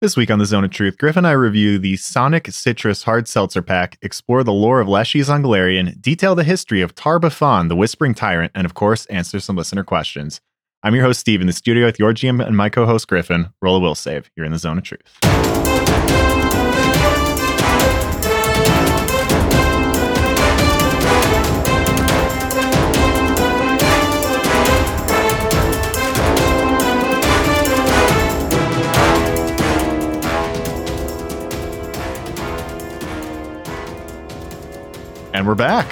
This 0.00 0.16
week 0.16 0.30
on 0.30 0.38
the 0.38 0.46
Zone 0.46 0.64
of 0.64 0.70
Truth, 0.70 0.96
Griff 0.96 1.18
and 1.18 1.26
I 1.26 1.32
review 1.32 1.78
the 1.78 1.98
Sonic 1.98 2.50
Citrus 2.50 3.02
Hard 3.02 3.28
Seltzer 3.28 3.60
Pack, 3.60 3.98
explore 4.00 4.42
the 4.42 4.50
lore 4.50 4.80
of 4.80 4.88
Leshies 4.88 5.28
on 5.28 5.42
Golarion, 5.42 6.00
detail 6.00 6.34
the 6.34 6.42
history 6.42 6.80
of 6.80 6.94
Tar-Baphon, 6.94 7.68
the 7.68 7.76
Whispering 7.76 8.14
Tyrant, 8.14 8.50
and 8.54 8.64
of 8.64 8.72
course, 8.72 9.04
answer 9.06 9.40
some 9.40 9.56
listener 9.56 9.84
questions. 9.84 10.40
I'm 10.82 10.94
your 10.94 11.04
host, 11.04 11.20
Steve, 11.20 11.42
in 11.42 11.46
the 11.46 11.52
studio 11.52 11.84
with 11.84 11.98
your 11.98 12.14
GM 12.14 12.42
and 12.42 12.56
my 12.56 12.70
co 12.70 12.86
host, 12.86 13.08
Griffin. 13.08 13.50
Roll 13.60 13.76
a 13.76 13.80
will 13.80 13.94
save. 13.94 14.30
You're 14.34 14.46
in 14.46 14.52
the 14.52 14.58
Zone 14.58 14.78
of 14.78 14.84
Truth. 14.84 15.18
And 35.40 35.48
we're 35.48 35.54
back. 35.54 35.90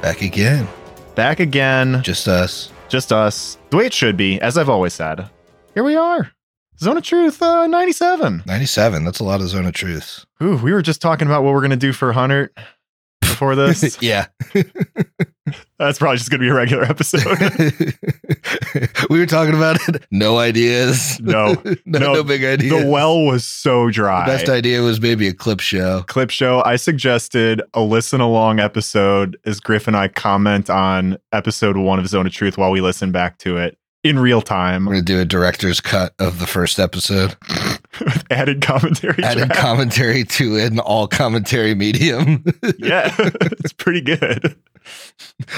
Back 0.00 0.22
again. 0.22 0.68
Back 1.16 1.40
again. 1.40 2.04
Just 2.04 2.28
us. 2.28 2.70
Just 2.88 3.12
us. 3.12 3.58
The 3.70 3.78
way 3.78 3.86
it 3.86 3.92
should 3.92 4.16
be, 4.16 4.40
as 4.40 4.56
I've 4.56 4.68
always 4.68 4.94
said. 4.94 5.28
Here 5.74 5.82
we 5.82 5.96
are. 5.96 6.30
Zone 6.78 6.96
of 6.96 7.02
Truth 7.02 7.42
uh, 7.42 7.66
97. 7.66 8.44
97. 8.46 9.04
That's 9.04 9.18
a 9.18 9.24
lot 9.24 9.40
of 9.40 9.48
Zone 9.48 9.66
of 9.66 9.72
Truth. 9.72 10.24
Ooh, 10.40 10.56
we 10.58 10.72
were 10.72 10.82
just 10.82 11.02
talking 11.02 11.26
about 11.26 11.42
what 11.42 11.52
we're 11.52 11.62
going 11.62 11.70
to 11.72 11.76
do 11.76 11.92
for 11.92 12.12
Hunter 12.12 12.52
before 13.20 13.56
this. 13.56 14.00
yeah. 14.00 14.26
That's 15.78 15.98
probably 15.98 16.16
just 16.16 16.30
going 16.30 16.40
to 16.40 16.44
be 16.44 16.50
a 16.50 16.54
regular 16.54 16.84
episode. 16.84 17.24
we 19.10 19.18
were 19.18 19.26
talking 19.26 19.54
about 19.54 19.76
it. 19.88 20.04
No 20.10 20.38
ideas. 20.38 21.20
No. 21.20 21.52
no, 21.64 21.98
No, 21.98 22.12
no 22.14 22.24
big 22.24 22.44
ideas. 22.44 22.72
the 22.72 22.88
well 22.88 23.20
was 23.22 23.44
so 23.44 23.90
dry. 23.90 24.26
The 24.26 24.32
best 24.32 24.48
idea 24.48 24.82
was 24.82 25.00
maybe 25.00 25.28
a 25.28 25.34
clip 25.34 25.60
show. 25.60 26.02
clip 26.06 26.30
show. 26.30 26.62
I 26.64 26.76
suggested 26.76 27.62
a 27.74 27.82
listen 27.82 28.20
along 28.20 28.58
episode 28.60 29.36
as 29.44 29.60
Griff 29.60 29.86
and 29.86 29.96
I 29.96 30.08
comment 30.08 30.70
on 30.70 31.18
episode 31.32 31.76
one 31.76 31.98
of 31.98 32.06
Zone 32.08 32.26
of 32.26 32.32
Truth 32.32 32.58
while 32.58 32.70
we 32.70 32.80
listen 32.80 33.12
back 33.12 33.38
to 33.38 33.56
it 33.56 33.78
in 34.04 34.18
real 34.18 34.40
time 34.40 34.86
We're 34.86 34.94
going 34.94 35.04
to 35.04 35.12
do 35.14 35.20
a 35.20 35.24
director's 35.24 35.80
cut 35.80 36.14
of 36.18 36.38
the 36.38 36.46
first 36.46 36.78
episode. 36.78 37.36
With 38.00 38.24
added 38.30 38.60
commentary. 38.62 39.22
Added 39.22 39.46
track. 39.46 39.58
commentary 39.58 40.24
to 40.24 40.56
an 40.58 40.78
all 40.80 41.06
commentary 41.08 41.74
medium. 41.74 42.44
yeah, 42.78 43.14
it's 43.18 43.72
pretty 43.72 44.00
good. 44.00 44.56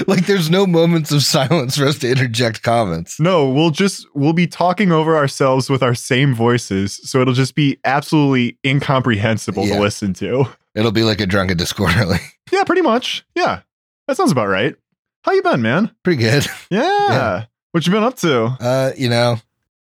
like 0.06 0.26
there's 0.26 0.50
no 0.50 0.66
moments 0.66 1.12
of 1.12 1.22
silence 1.22 1.76
for 1.76 1.84
us 1.86 1.98
to 1.98 2.10
interject 2.10 2.62
comments. 2.62 3.20
No, 3.20 3.48
we'll 3.50 3.70
just 3.70 4.06
we'll 4.14 4.32
be 4.32 4.46
talking 4.46 4.90
over 4.92 5.16
ourselves 5.16 5.68
with 5.68 5.82
our 5.82 5.94
same 5.94 6.34
voices, 6.34 7.00
so 7.08 7.20
it'll 7.20 7.34
just 7.34 7.54
be 7.54 7.78
absolutely 7.84 8.58
incomprehensible 8.64 9.66
Yeah. 9.66 9.76
to 9.76 9.80
listen 9.80 10.14
to. 10.14 10.46
It'll 10.74 10.92
be 10.92 11.02
like 11.02 11.20
a 11.20 11.26
drunken 11.26 11.56
disorderly. 11.56 12.18
Yeah, 12.50 12.64
pretty 12.64 12.80
much. 12.80 13.26
Yeah, 13.34 13.60
that 14.06 14.16
sounds 14.16 14.32
about 14.32 14.48
right. 14.48 14.74
How 15.22 15.32
you 15.32 15.42
been, 15.42 15.60
man? 15.60 15.90
Pretty 16.02 16.22
good. 16.22 16.46
Yeah. 16.70 16.80
Yeah. 17.10 17.44
What 17.72 17.86
you 17.86 17.92
been 17.92 18.02
up 18.02 18.16
to? 18.20 18.56
Uh, 18.58 18.92
you 18.96 19.10
know, 19.10 19.36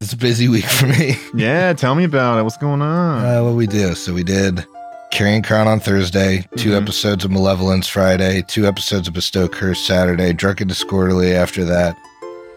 it's 0.01 0.12
a 0.15 0.17
busy 0.17 0.48
week 0.48 0.65
for 0.65 0.87
me. 0.87 1.17
Yeah, 1.34 1.73
tell 1.75 1.95
me 1.95 2.05
about 2.05 2.39
it. 2.39 2.43
What's 2.43 2.56
going 2.56 2.83
on? 2.83 3.25
Uh, 3.25 3.45
what 3.45 3.55
we 3.55 3.67
do? 3.67 3.95
So 3.95 4.12
we 4.15 4.25
did 4.25 4.65
Carrion 5.12 5.43
Crown 5.43 5.69
on 5.69 5.79
Thursday, 5.81 6.45
2 6.56 6.70
Mhm. 6.70 6.83
episodes 6.83 7.25
of 7.25 7.31
Malevolence 7.31 7.87
Friday, 7.87 8.43
two 8.48 8.67
episodes 8.67 9.09
of 9.09 9.15
Bestow 9.15 9.48
Curse 9.48 9.87
Saturday, 9.87 10.33
Drunken 10.33 10.69
Discorderly 10.69 11.34
after 11.34 11.65
that. 11.65 11.97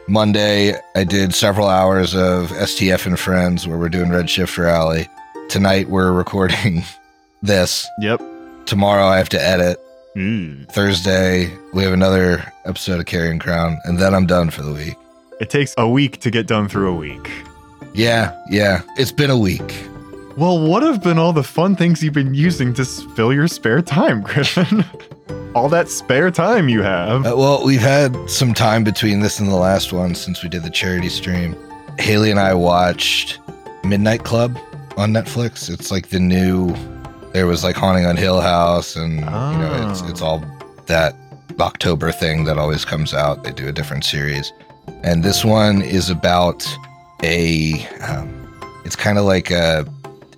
Monday, 0.08 0.76
I 0.96 1.04
did 1.04 1.34
several 1.34 1.68
hours 1.68 2.14
of 2.16 2.52
STF 2.52 3.06
and 3.06 3.20
Friends 3.20 3.68
where 3.68 3.78
we're 3.78 3.90
doing 3.90 4.10
Redshift 4.10 4.58
Rally. 4.58 5.08
Tonight, 5.50 5.90
we're 5.90 6.12
recording 6.24 6.84
this. 7.42 7.88
yep. 8.00 8.22
Tomorrow, 8.66 9.06
I 9.06 9.18
have 9.18 9.30
to 9.30 9.42
edit. 9.42 9.80
Mm. 10.16 10.70
Thursday, 10.72 11.52
we 11.74 11.84
have 11.84 11.94
another 11.94 12.44
episode 12.66 13.00
of 13.00 13.06
Carrion 13.06 13.40
Crown, 13.40 13.80
and 13.86 13.98
then 14.00 14.14
I'm 14.14 14.26
done 14.28 14.50
for 14.50 14.62
the 14.62 14.72
week. 14.74 14.96
It 15.40 15.50
takes 15.50 15.74
a 15.78 15.88
week 15.88 16.20
to 16.22 16.32
get 16.32 16.48
done 16.48 16.68
through 16.70 16.92
a 16.92 16.96
week. 16.96 17.30
Yeah, 17.94 18.36
yeah, 18.50 18.82
it's 18.98 19.12
been 19.12 19.30
a 19.30 19.38
week. 19.38 19.88
Well, 20.38 20.60
what 20.68 20.82
have 20.84 21.04
been 21.04 21.20
all 21.20 21.34
the 21.34 21.44
fun 21.44 21.76
things 21.76 22.02
you've 22.04 22.14
been 22.14 22.34
using 22.34 22.74
to 22.76 22.86
fill 22.86 23.32
your 23.34 23.48
spare 23.48 23.82
time, 23.82 24.22
Griffin? 24.24 24.84
all 25.54 25.70
that 25.70 25.88
spare 25.90 26.32
time 26.32 26.68
you 26.70 26.82
have. 26.82 27.26
Uh, 27.28 27.36
well, 27.38 27.64
we've 27.64 27.80
had 27.82 28.16
some 28.30 28.54
time 28.56 28.84
between 28.84 29.20
this 29.20 29.40
and 29.40 29.48
the 29.50 29.56
last 29.56 29.94
one 29.94 30.16
since 30.16 30.42
we 30.42 30.50
did 30.50 30.64
the 30.64 30.70
charity 30.72 31.10
stream. 31.10 31.56
Haley 32.00 32.32
and 32.32 32.40
I 32.40 32.56
watched 32.56 33.40
Midnight 33.84 34.24
Club 34.24 34.58
on 34.98 35.12
Netflix. 35.14 35.70
It's 35.70 35.92
like 35.92 36.10
the 36.10 36.20
new. 36.20 36.74
There 37.34 37.46
was 37.46 37.64
like 37.64 37.76
Haunting 37.76 38.06
on 38.08 38.18
Hill 38.18 38.42
House, 38.42 38.96
and 38.96 39.16
you 39.18 39.22
know, 39.26 39.88
it's 39.92 40.02
Oh. 40.02 40.08
it's 40.08 40.22
all 40.22 40.44
that 40.88 41.16
October 41.60 42.12
thing 42.12 42.46
that 42.46 42.58
always 42.58 42.84
comes 42.86 43.14
out. 43.14 43.44
They 43.44 43.52
do 43.52 43.68
a 43.68 43.72
different 43.72 44.04
series, 44.06 44.52
and 45.04 45.24
this 45.24 45.44
one 45.46 45.82
is 45.82 46.10
about 46.10 46.66
a. 47.24 47.86
Um, 48.00 48.40
it's 48.86 48.96
kind 48.96 49.18
of 49.18 49.26
like 49.26 49.50
a 49.52 49.86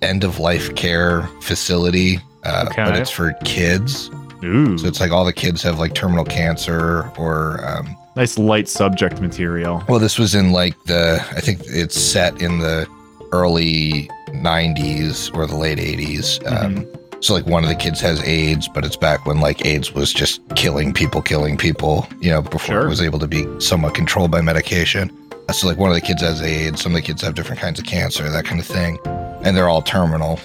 end 0.02 0.22
of 0.24 0.38
life 0.38 0.74
care 0.76 1.22
facility, 1.40 2.20
uh, 2.44 2.66
but 2.76 2.96
it's 2.96 3.10
for 3.10 3.32
kids. 3.44 4.10
Ooh, 4.44 4.76
So 4.78 4.86
it's 4.86 5.00
like 5.00 5.10
all 5.10 5.24
the 5.24 5.32
kids 5.32 5.62
have 5.62 5.78
like 5.78 5.94
terminal 5.94 6.24
cancer 6.24 7.10
or 7.16 7.64
um 7.66 7.96
nice 8.14 8.38
light 8.38 8.68
subject 8.68 9.20
material. 9.20 9.82
well 9.88 9.98
this 9.98 10.18
was 10.18 10.34
in 10.34 10.52
like 10.52 10.74
the 10.84 11.18
I 11.32 11.40
think 11.40 11.60
it's 11.64 11.98
set 11.98 12.40
in 12.40 12.58
the 12.58 12.86
early 13.32 14.08
90s 14.28 15.34
or 15.34 15.46
the 15.46 15.56
late 15.56 15.78
80s. 15.78 16.40
Um 16.46 16.86
so 17.20 17.34
like 17.34 17.46
one 17.46 17.62
of 17.62 17.68
the 17.68 17.74
kids 17.74 18.00
has 18.00 18.22
AIDS, 18.22 18.68
but 18.68 18.84
it's 18.84 18.96
back 18.96 19.26
when 19.26 19.40
like 19.40 19.64
AIDS 19.64 19.92
was 19.92 20.12
just 20.12 20.40
killing 20.54 20.92
people, 20.92 21.22
killing 21.22 21.56
people, 21.56 22.06
you 22.20 22.30
know, 22.30 22.42
before 22.42 22.76
Sure. 22.76 22.86
it 22.86 22.88
was 22.88 23.00
able 23.00 23.18
to 23.18 23.26
be 23.26 23.46
somewhat 23.60 23.94
controlled 23.94 24.30
by 24.30 24.40
medication. 24.40 25.10
So 25.52 25.66
like 25.66 25.78
one 25.78 25.90
of 25.90 25.94
the 25.94 26.00
kids 26.02 26.22
has 26.22 26.42
AIDS, 26.42 26.82
some 26.82 26.92
of 26.92 26.96
the 26.96 27.06
kids 27.06 27.22
have 27.22 27.34
different 27.34 27.60
kinds 27.60 27.78
of 27.78 27.86
cancer, 27.86 28.28
that 28.28 28.44
kind 28.44 28.60
of 28.60 28.66
thing. 28.66 28.98
And 29.42 29.56
they're 29.56 29.68
all 29.68 29.82
terminal. 29.82 30.40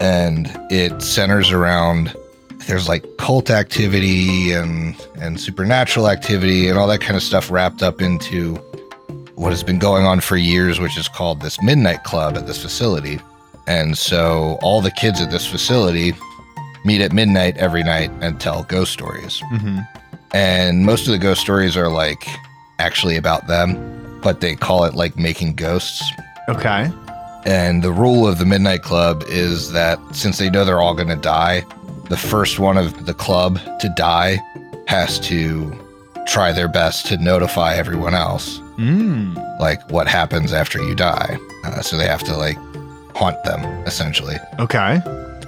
And 0.00 0.50
it 0.70 1.02
centers 1.02 1.50
around 1.50 2.14
there's 2.66 2.88
like 2.88 3.04
cult 3.18 3.50
activity 3.50 4.52
and 4.52 4.96
and 5.16 5.40
supernatural 5.40 6.08
activity 6.08 6.68
and 6.68 6.78
all 6.78 6.86
that 6.88 7.00
kind 7.00 7.16
of 7.16 7.22
stuff 7.22 7.50
wrapped 7.50 7.82
up 7.82 8.00
into 8.00 8.56
what 9.34 9.50
has 9.50 9.62
been 9.62 9.78
going 9.78 10.04
on 10.04 10.20
for 10.20 10.36
years 10.36 10.80
which 10.80 10.96
is 10.96 11.06
called 11.08 11.40
this 11.40 11.60
midnight 11.62 12.02
club 12.02 12.36
at 12.36 12.46
this 12.46 12.60
facility 12.60 13.20
and 13.66 13.96
so 13.98 14.58
all 14.62 14.80
the 14.80 14.90
kids 14.92 15.20
at 15.20 15.30
this 15.30 15.46
facility 15.46 16.12
meet 16.84 17.00
at 17.00 17.12
midnight 17.12 17.56
every 17.56 17.82
night 17.82 18.10
and 18.20 18.40
tell 18.40 18.62
ghost 18.64 18.92
stories 18.92 19.40
hmm 19.50 19.78
and 20.34 20.84
most 20.84 21.06
of 21.06 21.12
the 21.12 21.18
ghost 21.18 21.40
stories 21.40 21.76
are 21.76 21.88
like 21.88 22.26
actually 22.78 23.16
about 23.16 23.46
them 23.46 24.20
but 24.22 24.40
they 24.40 24.56
call 24.56 24.84
it 24.84 24.94
like 24.94 25.16
making 25.16 25.54
ghosts 25.54 26.02
Okay. 26.48 26.90
and 27.44 27.82
the 27.82 27.92
rule 27.92 28.26
of 28.28 28.38
the 28.38 28.44
Midnight 28.44 28.82
Club 28.82 29.24
is 29.28 29.72
that 29.72 29.98
since 30.12 30.38
they 30.38 30.48
know 30.50 30.64
they're 30.64 30.80
all 30.80 30.94
going 30.94 31.08
to 31.08 31.16
die, 31.16 31.64
the 32.08 32.16
first 32.16 32.58
one 32.60 32.76
of 32.76 33.06
the 33.06 33.14
club 33.14 33.58
to 33.80 33.88
die 33.96 34.38
has 34.86 35.18
to 35.20 35.72
try 36.28 36.52
their 36.52 36.68
best 36.68 37.06
to 37.06 37.16
notify 37.18 37.74
everyone 37.74 38.14
else, 38.14 38.58
Mm. 38.78 39.34
like 39.58 39.80
what 39.90 40.06
happens 40.06 40.52
after 40.52 40.80
you 40.82 40.94
die. 40.94 41.36
Uh, 41.64 41.80
so 41.82 41.96
they 41.96 42.06
have 42.06 42.22
to 42.24 42.36
like 42.36 42.56
haunt 43.16 43.42
them, 43.44 43.64
essentially. 43.86 44.36
Okay. 44.58 45.00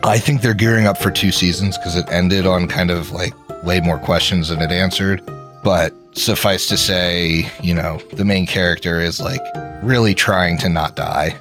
I 0.02 0.18
think 0.18 0.40
they're 0.40 0.54
gearing 0.54 0.86
up 0.86 0.96
for 0.96 1.10
two 1.10 1.30
seasons 1.30 1.76
because 1.76 1.96
it 1.96 2.06
ended 2.10 2.46
on 2.46 2.66
kind 2.66 2.90
of 2.90 3.12
like 3.12 3.34
way 3.62 3.80
more 3.80 3.98
questions 3.98 4.48
than 4.48 4.62
it 4.62 4.70
answered. 4.70 5.22
But 5.62 5.92
suffice 6.12 6.66
to 6.68 6.76
say, 6.76 7.50
you 7.60 7.74
know, 7.74 7.98
the 8.14 8.24
main 8.24 8.46
character 8.46 9.00
is 9.00 9.20
like 9.20 9.40
really 9.82 10.14
trying 10.14 10.56
to 10.58 10.68
not 10.68 10.96
die. 10.96 11.36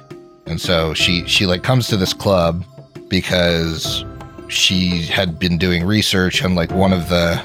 And 0.46 0.60
so 0.60 0.94
she 0.94 1.26
she 1.26 1.46
like 1.46 1.62
comes 1.62 1.88
to 1.88 1.96
this 1.96 2.12
club 2.12 2.64
because 3.08 4.04
she 4.48 5.02
had 5.02 5.38
been 5.38 5.58
doing 5.58 5.84
research 5.84 6.42
and 6.42 6.54
like 6.54 6.70
one 6.72 6.92
of 6.92 7.08
the 7.08 7.40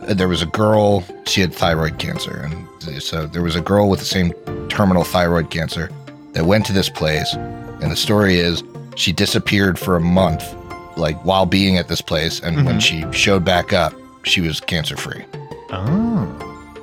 there 0.00 0.28
was 0.28 0.42
a 0.42 0.46
girl 0.46 1.04
she 1.26 1.40
had 1.40 1.52
thyroid 1.52 1.98
cancer 1.98 2.48
and 2.48 3.02
so 3.02 3.26
there 3.26 3.42
was 3.42 3.56
a 3.56 3.60
girl 3.60 3.88
with 3.90 3.98
the 3.98 4.06
same 4.06 4.32
terminal 4.68 5.04
thyroid 5.04 5.50
cancer 5.50 5.90
that 6.32 6.44
went 6.46 6.64
to 6.64 6.72
this 6.72 6.88
place 6.88 7.34
and 7.80 7.90
the 7.90 7.96
story 7.96 8.36
is 8.38 8.62
she 8.96 9.12
disappeared 9.12 9.78
for 9.78 9.96
a 9.96 10.00
month 10.00 10.42
like 10.96 11.16
while 11.24 11.44
being 11.46 11.76
at 11.76 11.88
this 11.88 12.00
place. 12.00 12.40
And 12.40 12.64
when 12.64 12.76
Mhm. 12.78 12.82
she 12.82 13.04
showed 13.12 13.44
back 13.44 13.72
up 13.72 13.92
she 14.24 14.40
was 14.40 14.60
cancer 14.60 14.96
free 14.96 15.24
Oh. 15.72 16.26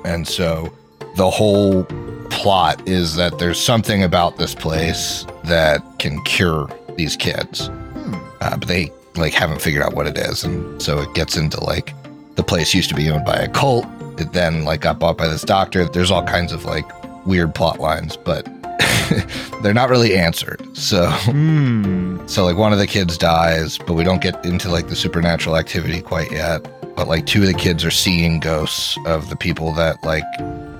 and 0.04 0.26
so 0.26 0.72
the 1.16 1.28
whole 1.30 1.84
plot 2.30 2.80
is 2.88 3.16
that 3.16 3.38
there's 3.38 3.58
something 3.60 4.02
about 4.02 4.36
this 4.38 4.54
place 4.54 5.26
that 5.44 5.80
can 5.98 6.22
cure 6.24 6.68
these 6.96 7.16
kids. 7.16 7.68
Hmm. 7.68 8.14
uh, 8.40 8.56
but 8.56 8.68
they 8.68 8.90
like 9.16 9.32
haven't 9.32 9.60
figured 9.60 9.82
out 9.82 9.94
what 9.94 10.06
it 10.06 10.18
is. 10.18 10.42
And 10.44 10.80
so 10.82 11.00
it 11.00 11.12
gets 11.14 11.36
into 11.36 11.62
like 11.62 11.94
the 12.36 12.42
place 12.42 12.74
used 12.74 12.88
to 12.88 12.94
be 12.96 13.10
owned 13.10 13.24
by 13.24 13.36
a 13.36 13.48
cult. 13.48 13.86
It 14.18 14.32
then 14.32 14.64
like 14.64 14.80
got 14.80 14.98
bought 14.98 15.16
by 15.16 15.28
this 15.28 15.42
doctor. 15.42 15.84
There's 15.84 16.10
all 16.10 16.22
kinds 16.24 16.52
of 16.52 16.64
like 16.64 16.84
weird 17.26 17.54
plot 17.54 17.78
lines. 17.80 18.16
But 18.16 18.48
they're 19.62 19.74
not 19.74 19.88
really 19.90 20.14
answered 20.16 20.60
So, 20.76 21.06
Hmm. 21.10 22.26
so 22.26 22.44
like 22.44 22.56
one 22.56 22.72
of 22.72 22.78
the 22.78 22.86
kids 22.86 23.16
dies, 23.18 23.78
but 23.78 23.94
we 23.94 24.04
don't 24.04 24.20
get 24.22 24.44
into 24.44 24.70
like 24.70 24.88
the 24.88 24.96
supernatural 24.96 25.56
activity 25.56 26.00
quite 26.02 26.30
yet. 26.32 26.66
But 26.96 27.08
like 27.08 27.26
two 27.26 27.40
of 27.42 27.48
the 27.48 27.54
kids 27.54 27.84
are 27.84 27.90
seeing 27.90 28.40
ghosts 28.40 28.96
of 29.06 29.28
the 29.30 29.36
people 29.36 29.72
that 29.74 30.02
like 30.04 30.24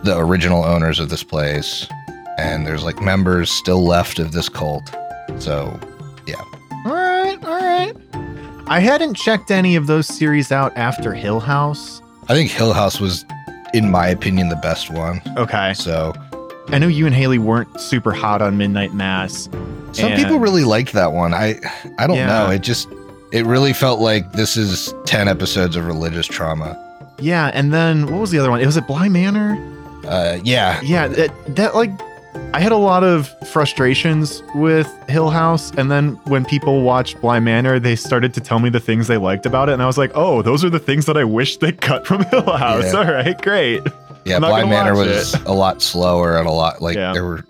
the 0.05 0.17
original 0.17 0.65
owners 0.65 1.01
of 1.01 1.09
this 1.09 1.23
place, 1.23 1.87
and 2.39 2.67
there's 2.67 2.85
like 2.85 3.01
members 3.01 3.51
still 3.51 3.85
left 3.85 4.19
of 4.19 4.33
this 4.33 4.49
cult. 4.49 4.95
So, 5.39 5.79
yeah. 6.27 6.41
All 6.87 6.93
right, 6.93 7.39
all 7.45 7.61
right. 7.61 7.95
I 8.67 8.79
hadn't 8.81 9.15
checked 9.15 9.51
any 9.51 9.77
of 9.77 9.87
those 9.87 10.07
series 10.07 10.53
out 10.53 10.77
after 10.77 11.15
Hill 11.15 11.41
House. 11.41 12.01
I 12.29 12.35
think 12.35 12.51
Hill 12.51 12.73
House 12.73 13.01
was, 13.01 13.25
in 13.75 13.91
my 13.91 14.07
opinion, 14.09 14.49
the 14.51 14.57
best 14.57 14.91
one. 14.91 15.21
Okay. 15.37 15.75
So 15.75 16.13
I 16.69 16.79
know 16.79 16.87
you 16.89 17.07
and 17.07 17.15
Haley 17.15 17.39
weren't 17.39 17.81
super 17.81 18.13
hot 18.13 18.41
on 18.43 18.57
Midnight 18.57 18.95
Mass. 18.95 19.49
some 19.93 20.11
And- 20.13 20.21
people 20.21 20.39
really 20.41 20.65
liked 20.65 20.93
that 20.95 21.13
one. 21.13 21.33
I 21.35 21.61
I 21.99 22.07
don't 22.07 22.17
Yeah. 22.17 22.27
know. 22.27 22.51
It 22.51 22.63
just 22.63 22.89
it 23.33 23.45
really 23.47 23.73
felt 23.73 24.01
like 24.01 24.33
this 24.33 24.57
is 24.57 24.93
ten 25.05 25.29
episodes 25.29 25.77
of 25.77 25.87
religious 25.87 26.27
trauma. 26.27 26.77
Yeah, 27.21 27.51
and 27.55 27.73
then 27.73 28.07
what 28.11 28.21
was 28.21 28.31
the 28.31 28.39
other 28.39 28.51
one? 28.51 28.61
It 28.61 28.67
was 28.67 28.77
at 28.77 28.87
Bly 28.89 29.09
Manor. 29.09 29.57
Uh, 30.07 30.39
yeah, 30.45 30.81
Yeah, 30.83 31.07
that, 31.09 31.31
that 31.57 31.75
like 31.75 31.91
I 32.53 32.59
had 32.61 32.73
a 32.73 32.77
lot 32.77 33.05
of 33.05 33.31
frustrations 33.53 34.43
with 34.57 34.89
Hill 35.09 35.31
House, 35.31 35.71
and 35.79 35.91
then 35.91 36.19
when 36.25 36.45
people 36.45 36.83
watched 36.83 37.21
Bly 37.21 37.39
Manor, 37.41 37.79
they 37.79 37.95
started 37.97 38.35
to 38.35 38.41
tell 38.41 38.59
me 38.59 38.69
the 38.69 38.81
things 38.81 39.07
they 39.07 39.17
liked 39.17 39.47
about 39.47 39.69
it, 39.69 39.73
and 39.73 39.83
I 39.83 39.87
was 39.87 39.97
like, 39.97 40.11
"Oh, 40.15 40.43
those 40.43 40.65
are 40.65 40.71
the 40.71 40.79
things 40.81 41.07
that 41.07 41.17
I 41.17 41.25
wish 41.25 41.57
they 41.59 41.73
cut 41.73 42.07
from 42.07 42.25
Hill 42.25 42.43
House." 42.57 42.93
Yeah. 42.93 42.99
All 42.99 43.05
right, 43.13 43.41
great. 43.41 43.83
Yeah. 44.25 44.39
Bly 44.39 44.65
Manor 44.65 44.95
was 44.95 45.35
it. 45.35 45.45
a 45.45 45.53
lot 45.53 45.83
slower 45.83 46.37
and 46.39 46.49
a 46.49 46.53
lot 46.53 46.81
like 46.83 46.97
Yeah. 46.97 47.13
there 47.13 47.25
were. 47.25 47.45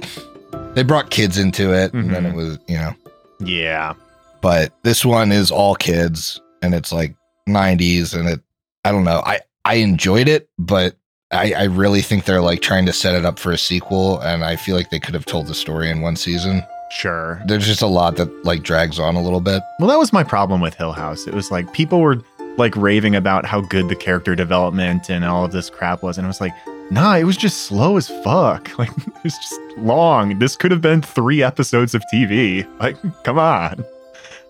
They 0.74 0.82
brought 0.82 1.10
kids 1.10 1.38
into 1.38 1.72
it, 1.72 1.92
and 1.94 2.10
then 2.10 2.26
it 2.26 2.30
mm-hmm. 2.30 2.36
was 2.36 2.58
you 2.68 2.76
know. 2.76 2.94
Yeah, 3.40 3.94
But 4.40 4.72
this 4.82 5.04
one 5.04 5.32
is 5.32 5.50
all 5.50 5.74
kids, 5.74 6.40
and 6.62 6.74
it's 6.74 6.92
like 6.92 7.14
'90s, 7.48 8.14
and 8.18 8.28
it. 8.28 8.40
I 8.84 8.92
don't 8.92 9.04
know. 9.04 9.22
I 9.24 9.40
I 9.64 9.74
enjoyed 9.76 10.28
it, 10.28 10.48
but 10.58 10.96
I, 11.30 11.52
I 11.52 11.64
really 11.64 12.02
think 12.02 12.24
they're 12.24 12.40
like 12.42 12.60
trying 12.60 12.86
to 12.86 12.92
set 12.92 13.14
it 13.14 13.24
up 13.24 13.38
for 13.38 13.50
a 13.52 13.58
sequel, 13.58 14.20
and 14.20 14.44
I 14.44 14.56
feel 14.56 14.76
like 14.76 14.90
they 14.90 15.00
could 15.00 15.14
have 15.14 15.26
told 15.26 15.46
the 15.46 15.54
story 15.54 15.90
in 15.90 16.00
one 16.00 16.16
season. 16.16 16.62
sure. 16.90 17.42
There's 17.46 17.66
just 17.66 17.82
a 17.82 17.86
lot 17.86 18.16
that 18.16 18.44
like 18.44 18.62
drags 18.62 18.98
on 18.98 19.16
a 19.16 19.22
little 19.22 19.40
bit. 19.40 19.62
Well, 19.80 19.88
that 19.88 19.98
was 19.98 20.12
my 20.12 20.22
problem 20.22 20.60
with 20.60 20.74
Hill 20.74 20.92
House. 20.92 21.26
It 21.26 21.34
was 21.34 21.50
like 21.50 21.72
people 21.72 22.00
were 22.00 22.16
like 22.56 22.76
raving 22.76 23.14
about 23.16 23.44
how 23.44 23.60
good 23.60 23.88
the 23.88 23.96
character 23.96 24.34
development 24.34 25.10
and 25.10 25.24
all 25.24 25.44
of 25.44 25.52
this 25.52 25.70
crap 25.70 26.02
was, 26.02 26.18
and 26.18 26.26
I 26.26 26.28
was 26.28 26.40
like, 26.40 26.52
nah, 26.90 27.16
it 27.16 27.24
was 27.24 27.36
just 27.36 27.62
slow 27.62 27.96
as 27.96 28.08
fuck. 28.22 28.70
Like 28.78 28.90
it 28.90 29.22
was 29.24 29.36
just 29.36 29.60
long. 29.78 30.38
This 30.38 30.56
could 30.56 30.70
have 30.70 30.80
been 30.80 31.00
three 31.00 31.42
episodes 31.42 31.94
of 31.94 32.02
TV. 32.12 32.66
Like, 32.80 32.96
come 33.22 33.38
on. 33.38 33.84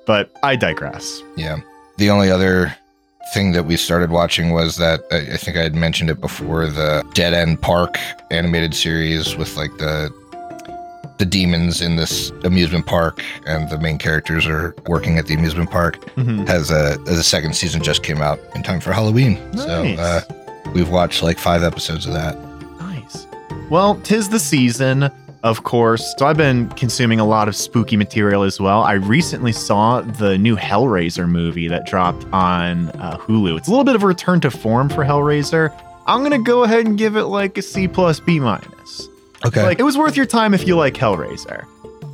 But 0.06 0.30
I 0.42 0.56
digress. 0.56 1.22
Yeah. 1.36 1.58
The 1.98 2.10
only 2.10 2.30
other 2.30 2.74
thing 3.32 3.52
that 3.52 3.64
we 3.64 3.76
started 3.76 4.10
watching 4.10 4.50
was 4.52 4.76
that 4.76 5.00
I 5.10 5.34
I 5.34 5.36
think 5.36 5.56
I 5.56 5.62
had 5.62 5.74
mentioned 5.74 6.10
it 6.10 6.20
before 6.20 6.66
the 6.66 7.04
Dead 7.14 7.32
End 7.32 7.60
Park 7.60 7.98
animated 8.30 8.74
series 8.74 9.36
with 9.36 9.56
like 9.56 9.70
the 9.78 10.10
the 11.24 11.30
demons 11.30 11.80
in 11.80 11.96
this 11.96 12.30
amusement 12.44 12.84
park 12.84 13.22
and 13.46 13.70
the 13.70 13.78
main 13.78 13.96
characters 13.96 14.46
are 14.46 14.74
working 14.86 15.16
at 15.18 15.26
the 15.26 15.32
amusement 15.34 15.70
park 15.70 15.96
Mhm. 16.16 16.46
has 16.46 16.70
a 16.70 16.98
as 17.06 17.18
a 17.18 17.22
second 17.24 17.54
season 17.56 17.82
just 17.82 18.02
came 18.02 18.20
out 18.20 18.38
in 18.54 18.62
time 18.62 18.78
for 18.80 18.92
Halloween. 18.92 19.38
So 19.56 19.84
uh, 19.98 20.20
we've 20.74 20.90
watched 20.90 21.22
like 21.22 21.38
five 21.38 21.62
episodes 21.62 22.04
of 22.06 22.12
that. 22.12 22.36
Nice. 22.78 23.26
Well, 23.70 23.94
tis 24.02 24.28
the 24.28 24.38
season, 24.38 25.10
of 25.42 25.62
course. 25.64 26.14
So 26.18 26.26
I've 26.26 26.36
been 26.36 26.68
consuming 26.70 27.20
a 27.20 27.24
lot 27.24 27.48
of 27.48 27.56
spooky 27.56 27.96
material 27.96 28.42
as 28.42 28.60
well. 28.60 28.82
I 28.82 28.92
recently 28.94 29.52
saw 29.52 30.02
the 30.02 30.36
new 30.36 30.56
Hellraiser 30.56 31.26
movie 31.26 31.68
that 31.68 31.86
dropped 31.86 32.26
on 32.34 32.90
uh, 33.00 33.16
Hulu. 33.16 33.56
It's 33.56 33.68
a 33.68 33.70
little 33.70 33.84
bit 33.84 33.94
of 33.94 34.02
a 34.02 34.06
return 34.06 34.40
to 34.40 34.50
form 34.50 34.90
for 34.90 35.04
Hellraiser. 35.04 35.72
I'm 36.06 36.22
gonna 36.22 36.42
go 36.42 36.64
ahead 36.64 36.84
and 36.86 36.98
give 36.98 37.16
it 37.16 37.24
like 37.24 37.56
a 37.56 37.62
C 37.62 37.88
plus 37.88 38.20
B 38.20 38.38
minus. 38.40 39.08
Okay. 39.44 39.62
Like 39.62 39.78
it 39.78 39.82
was 39.82 39.98
worth 39.98 40.16
your 40.16 40.26
time 40.26 40.54
if 40.54 40.66
you 40.66 40.76
like 40.76 40.94
Hellraiser. 40.94 41.66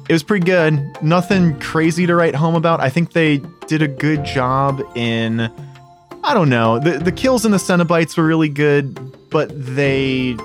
It 0.08 0.12
was 0.12 0.22
pretty 0.22 0.44
good. 0.44 0.82
Nothing 1.02 1.58
crazy 1.60 2.06
to 2.06 2.14
write 2.16 2.34
home 2.34 2.56
about. 2.56 2.80
I 2.80 2.88
think 2.88 3.12
they 3.12 3.40
did 3.68 3.82
a 3.82 3.88
good 3.88 4.24
job 4.24 4.82
in 4.96 5.50
I 6.24 6.34
don't 6.34 6.48
know. 6.48 6.78
The 6.78 6.98
the 6.98 7.12
kills 7.12 7.44
and 7.44 7.54
the 7.54 7.58
Cenobites 7.58 8.16
were 8.16 8.26
really 8.26 8.48
good, 8.48 8.98
but 9.30 9.50
they 9.54 10.36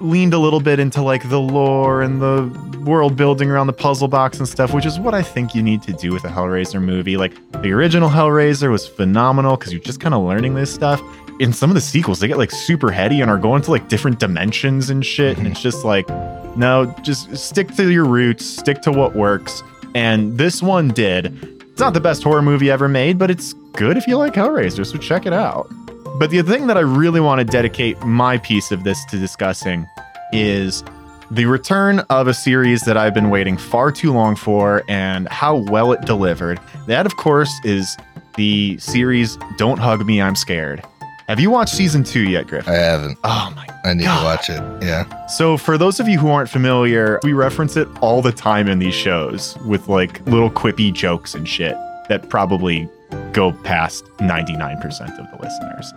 leaned 0.00 0.34
a 0.34 0.38
little 0.38 0.60
bit 0.60 0.78
into 0.78 1.00
like 1.02 1.28
the 1.28 1.40
lore 1.40 2.02
and 2.02 2.20
the 2.20 2.80
world 2.84 3.16
building 3.16 3.50
around 3.50 3.66
the 3.66 3.72
puzzle 3.72 4.08
box 4.08 4.38
and 4.38 4.46
stuff, 4.46 4.74
which 4.74 4.84
is 4.84 5.00
what 5.00 5.14
I 5.14 5.22
think 5.22 5.54
you 5.54 5.62
need 5.62 5.82
to 5.84 5.92
do 5.92 6.12
with 6.12 6.24
a 6.24 6.28
Hellraiser 6.28 6.82
movie. 6.82 7.16
Like 7.16 7.32
the 7.62 7.72
original 7.72 8.10
Hellraiser 8.10 8.70
was 8.70 8.86
phenomenal 8.86 9.56
because 9.56 9.72
you're 9.72 9.80
just 9.82 10.00
kind 10.00 10.14
of 10.14 10.22
learning 10.22 10.54
this 10.54 10.72
stuff. 10.72 11.00
In 11.40 11.52
some 11.52 11.70
of 11.70 11.74
the 11.74 11.80
sequels, 11.80 12.20
they 12.20 12.28
get 12.28 12.38
like 12.38 12.50
super 12.50 12.90
heady 12.90 13.20
and 13.20 13.30
are 13.30 13.38
going 13.38 13.62
to 13.62 13.70
like 13.70 13.88
different 13.88 14.20
dimensions 14.20 14.90
and 14.90 15.04
shit. 15.04 15.36
And 15.36 15.46
it's 15.46 15.58
mm-hmm. 15.58 15.62
just 15.62 15.84
like, 15.84 16.08
no, 16.56 16.94
just 17.02 17.36
stick 17.36 17.74
to 17.74 17.90
your 17.90 18.04
roots, 18.04 18.46
stick 18.46 18.82
to 18.82 18.92
what 18.92 19.16
works. 19.16 19.62
And 19.94 20.38
this 20.38 20.62
one 20.62 20.88
did. 20.88 21.26
It's 21.60 21.80
not 21.80 21.92
the 21.92 22.00
best 22.00 22.22
horror 22.22 22.42
movie 22.42 22.70
ever 22.70 22.88
made, 22.88 23.18
but 23.18 23.30
it's 23.30 23.52
good 23.72 23.96
if 23.96 24.06
you 24.06 24.16
like 24.16 24.34
Hellraiser, 24.34 24.86
so 24.86 24.96
check 24.98 25.26
it 25.26 25.32
out. 25.32 25.68
But 26.18 26.30
the 26.30 26.42
thing 26.42 26.68
that 26.68 26.76
I 26.76 26.80
really 26.80 27.20
want 27.20 27.40
to 27.40 27.44
dedicate 27.44 28.00
my 28.02 28.38
piece 28.38 28.70
of 28.70 28.84
this 28.84 29.04
to 29.06 29.18
discussing 29.18 29.84
is 30.32 30.84
the 31.32 31.46
return 31.46 32.00
of 32.10 32.28
a 32.28 32.34
series 32.34 32.82
that 32.82 32.96
I've 32.96 33.14
been 33.14 33.30
waiting 33.30 33.56
far 33.56 33.90
too 33.90 34.12
long 34.12 34.36
for 34.36 34.84
and 34.88 35.28
how 35.28 35.56
well 35.56 35.90
it 35.90 36.02
delivered. 36.02 36.60
That, 36.86 37.06
of 37.06 37.16
course, 37.16 37.52
is 37.64 37.96
the 38.36 38.78
series 38.78 39.36
Don't 39.56 39.78
Hug 39.78 40.06
Me, 40.06 40.22
I'm 40.22 40.36
Scared. 40.36 40.84
Have 41.28 41.40
you 41.40 41.50
watched 41.50 41.74
season 41.74 42.04
two 42.04 42.28
yet, 42.28 42.46
Griff? 42.46 42.68
I 42.68 42.74
haven't. 42.74 43.18
Oh 43.24 43.52
my 43.56 43.66
god. 43.66 43.80
I 43.84 43.94
need 43.94 44.04
God. 44.04 44.18
to 44.18 44.24
watch 44.24 44.50
it. 44.50 44.84
Yeah. 44.84 45.26
so, 45.26 45.56
for 45.56 45.78
those 45.78 45.98
of 45.98 46.06
you 46.08 46.18
who 46.18 46.28
aren't 46.28 46.50
familiar, 46.50 47.18
we 47.22 47.32
reference 47.32 47.76
it 47.76 47.88
all 48.02 48.20
the 48.20 48.32
time 48.32 48.68
in 48.68 48.78
these 48.78 48.94
shows 48.94 49.56
with 49.66 49.88
like 49.88 50.24
little 50.26 50.50
quippy 50.50 50.92
jokes 50.92 51.34
and 51.34 51.48
shit 51.48 51.76
that 52.08 52.28
probably 52.28 52.88
go 53.32 53.52
past 53.52 54.04
99% 54.18 54.84
of 55.18 55.30
the 55.30 55.38
listeners. 55.42 55.92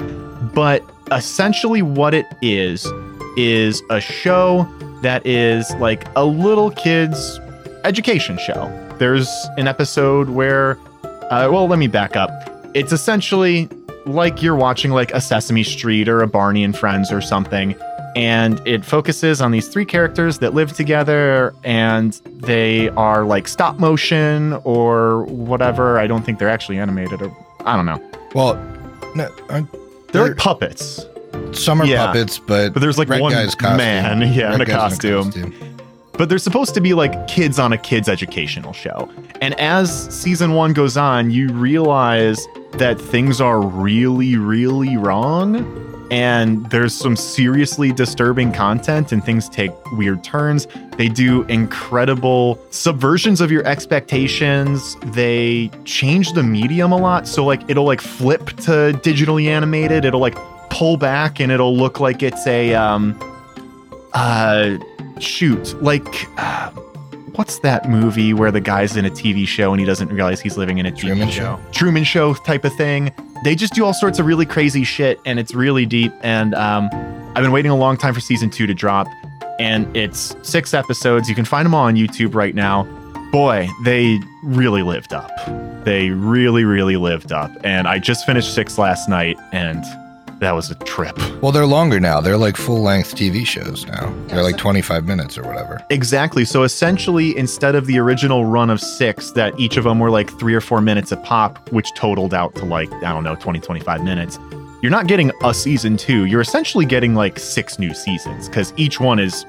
But 0.53 0.81
essentially, 1.12 1.81
what 1.81 2.13
it 2.13 2.25
is, 2.41 2.88
is 3.35 3.83
a 3.89 4.00
show 4.00 4.63
that 5.01 5.25
is 5.25 5.74
like 5.75 6.07
a 6.15 6.25
little 6.25 6.71
kid's 6.71 7.39
education 7.83 8.38
show. 8.38 8.68
There's 8.97 9.29
an 9.57 9.68
episode 9.68 10.29
where, 10.29 10.77
uh, 11.03 11.50
well, 11.51 11.68
let 11.68 11.79
me 11.79 11.88
back 11.88 12.15
up. 12.15 12.31
It's 12.74 12.91
essentially 12.91 13.69
like 14.07 14.41
you're 14.41 14.55
watching 14.55 14.91
like 14.91 15.11
a 15.13 15.21
Sesame 15.21 15.63
Street 15.63 16.07
or 16.09 16.21
a 16.21 16.27
Barney 16.27 16.63
and 16.63 16.75
Friends 16.77 17.11
or 17.11 17.21
something 17.21 17.75
and 18.15 18.59
it 18.65 18.83
focuses 18.83 19.41
on 19.41 19.51
these 19.51 19.67
three 19.67 19.85
characters 19.85 20.39
that 20.39 20.55
live 20.55 20.73
together 20.73 21.53
and 21.63 22.13
they 22.25 22.89
are 22.89 23.23
like 23.25 23.47
stop 23.47 23.77
motion 23.79 24.53
or 24.63 25.23
whatever. 25.25 25.99
I 25.99 26.07
don't 26.07 26.23
think 26.25 26.39
they're 26.39 26.49
actually 26.49 26.79
animated 26.79 27.21
or 27.21 27.31
i 27.65 27.75
don't 27.75 27.85
know. 27.85 28.01
Well, 28.33 28.55
no, 29.13 29.29
they're, 29.49 29.67
They're- 30.11 30.27
like 30.29 30.37
puppets. 30.37 31.05
Some 31.51 31.79
are 31.81 31.85
Yeah. 31.85 32.07
puppets, 32.07 32.39
but 32.39 32.73
but 32.73 32.79
there's 32.79 32.97
like 32.97 33.09
one 33.09 33.31
guy's 33.31 33.59
man 33.61 34.21
yeah 34.33 34.55
in 34.55 34.61
a 34.61 34.65
guy's 34.65 34.97
costume 34.97 35.53
but 36.17 36.29
they're 36.29 36.38
supposed 36.38 36.74
to 36.74 36.81
be 36.81 36.93
like 36.93 37.27
kids 37.27 37.59
on 37.59 37.74
a 37.74 37.77
kids 37.77 38.09
educational 38.09 38.74
show. 38.74 39.09
And 39.41 39.53
as 39.59 40.13
season 40.13 40.53
one 40.53 40.74
goes 40.74 40.97
on 40.97 41.31
you 41.31 41.50
realize 41.50 42.47
that 42.74 43.00
things 43.00 43.39
are 43.39 43.62
really 43.62 44.36
really 44.36 44.97
wrong 44.97 45.88
and 46.09 46.69
there's 46.69 46.93
some 46.93 47.15
seriously 47.15 47.91
disturbing 47.91 48.51
content 48.51 49.12
and 49.12 49.24
things 49.24 49.50
take 49.50 49.71
weird 49.91 50.24
turns. 50.24 50.67
They 50.97 51.09
do 51.09 51.43
incredible 51.43 52.55
subversions 52.69 53.41
of 53.41 53.51
your 53.51 53.65
expectations. 53.65 54.95
They 55.07 55.69
change 55.83 56.31
the 56.33 56.43
medium 56.43 56.91
a 56.91 56.97
lot. 56.97 57.27
So 57.27 57.43
like 57.45 57.69
it'll 57.69 57.86
like 57.86 58.01
flip 58.01 58.45
to 58.57 58.97
digitally 59.03 59.47
animated. 59.47 60.05
It'll 60.05 60.21
like 60.21 60.38
pull 60.69 60.97
back 60.97 61.39
and 61.39 61.51
it'll 61.51 61.75
look 61.75 62.00
like 62.00 62.24
it's 62.24 62.45
a 62.47 62.74
um 62.74 63.17
uh 64.13 64.77
shoot 65.19 65.81
like 65.81 66.27
uh, 66.37 66.69
what's 67.35 67.59
that 67.59 67.87
movie 67.89 68.33
where 68.33 68.51
the 68.51 68.59
guy's 68.61 68.97
in 68.97 69.05
a 69.05 69.09
tv 69.09 69.47
show 69.47 69.71
and 69.71 69.79
he 69.79 69.85
doesn't 69.85 70.09
realize 70.09 70.39
he's 70.39 70.57
living 70.57 70.77
in 70.79 70.85
a 70.85 70.91
TV 70.91 70.99
Truman 70.99 71.29
show? 71.29 71.59
Truman 71.71 72.03
show 72.03 72.33
type 72.33 72.65
of 72.65 72.73
thing. 72.75 73.11
They 73.43 73.55
just 73.55 73.73
do 73.73 73.85
all 73.85 73.93
sorts 73.93 74.17
of 74.19 74.25
really 74.25 74.45
crazy 74.45 74.83
shit 74.83 75.19
and 75.25 75.39
it's 75.39 75.53
really 75.53 75.85
deep 75.85 76.11
and 76.21 76.55
um 76.55 76.89
i've 77.35 77.43
been 77.43 77.51
waiting 77.51 77.71
a 77.71 77.75
long 77.75 77.97
time 77.97 78.13
for 78.13 78.19
season 78.19 78.49
two 78.49 78.65
to 78.67 78.73
drop 78.73 79.07
and 79.59 79.95
it's 79.97 80.35
six 80.43 80.73
episodes. 80.73 81.27
You 81.29 81.35
can 81.35 81.45
find 81.45 81.65
them 81.65 81.73
all 81.75 81.85
on 81.85 81.95
youtube 81.95 82.33
right 82.35 82.55
now. 82.55 82.83
Boy 83.31 83.67
they 83.83 84.19
really 84.43 84.81
lived 84.83 85.13
up. 85.13 85.31
They 85.83 86.09
really 86.09 86.63
really 86.63 86.97
lived 86.97 87.31
up 87.31 87.51
and 87.63 87.87
i 87.87 87.99
just 87.99 88.25
finished 88.25 88.53
six 88.53 88.77
last 88.77 89.07
night 89.07 89.37
and 89.53 89.83
that 90.39 90.51
was 90.51 90.70
a 90.70 90.75
trip. 90.75 91.17
Well, 91.41 91.51
they're 91.51 91.65
longer 91.65 92.00
now. 92.00 92.22
They're 92.22 92.38
like 92.38 92.58
full 92.58 92.82
length 92.82 93.15
TV 93.15 93.46
shows 93.46 93.86
now. 93.88 94.13
They're 94.27 94.44
like 94.44 94.58
25 94.58 95.06
minutes 95.06 95.38
or 95.38 95.44
whatever. 95.44 95.84
Exactly. 95.89 96.46
So 96.46 96.63
essentially, 96.63 97.38
instead 97.38 97.75
of 97.75 97.88
the 97.88 98.00
original 98.00 98.46
run 98.46 98.70
of 98.70 98.79
six, 98.79 99.32
that 99.32 99.60
each 99.60 99.77
of 99.77 99.84
them 99.84 100.00
were 100.00 100.12
like 100.12 100.29
three 100.39 100.53
or 100.53 100.62
four 100.62 100.82
minutes 100.82 101.12
a 101.12 101.17
pop, 101.17 101.72
which 101.72 101.94
totaled 101.96 102.34
out 102.34 102.53
to 102.56 102.65
like, 102.65 102.91
I 102.94 103.13
don't 103.13 103.24
know, 103.24 103.36
20, 103.36 103.60
25 103.60 104.03
minutes, 104.03 104.39
you're 104.82 104.91
not 104.91 105.08
getting 105.08 105.32
a 105.44 105.53
season 105.53 105.98
two. 105.98 106.25
You're 106.25 106.41
essentially 106.41 106.86
getting 106.86 107.15
like 107.15 107.39
six 107.39 107.79
new 107.79 107.94
seasons 107.96 108.48
because 108.48 108.74
each 108.77 109.00
one 109.00 109.17
is 109.17 109.44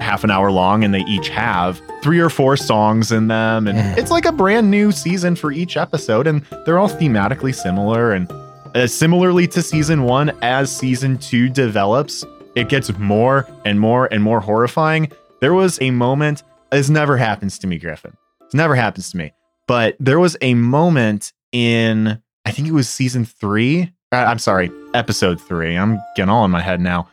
half 0.00 0.24
an 0.24 0.30
hour 0.30 0.50
long 0.50 0.84
and 0.84 0.92
they 0.92 1.00
each 1.00 1.30
have 1.30 1.80
three 2.02 2.20
or 2.20 2.28
four 2.28 2.56
songs 2.56 3.10
in 3.10 3.28
them. 3.28 3.66
And 3.66 3.98
it's 3.98 4.10
like 4.10 4.26
a 4.26 4.32
brand 4.32 4.70
new 4.70 4.92
season 4.92 5.36
for 5.36 5.52
each 5.52 5.78
episode. 5.78 6.26
And 6.26 6.42
they're 6.66 6.78
all 6.78 6.90
thematically 6.90 7.54
similar. 7.54 8.12
And 8.12 8.30
uh, 8.74 8.86
similarly 8.86 9.46
to 9.48 9.62
season 9.62 10.02
one, 10.04 10.30
as 10.42 10.74
season 10.74 11.18
two 11.18 11.48
develops, 11.48 12.24
it 12.54 12.68
gets 12.68 12.96
more 12.98 13.48
and 13.64 13.78
more 13.80 14.06
and 14.12 14.22
more 14.22 14.40
horrifying. 14.40 15.10
There 15.40 15.54
was 15.54 15.80
a 15.80 15.90
moment, 15.90 16.42
this 16.70 16.88
never 16.88 17.16
happens 17.16 17.58
to 17.60 17.66
me, 17.66 17.78
Griffin. 17.78 18.16
This 18.40 18.54
never 18.54 18.74
happens 18.74 19.10
to 19.10 19.16
me. 19.16 19.32
But 19.66 19.96
there 19.98 20.18
was 20.20 20.36
a 20.40 20.54
moment 20.54 21.32
in, 21.52 22.20
I 22.44 22.50
think 22.50 22.68
it 22.68 22.72
was 22.72 22.88
season 22.88 23.24
three. 23.24 23.92
uh, 24.12 24.16
I'm 24.16 24.38
sorry, 24.38 24.70
episode 24.92 25.40
three. 25.40 25.76
I'm 25.76 26.00
getting 26.16 26.30
all 26.30 26.44
in 26.44 26.50
my 26.50 26.60
head 26.60 26.80
now. 26.80 27.08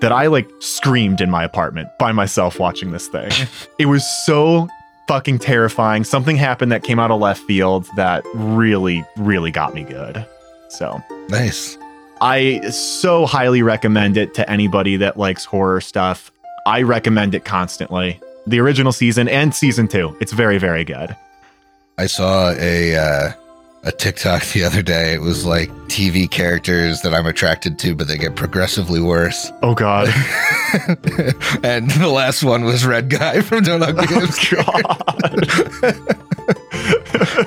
That 0.00 0.10
I 0.12 0.26
like 0.26 0.50
screamed 0.58 1.20
in 1.20 1.30
my 1.30 1.44
apartment 1.44 1.88
by 1.98 2.10
myself 2.10 2.58
watching 2.58 2.90
this 2.90 3.06
thing. 3.06 3.30
it 3.78 3.86
was 3.86 4.04
so 4.26 4.66
fucking 5.06 5.38
terrifying. 5.38 6.02
Something 6.02 6.36
happened 6.36 6.72
that 6.72 6.82
came 6.82 6.98
out 6.98 7.10
of 7.12 7.20
left 7.20 7.42
field 7.42 7.86
that 7.96 8.24
really, 8.34 9.04
really 9.16 9.52
got 9.52 9.74
me 9.74 9.84
good. 9.84 10.26
So 10.72 11.02
Nice. 11.28 11.76
I 12.20 12.60
so 12.70 13.26
highly 13.26 13.62
recommend 13.62 14.16
it 14.16 14.32
to 14.34 14.48
anybody 14.48 14.96
that 14.96 15.16
likes 15.16 15.44
horror 15.44 15.80
stuff. 15.80 16.30
I 16.66 16.82
recommend 16.82 17.34
it 17.34 17.44
constantly. 17.44 18.20
The 18.46 18.60
original 18.60 18.92
season 18.92 19.28
and 19.28 19.54
season 19.54 19.88
two. 19.88 20.16
It's 20.20 20.32
very, 20.32 20.58
very 20.58 20.84
good. 20.84 21.16
I 21.98 22.06
saw 22.06 22.50
a 22.52 22.96
uh, 22.96 23.32
a 23.84 23.92
TikTok 23.92 24.44
the 24.52 24.62
other 24.64 24.82
day. 24.82 25.14
It 25.14 25.20
was 25.20 25.44
like 25.44 25.68
TV 25.88 26.30
characters 26.30 27.00
that 27.02 27.12
I'm 27.12 27.26
attracted 27.26 27.78
to, 27.80 27.94
but 27.96 28.06
they 28.08 28.16
get 28.16 28.36
progressively 28.36 29.00
worse. 29.00 29.50
Oh 29.62 29.74
god. 29.74 30.06
and 31.64 31.90
the 31.90 32.10
last 32.12 32.44
one 32.44 32.64
was 32.64 32.86
Red 32.86 33.10
Guy 33.10 33.40
from 33.42 33.64
Don't 33.64 33.82
Hug 33.82 33.96
Oh 33.98 34.80
god. 34.82 35.34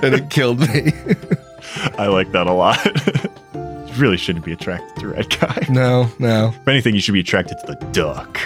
and 0.03 0.15
it 0.15 0.29
killed 0.29 0.59
me. 0.59 0.91
I 1.97 2.07
like 2.07 2.31
that 2.31 2.47
a 2.47 2.53
lot. 2.53 2.83
you 3.53 3.93
really 4.01 4.17
shouldn't 4.17 4.45
be 4.45 4.53
attracted 4.53 4.95
to 5.01 5.07
red 5.09 5.29
guy. 5.39 5.65
no, 5.69 6.09
no. 6.19 6.53
If 6.61 6.67
anything, 6.67 6.95
you 6.95 7.01
should 7.01 7.13
be 7.13 7.19
attracted 7.19 7.57
to 7.59 7.67
the 7.67 7.85
duck. 7.91 8.39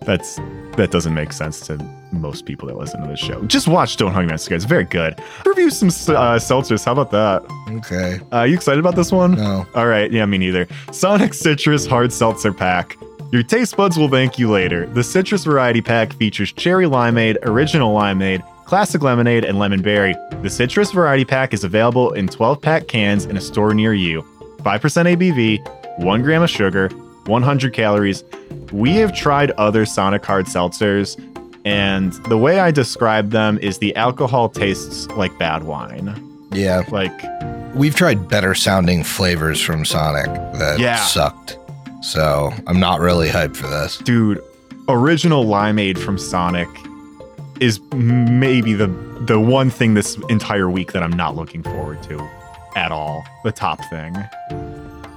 That's 0.00 0.36
that 0.76 0.90
doesn't 0.90 1.14
make 1.14 1.32
sense 1.32 1.60
to 1.66 1.78
most 2.12 2.46
people 2.46 2.68
that 2.68 2.76
listen 2.76 3.00
to 3.02 3.08
this 3.08 3.18
show. 3.18 3.42
Just 3.46 3.66
watch 3.66 3.96
Don't 3.96 4.12
Hug 4.12 4.26
Me, 4.26 4.36
guys. 4.48 4.64
Very 4.64 4.84
good. 4.84 5.20
Review 5.44 5.70
some 5.70 5.88
uh, 5.88 6.38
seltzers. 6.38 6.84
How 6.84 6.92
about 6.92 7.10
that? 7.10 7.42
Okay. 7.78 8.20
Uh, 8.32 8.42
you 8.44 8.54
excited 8.54 8.78
about 8.78 8.94
this 8.94 9.10
one? 9.10 9.32
No. 9.32 9.66
All 9.74 9.86
right, 9.86 10.10
yeah, 10.12 10.24
me 10.26 10.38
neither. 10.38 10.68
Sonic 10.92 11.34
Citrus 11.34 11.86
Hard 11.86 12.12
Seltzer 12.12 12.52
Pack. 12.52 12.96
Your 13.32 13.42
taste 13.42 13.76
buds 13.76 13.98
will 13.98 14.08
thank 14.08 14.38
you 14.38 14.50
later. 14.50 14.86
The 14.86 15.02
citrus 15.02 15.44
variety 15.44 15.80
pack 15.80 16.12
features 16.12 16.52
cherry 16.52 16.86
limeade, 16.86 17.36
original 17.42 17.92
limeade, 17.94 18.44
classic 18.66 19.02
lemonade, 19.02 19.44
and 19.44 19.58
lemon 19.58 19.80
berry. 19.82 20.14
The 20.42 20.50
citrus 20.50 20.90
variety 20.92 21.24
pack 21.24 21.54
is 21.54 21.64
available 21.64 22.12
in 22.12 22.26
12 22.28 22.60
pack 22.60 22.88
cans 22.88 23.24
in 23.24 23.36
a 23.36 23.40
store 23.40 23.72
near 23.74 23.94
you. 23.94 24.22
5% 24.58 24.80
ABV, 25.16 25.98
1 26.00 26.22
gram 26.22 26.42
of 26.42 26.50
sugar, 26.50 26.88
100 27.26 27.72
calories. 27.72 28.24
We 28.72 28.94
have 28.96 29.14
tried 29.14 29.52
other 29.52 29.86
Sonic 29.86 30.24
Hard 30.24 30.46
Seltzers, 30.46 31.16
and 31.64 32.12
the 32.28 32.36
way 32.38 32.58
I 32.60 32.70
describe 32.70 33.30
them 33.30 33.58
is 33.58 33.78
the 33.78 33.94
alcohol 33.96 34.48
tastes 34.48 35.06
like 35.12 35.36
bad 35.38 35.64
wine. 35.64 36.20
Yeah. 36.52 36.82
Like, 36.90 37.12
We've 37.74 37.94
tried 37.94 38.28
better 38.28 38.54
sounding 38.54 39.04
flavors 39.04 39.60
from 39.60 39.84
Sonic 39.84 40.26
that 40.58 40.78
Yeah. 40.78 40.96
sucked. 40.96 41.58
So 42.00 42.50
I'm 42.66 42.80
not 42.80 43.00
really 43.00 43.28
hyped 43.28 43.56
for 43.56 43.66
this. 43.66 43.98
dude, 43.98 44.40
original 44.88 45.44
limeade 45.44 45.98
from 45.98 46.16
Sonic 46.18 46.68
is 47.60 47.80
maybe 47.94 48.74
the 48.74 48.86
the 49.26 49.40
one 49.40 49.70
thing 49.70 49.94
this 49.94 50.16
entire 50.28 50.70
week 50.70 50.92
that 50.92 51.02
I'm 51.02 51.12
not 51.12 51.36
looking 51.36 51.62
forward 51.62 52.02
to 52.04 52.18
at 52.76 52.92
all. 52.92 53.24
The 53.44 53.52
top 53.52 53.80
thing. 53.90 54.14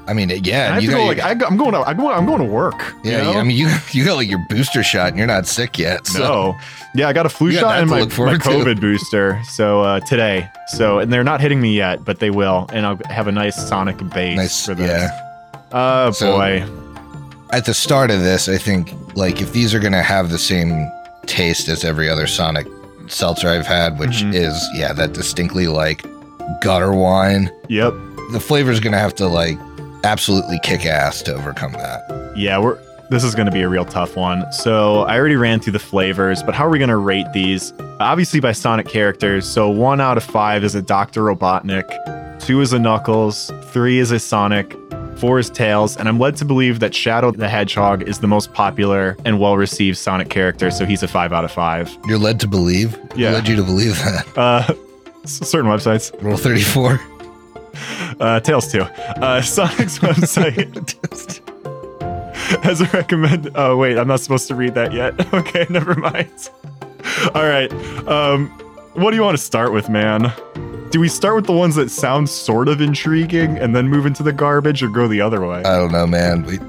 I 0.08 0.14
mean, 0.14 0.30
yeah, 0.44 0.74
I 0.74 0.80
you 0.80 0.90
got 0.90 0.96
go 0.96 1.00
your- 1.04 1.08
like 1.16 1.20
I, 1.20 1.34
go- 1.36 1.46
I'm 1.46 1.56
going 1.58 1.72
to 1.74 1.82
I'm 1.82 1.96
going 1.98 2.16
I'm 2.16 2.26
going 2.26 2.40
to 2.40 2.44
work. 2.46 2.96
you 3.04 3.12
yeah, 3.12 3.22
know? 3.24 3.34
I 3.34 3.44
mean, 3.44 3.56
you 3.56 3.70
you 3.92 4.04
got 4.06 4.16
like 4.16 4.28
your 4.28 4.44
booster 4.50 4.82
shot, 4.82 5.10
and 5.10 5.18
you're 5.20 5.28
not 5.28 5.46
sick 5.46 5.78
yet. 5.78 6.08
So 6.08 6.20
no. 6.20 6.58
Yeah, 6.96 7.08
I 7.10 7.14
got 7.14 7.28
a 7.28 7.30
flu 7.30 7.52
got 7.52 7.60
shot 7.60 7.80
and 7.80 7.90
my, 7.92 8.06
my 8.06 8.10
forward 8.10 8.42
to. 8.42 8.50
COVID 8.50 8.82
booster. 8.82 9.40
So 9.44 9.82
uh, 9.82 10.00
today. 10.00 10.50
So 10.70 10.98
and 10.98 11.14
they're 11.14 11.24
not 11.24 11.42
hitting 11.42 11.62
me 11.62 11.76
yet, 11.76 12.04
but 12.04 12.20
they 12.20 12.32
will. 12.32 12.68
And 12.74 12.86
I'll 12.88 13.00
have 13.10 13.28
a 13.28 13.32
nice 13.32 13.56
Sonic 13.68 13.98
base 14.10 14.38
nice. 14.38 14.66
for 14.66 14.74
this. 14.74 14.90
Yeah. 14.90 15.66
Oh 15.72 16.12
So- 16.12 16.32
boy. 16.38 16.66
At 17.52 17.66
the 17.66 17.74
start 17.74 18.10
of 18.12 18.22
this, 18.22 18.48
I 18.50 18.58
think 18.60 18.92
like 19.16 19.42
if 19.42 19.54
these 19.54 19.74
are 19.76 19.80
gonna 19.80 20.02
have 20.04 20.30
the 20.32 20.38
same 20.40 20.90
taste 21.30 21.68
as 21.70 21.86
every 21.86 22.10
other 22.10 22.28
Sonic 22.28 22.68
seltzer 23.08 23.48
I've 23.50 23.66
had, 23.68 23.98
which 24.00 24.24
Mhm. 24.24 24.34
is 24.34 24.68
yeah, 24.76 24.92
that 24.94 25.14
distinctly 25.14 25.68
like 25.68 26.06
gutter 26.62 26.92
wine. 26.94 27.50
Yep. 27.70 27.94
The 28.34 28.40
flavor's 28.40 28.80
gonna 28.80 29.00
have 29.00 29.16
to 29.16 29.28
like 29.28 29.58
absolutely 30.04 30.60
kick 30.64 30.86
ass 30.86 31.22
to 31.24 31.34
overcome 31.34 31.74
that. 31.74 32.34
Yeah, 32.36 32.58
we're 32.60 32.78
this 33.10 33.24
is 33.24 33.34
going 33.34 33.48
to 33.48 33.52
be 33.52 33.62
a 33.64 33.68
real 33.68 33.86
tough 33.86 34.16
one. 34.16 34.46
So 34.52 35.02
I 35.06 35.18
already 35.18 35.36
ran 35.36 35.60
through 35.60 35.74
the 35.74 35.80
flavors, 35.80 36.44
but 36.44 36.54
how 36.54 36.68
are 36.68 36.70
we 36.70 36.78
going 36.78 36.92
to 36.92 36.98
rate 36.98 37.26
these? 37.34 37.74
Obviously 38.00 38.40
by 38.40 38.52
Sonic 38.52 38.88
characters. 38.88 39.48
So 39.48 39.68
one 39.68 40.00
out 40.00 40.16
of 40.18 40.24
five 40.24 40.64
is 40.64 40.76
a 40.76 40.82
Doctor 40.84 41.24
Robotnik, 41.24 41.90
two 42.40 42.62
is 42.62 42.72
a 42.72 42.78
Knuckles, 42.78 43.52
three 43.74 43.98
is 43.98 44.12
a 44.12 44.20
Sonic, 44.20 44.78
four 45.20 45.40
is 45.40 45.50
Tails, 45.50 45.98
and 45.98 46.08
I'm 46.08 46.18
led 46.20 46.36
to 46.38 46.46
believe 46.46 46.80
that 46.80 46.96
Shadow 46.96 47.32
the 47.32 47.50
Hedgehog 47.50 48.04
is 48.08 48.20
the 48.20 48.28
most 48.28 48.54
popular 48.54 49.18
and 49.26 49.40
well-received 49.40 49.98
Sonic 49.98 50.30
character. 50.30 50.72
So 50.72 50.86
he's 50.86 51.04
a 51.04 51.08
five 51.08 51.34
out 51.34 51.44
of 51.44 51.52
five. 51.52 51.96
You're 52.08 52.18
led 52.18 52.40
to 52.42 52.48
believe. 52.48 52.94
Who 53.14 53.20
Yeah. 53.22 53.32
led 53.32 53.48
you 53.48 53.56
to 53.56 53.64
believe 53.64 53.96
that. 54.00 54.26
Uh, 54.38 54.74
certain 55.26 55.70
websites. 55.70 56.12
Rule 56.22 56.38
34. 56.38 57.00
Uh, 58.20 58.40
Tails 58.42 58.70
too. 58.70 58.82
Uh, 58.82 59.42
Sonic's 59.56 60.00
website. 60.00 61.40
As 62.66 62.82
a 62.82 62.86
recommend. 62.86 63.52
Oh 63.56 63.78
wait, 63.78 63.98
I'm 63.98 64.08
not 64.08 64.20
supposed 64.20 64.48
to 64.50 64.56
read 64.56 64.74
that 64.74 64.92
yet. 64.92 65.14
Okay, 65.34 65.66
never 65.70 65.96
mind. 65.96 66.50
All 67.34 67.44
right. 67.48 67.72
Um, 68.08 68.48
what 68.96 69.12
do 69.12 69.16
you 69.18 69.24
want 69.24 69.38
to 69.38 69.44
start 69.44 69.72
with, 69.72 69.88
man? 69.88 70.34
Do 70.92 71.00
we 71.00 71.08
start 71.08 71.36
with 71.36 71.46
the 71.46 71.54
ones 71.54 71.76
that 71.76 71.92
sound 71.92 72.28
sort 72.30 72.68
of 72.68 72.82
intriguing 72.82 73.58
and 73.60 73.76
then 73.76 73.88
move 73.88 74.08
into 74.08 74.24
the 74.24 74.34
garbage, 74.34 74.82
or 74.82 74.90
go 74.90 75.08
the 75.08 75.22
other 75.22 75.46
way? 75.46 75.60
I 75.60 75.78
don't 75.78 75.92
know, 75.92 76.08
man. 76.08 76.44
We 76.44 76.60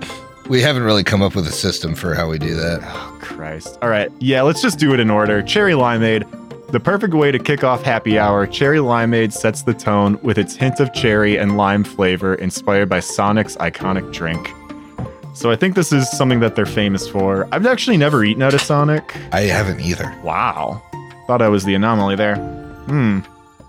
we 0.49 0.61
haven't 0.61 0.83
really 0.83 1.05
come 1.05 1.23
up 1.23 1.35
with 1.35 1.47
a 1.47 1.53
system 1.53 1.95
for 1.95 2.15
how 2.15 2.29
we 2.29 2.39
do 2.39 2.55
that. 2.55 2.81
oh 2.83 3.19
Christ! 3.23 3.79
All 3.81 3.89
right, 3.89 4.13
yeah, 4.19 4.43
let's 4.43 4.61
just 4.61 4.79
do 4.79 4.93
it 4.93 5.01
in 5.01 5.11
order. 5.11 5.43
Cherry 5.43 5.73
limeade. 5.73 6.29
The 6.71 6.81
perfect 6.81 7.15
way 7.15 7.33
to 7.33 7.39
kick 7.39 7.65
off 7.65 7.83
happy 7.83 8.19
hour, 8.19 8.47
cherry 8.47 8.79
limeade 8.79 9.33
sets 9.33 9.63
the 9.63 9.75
tone 9.75 10.21
with 10.23 10.39
its 10.39 10.55
hint 10.55 10.79
of 10.81 10.93
cherry 10.93 11.37
and 11.39 11.57
lime 11.57 11.83
flavor 11.83 12.35
inspired 12.35 12.89
by 12.89 13.01
Sonic's 13.01 13.57
iconic 13.57 14.13
drink. 14.13 14.53
So 15.35 15.51
I 15.51 15.57
think 15.57 15.75
this 15.75 15.93
is 15.93 16.09
something 16.11 16.41
that 16.41 16.55
they're 16.57 16.67
famous 16.67 17.09
for. 17.09 17.49
I've 17.51 17.67
actually 17.67 17.97
never 17.97 18.23
eaten 18.23 18.43
at 18.43 18.53
a 18.53 18.59
Sonic. 18.59 19.17
I 19.33 19.43
haven't 19.43 19.81
either. 19.81 20.15
Wow. 20.23 20.83
Thought 21.27 21.41
I 21.43 21.49
was 21.49 21.65
the 21.65 21.75
anomaly 21.75 22.17
there. 22.17 22.37
Hmm. 22.37 23.21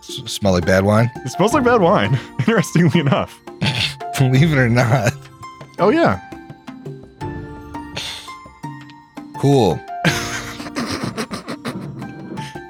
S- 0.02 0.22
smell 0.32 0.54
like 0.54 0.66
bad 0.66 0.84
wine? 0.84 1.10
It 1.18 1.30
smells 1.30 1.54
like 1.54 1.64
bad 1.64 1.82
wine, 1.82 2.20
interestingly 2.40 3.00
enough. 3.00 3.40
Believe 4.18 4.52
it 4.54 4.58
or 4.58 4.70
not. 4.70 5.14
Oh, 5.80 5.90
yeah. 5.90 6.20
Cool. 9.38 9.80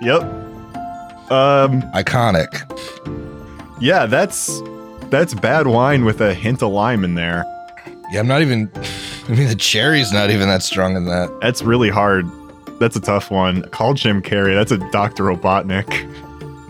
Yep. 0.01 0.23
Um, 1.31 1.83
Iconic. 1.93 2.49
yeah, 3.79 4.07
that's 4.07 4.59
that's 5.11 5.35
bad 5.35 5.67
wine 5.67 6.05
with 6.05 6.21
a 6.21 6.33
hint 6.33 6.63
of 6.63 6.71
lime 6.71 7.03
in 7.03 7.13
there. 7.13 7.45
Yeah, 8.11 8.21
I'm 8.21 8.27
not 8.27 8.41
even. 8.41 8.71
I 9.27 9.31
mean, 9.33 9.47
the 9.47 9.55
cherry's 9.55 10.11
not 10.11 10.31
even 10.31 10.47
that 10.47 10.63
strong 10.63 10.95
in 10.97 11.05
that. 11.05 11.29
That's 11.41 11.61
really 11.61 11.89
hard. 11.89 12.25
That's 12.79 12.95
a 12.95 12.99
tough 12.99 13.29
one. 13.29 13.61
Call 13.69 13.93
Jim 13.93 14.23
Carrey. 14.23 14.55
That's 14.55 14.71
a 14.71 14.79
Dr. 14.91 15.25
Robotnik. 15.25 15.91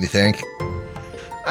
You 0.02 0.08
think? 0.08 0.42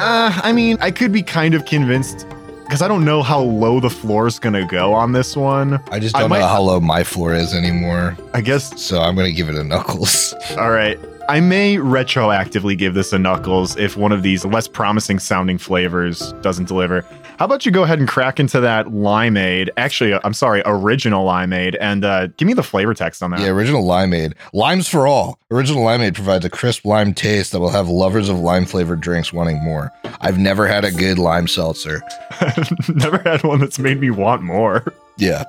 Uh, 0.01 0.39
I 0.43 0.51
mean, 0.51 0.77
I 0.81 0.89
could 0.91 1.11
be 1.11 1.21
kind 1.21 1.53
of 1.53 1.65
convinced 1.65 2.25
because 2.63 2.81
I 2.81 2.87
don't 2.87 3.05
know 3.05 3.21
how 3.21 3.39
low 3.39 3.79
the 3.79 3.89
floor 3.89 4.25
is 4.25 4.39
going 4.39 4.53
to 4.53 4.65
go 4.65 4.93
on 4.93 5.11
this 5.11 5.35
one. 5.37 5.79
I 5.91 5.99
just 5.99 6.15
don't 6.15 6.29
might- 6.29 6.39
know 6.39 6.47
how 6.47 6.61
low 6.61 6.79
my 6.79 7.03
floor 7.03 7.33
is 7.35 7.53
anymore. 7.53 8.17
I 8.33 8.41
guess, 8.41 8.81
So 8.81 8.99
I'm 8.99 9.15
gonna 9.15 9.31
give 9.31 9.47
it 9.49 9.55
a 9.55 9.63
knuckles. 9.63 10.33
all 10.57 10.71
right. 10.71 10.97
I 11.29 11.39
may 11.39 11.75
retroactively 11.77 12.77
give 12.77 12.93
this 12.93 13.13
a 13.13 13.19
Knuckles 13.19 13.77
if 13.77 13.95
one 13.95 14.11
of 14.11 14.21
these 14.23 14.43
less 14.43 14.67
promising 14.67 15.17
sounding 15.19 15.57
flavors 15.57 16.33
doesn't 16.41 16.67
deliver. 16.67 17.05
How 17.41 17.45
about 17.45 17.65
you 17.65 17.71
go 17.71 17.81
ahead 17.81 17.97
and 17.97 18.07
crack 18.07 18.39
into 18.39 18.59
that 18.59 18.85
limeade? 18.85 19.69
Actually, 19.75 20.13
I'm 20.23 20.35
sorry, 20.35 20.61
original 20.63 21.25
limeade, 21.25 21.75
and 21.81 22.05
uh, 22.05 22.27
give 22.37 22.45
me 22.45 22.53
the 22.53 22.61
flavor 22.61 22.93
text 22.93 23.23
on 23.23 23.31
that. 23.31 23.39
Yeah, 23.39 23.47
original 23.47 23.83
limeade. 23.83 24.35
Limes 24.53 24.87
for 24.87 25.07
all. 25.07 25.39
Original 25.49 25.83
limeade 25.83 26.13
provides 26.13 26.45
a 26.45 26.51
crisp 26.51 26.85
lime 26.85 27.15
taste 27.15 27.51
that 27.51 27.59
will 27.59 27.71
have 27.71 27.89
lovers 27.89 28.29
of 28.29 28.37
lime 28.37 28.67
flavored 28.67 29.01
drinks 29.01 29.33
wanting 29.33 29.59
more. 29.63 29.91
I've 30.19 30.37
never 30.37 30.67
had 30.67 30.85
a 30.85 30.91
good 30.91 31.17
lime 31.17 31.47
seltzer. 31.47 32.03
Never 32.89 33.17
had 33.17 33.43
one 33.43 33.59
that's 33.59 33.79
made 33.79 33.99
me 33.99 34.11
want 34.11 34.43
more. 34.43 34.93
Yeah, 35.17 35.43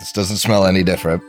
this 0.00 0.10
doesn't 0.10 0.38
smell 0.38 0.66
any 0.66 0.82
different. 0.82 1.22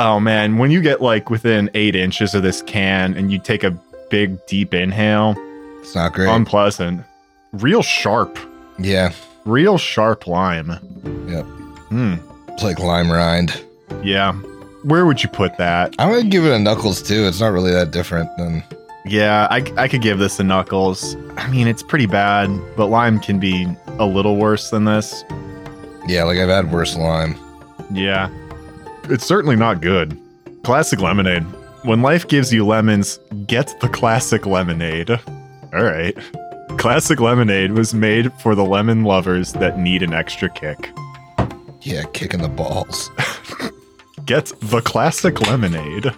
Oh 0.00 0.20
man, 0.20 0.58
when 0.58 0.70
you 0.70 0.80
get 0.80 1.00
like 1.02 1.28
within 1.28 1.68
eight 1.74 1.96
inches 1.96 2.32
of 2.34 2.44
this 2.44 2.62
can 2.62 3.14
and 3.14 3.32
you 3.32 3.40
take 3.40 3.64
a 3.64 3.72
big 4.10 4.44
deep 4.46 4.72
inhale, 4.72 5.34
It's 5.80 5.94
not 5.96 6.12
great. 6.12 6.28
unpleasant. 6.28 7.02
Real 7.52 7.82
sharp. 7.82 8.38
yeah, 8.78 9.10
Real 9.44 9.76
sharp 9.76 10.26
lime. 10.28 10.68
Yep. 11.28 11.44
Hmm. 11.88 12.14
it's 12.50 12.62
like 12.62 12.78
lime 12.78 13.10
rind. 13.10 13.64
Yeah. 14.04 14.34
Where 14.84 15.04
would 15.04 15.20
you 15.22 15.28
put 15.30 15.56
that? 15.58 15.94
I 15.98 16.08
would 16.08 16.30
give 16.30 16.44
it 16.44 16.52
a 16.52 16.58
knuckles 16.60 17.02
too. 17.02 17.24
It's 17.26 17.40
not 17.40 17.48
really 17.52 17.72
that 17.72 17.90
different 17.90 18.28
than 18.36 18.62
Yeah, 19.04 19.48
I, 19.50 19.64
I 19.76 19.88
could 19.88 20.02
give 20.02 20.18
this 20.20 20.38
a 20.38 20.44
knuckles. 20.44 21.16
I 21.36 21.48
mean, 21.48 21.66
it's 21.66 21.82
pretty 21.82 22.06
bad, 22.06 22.48
but 22.76 22.86
lime 22.86 23.18
can 23.18 23.40
be 23.40 23.66
a 23.98 24.06
little 24.06 24.36
worse 24.36 24.70
than 24.70 24.84
this. 24.84 25.24
yeah. 26.06 26.22
Like 26.22 26.38
I've 26.38 26.48
had 26.50 26.70
worse 26.70 26.94
lime. 26.96 27.34
Yeah. 27.90 28.28
It's 29.10 29.26
certainly 29.26 29.56
not 29.56 29.80
good. 29.80 30.20
Classic 30.64 31.00
lemonade. 31.00 31.42
When 31.82 32.02
life 32.02 32.28
gives 32.28 32.52
you 32.52 32.66
lemons, 32.66 33.18
get 33.46 33.74
the 33.80 33.88
classic 33.88 34.44
lemonade. 34.44 35.10
All 35.10 35.82
right. 35.82 36.16
Classic 36.78 37.18
lemonade 37.20 37.72
was 37.72 37.94
made 37.94 38.32
for 38.34 38.54
the 38.54 38.64
lemon 38.64 39.04
lovers 39.04 39.52
that 39.54 39.78
need 39.78 40.02
an 40.02 40.12
extra 40.12 40.48
kick. 40.50 40.90
Yeah, 41.80 42.04
kicking 42.12 42.42
the 42.42 42.48
balls. 42.48 43.10
Get 44.26 44.52
the 44.60 44.82
classic 44.82 45.40
lemonade. 45.40 46.12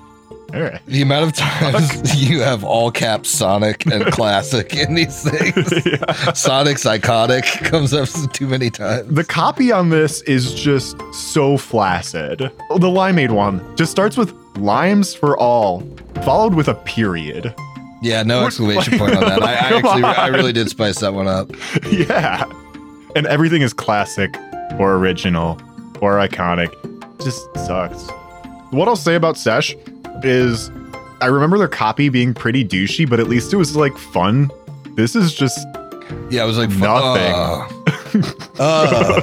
All 0.55 0.61
right. 0.63 0.81
The 0.87 1.03
amount 1.03 1.27
of 1.29 1.33
times 1.37 2.21
you 2.29 2.41
have 2.41 2.65
all 2.65 2.91
caps 2.91 3.31
Sonic 3.31 3.87
and 3.87 4.05
classic 4.07 4.75
in 4.75 4.95
these 4.95 5.23
things. 5.29 5.73
Yeah. 5.87 6.33
Sonic's 6.33 6.85
iconic 6.85 7.45
comes 7.65 7.93
up 7.95 8.09
too 8.33 8.47
many 8.47 8.71
times. 8.71 9.13
The 9.15 9.25
copy 9.25 9.73
on 9.73 9.91
this 9.91 10.23
is 10.23 10.55
just 10.55 10.97
so 11.13 11.57
flaccid. 11.57 12.39
The 12.39 12.89
limeade 12.89 13.31
one 13.33 13.61
just 13.77 13.91
starts 13.91 14.17
with 14.17 14.33
limes 14.57 15.15
for 15.15 15.37
all, 15.39 15.81
followed 16.23 16.55
with 16.55 16.69
a 16.69 16.75
period. 16.75 17.55
Yeah, 18.03 18.23
no 18.23 18.39
What- 18.41 18.47
exclamation 18.49 18.99
point 18.99 19.15
on 19.17 19.21
that. 19.29 19.43
I, 19.43 19.77
I 19.77 19.81
Come 19.81 20.05
actually, 20.05 20.05
I 20.05 20.27
really 20.29 20.53
did 20.53 20.69
spice 20.69 20.99
that 21.01 21.15
one 21.15 21.29
up. 21.29 21.51
yeah. 21.91 22.45
And 23.17 23.27
everything 23.27 23.63
is 23.63 23.73
classic 23.73 24.37
or 24.79 24.95
original 24.97 25.61
or 26.01 26.15
iconic. 26.19 26.73
Just 27.23 27.43
sucks. 27.67 28.09
What 28.71 28.87
I'll 28.89 28.97
say 28.97 29.17
about 29.17 29.37
Sesh 29.37 29.75
is 30.23 30.71
I 31.21 31.27
remember 31.27 31.59
their 31.59 31.69
copy 31.69 32.09
being 32.09 32.33
pretty 32.35 32.65
douchey, 32.65 33.09
but 33.09 33.21
at 33.21 33.29
least 33.29 33.53
it 33.53 33.57
was 33.57 33.77
like 33.77 33.97
fun. 33.97 34.51
This 34.97 35.15
is 35.17 35.35
just 35.35 35.59
Yeah, 36.31 36.43
I 36.43 36.45
was 36.47 36.59
like, 36.59 36.71
Nothing. 36.71 37.33
"Ugh." 37.35 37.73
Ugh. 38.59 39.23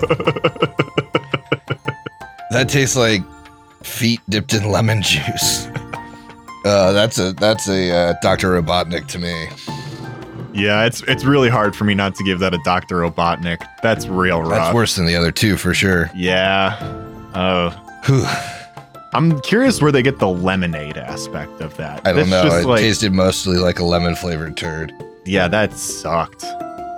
that 2.52 2.70
tastes 2.70 2.96
like 2.96 3.22
feet 3.84 4.22
dipped 4.30 4.54
in 4.54 4.72
lemon 4.72 5.02
juice. 5.02 5.68
Uh, 6.66 6.92
that's 6.92 7.18
a 7.20 7.34
that's 7.34 7.68
a 7.70 7.92
uh, 7.92 8.14
Dr. 8.22 8.62
Robotnik 8.62 9.08
to 9.08 9.20
me. 9.20 9.48
yeah, 10.54 10.86
it's 10.86 11.02
it's 11.04 11.24
really 11.24 11.50
hard 11.50 11.76
for 11.76 11.84
me 11.86 11.94
not 11.94 12.16
to 12.16 12.24
give 12.24 12.40
that 12.40 12.54
a 12.54 12.60
Dr. 12.66 12.98
Robotnik. 12.98 13.66
That's 13.82 14.08
real 14.08 14.42
rough. 14.42 14.52
That's 14.52 14.74
worse 14.76 14.96
than 14.96 15.06
the 15.06 15.16
other 15.16 15.32
two 15.32 15.56
for 15.58 15.74
sure. 15.74 16.10
Yeah. 16.16 16.76
Oh. 17.36 18.64
I'm 19.14 19.40
curious 19.42 19.82
where 19.82 19.92
they 19.92 20.02
get 20.04 20.20
the 20.20 20.28
lemonade 20.28 20.98
aspect 20.98 21.62
of 21.62 21.76
that. 21.78 22.06
I 22.06 22.12
don't 22.14 22.30
That's 22.30 22.30
know. 22.30 22.44
Just 22.44 22.66
It 22.66 22.68
like, 22.68 22.82
tasted 22.82 23.14
mostly 23.14 23.58
like 23.58 23.80
a 23.80 23.84
lemon 23.86 24.16
flavored 24.16 24.58
turd. 24.58 24.92
yeah, 25.26 25.48
that 25.48 25.74
sucked. 25.74 26.44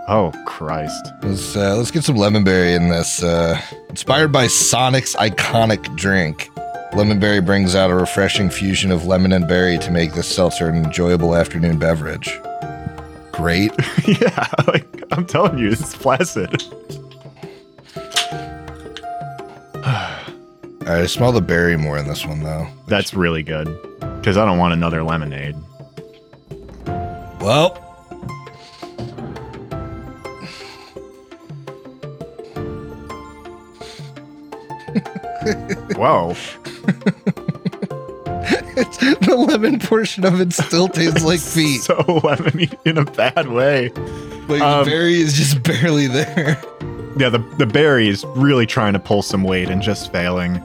Oh 0.08 0.32
Christ. 0.48 1.12
Let's 1.22 1.56
uh, 1.56 1.76
let's 1.78 1.92
get 1.92 2.04
some 2.04 2.16
lemonberry 2.16 2.76
in 2.76 2.90
this. 2.90 3.22
Uh, 3.24 3.62
inspired 3.90 4.32
by 4.32 4.48
Sonic's 4.48 5.16
iconic 5.16 5.96
drink, 5.96 6.50
lemonberry 6.94 7.46
brings 7.46 7.76
out 7.76 7.92
a 7.92 7.96
refreshing 7.96 8.50
fusion 8.50 8.92
of 8.92 9.06
lemon 9.06 9.32
and 9.34 9.48
berry 9.48 9.78
to 9.78 9.92
make 9.92 10.14
this 10.14 10.28
seltzer 10.28 10.68
an 10.68 10.84
enjoyable 10.84 11.36
afternoon 11.36 11.78
beverage. 11.78 12.40
Great. 13.34 13.72
yeah, 14.08 14.48
like 14.68 15.04
I'm 15.12 15.26
telling 15.28 15.60
you, 15.60 15.70
it's 15.70 15.94
flaccid. 15.94 16.64
All 20.90 20.96
right, 20.96 21.04
I 21.04 21.06
smell 21.06 21.32
the 21.32 21.40
berry 21.40 21.78
more 21.78 22.00
in 22.00 22.08
this 22.08 22.26
one 22.26 22.42
though. 22.42 22.68
That's 22.88 23.14
really 23.14 23.44
good. 23.44 23.68
Because 24.00 24.38
I 24.38 24.46
don't 24.46 24.58
want 24.58 24.74
another 24.74 25.04
lemonade. 25.04 25.56
Well, 27.40 27.76
Whoa. 35.96 36.32
it's, 38.76 38.98
the 38.98 39.36
lemon 39.48 39.78
portion 39.78 40.26
of 40.26 40.42
it 40.42 40.54
still 40.54 40.88
tastes 40.88 41.24
like 41.24 41.40
feet. 41.54 41.82
So 41.82 41.98
lemony 41.98 42.76
in 42.84 42.98
a 42.98 43.06
bad 43.06 43.50
way. 43.50 43.90
Like 44.48 44.62
um, 44.64 44.86
the 44.86 44.90
berry 44.90 45.22
is 45.22 45.34
just 45.34 45.62
barely 45.62 46.08
there. 46.08 46.60
Yeah, 47.16 47.30
the, 47.30 47.46
the 47.60 47.68
berry 47.68 48.08
is 48.08 48.26
really 48.30 48.66
trying 48.66 48.94
to 48.94 49.00
pull 49.00 49.22
some 49.22 49.44
weight 49.44 49.70
and 49.70 49.84
just 49.84 50.12
failing. 50.12 50.64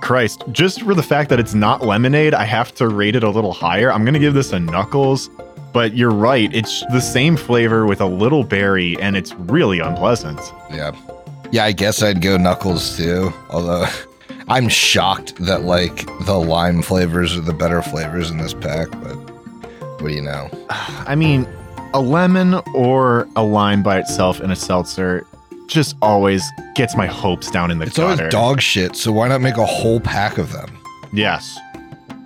Christ, 0.00 0.44
just 0.52 0.82
for 0.82 0.94
the 0.94 1.02
fact 1.02 1.30
that 1.30 1.40
it's 1.40 1.54
not 1.54 1.82
lemonade, 1.82 2.34
I 2.34 2.44
have 2.44 2.74
to 2.76 2.88
rate 2.88 3.16
it 3.16 3.22
a 3.22 3.30
little 3.30 3.52
higher. 3.52 3.92
I'm 3.92 4.04
going 4.04 4.14
to 4.14 4.20
give 4.20 4.34
this 4.34 4.52
a 4.52 4.58
knuckles, 4.58 5.28
but 5.72 5.96
you're 5.96 6.10
right. 6.10 6.54
It's 6.54 6.84
the 6.92 7.00
same 7.00 7.36
flavor 7.36 7.86
with 7.86 8.00
a 8.00 8.06
little 8.06 8.44
berry, 8.44 8.98
and 9.00 9.16
it's 9.16 9.34
really 9.34 9.80
unpleasant. 9.80 10.40
Yeah. 10.70 10.92
Yeah, 11.50 11.64
I 11.64 11.72
guess 11.72 12.02
I'd 12.02 12.20
go 12.20 12.36
Knuckles 12.36 12.96
too. 12.96 13.32
Although 13.50 13.86
I'm 14.48 14.68
shocked 14.68 15.36
that 15.36 15.62
like 15.62 16.06
the 16.26 16.38
lime 16.38 16.82
flavors 16.82 17.36
are 17.36 17.40
the 17.40 17.54
better 17.54 17.82
flavors 17.82 18.30
in 18.30 18.38
this 18.38 18.54
pack, 18.54 18.90
but 18.90 19.16
what 20.00 20.08
do 20.08 20.14
you 20.14 20.22
know? 20.22 20.50
I 20.70 21.14
mean, 21.14 21.48
a 21.94 22.00
lemon 22.00 22.54
or 22.74 23.26
a 23.34 23.42
lime 23.42 23.82
by 23.82 23.98
itself 23.98 24.40
in 24.40 24.50
a 24.50 24.56
seltzer 24.56 25.26
just 25.68 25.96
always 26.02 26.42
gets 26.74 26.96
my 26.96 27.06
hopes 27.06 27.50
down 27.50 27.70
in 27.70 27.78
the 27.78 27.86
It's 27.86 27.96
gutter. 27.96 28.22
always 28.22 28.32
dog 28.32 28.60
shit, 28.60 28.96
so 28.96 29.12
why 29.12 29.28
not 29.28 29.40
make 29.40 29.56
a 29.56 29.66
whole 29.66 30.00
pack 30.00 30.38
of 30.38 30.52
them? 30.52 30.78
Yes. 31.12 31.58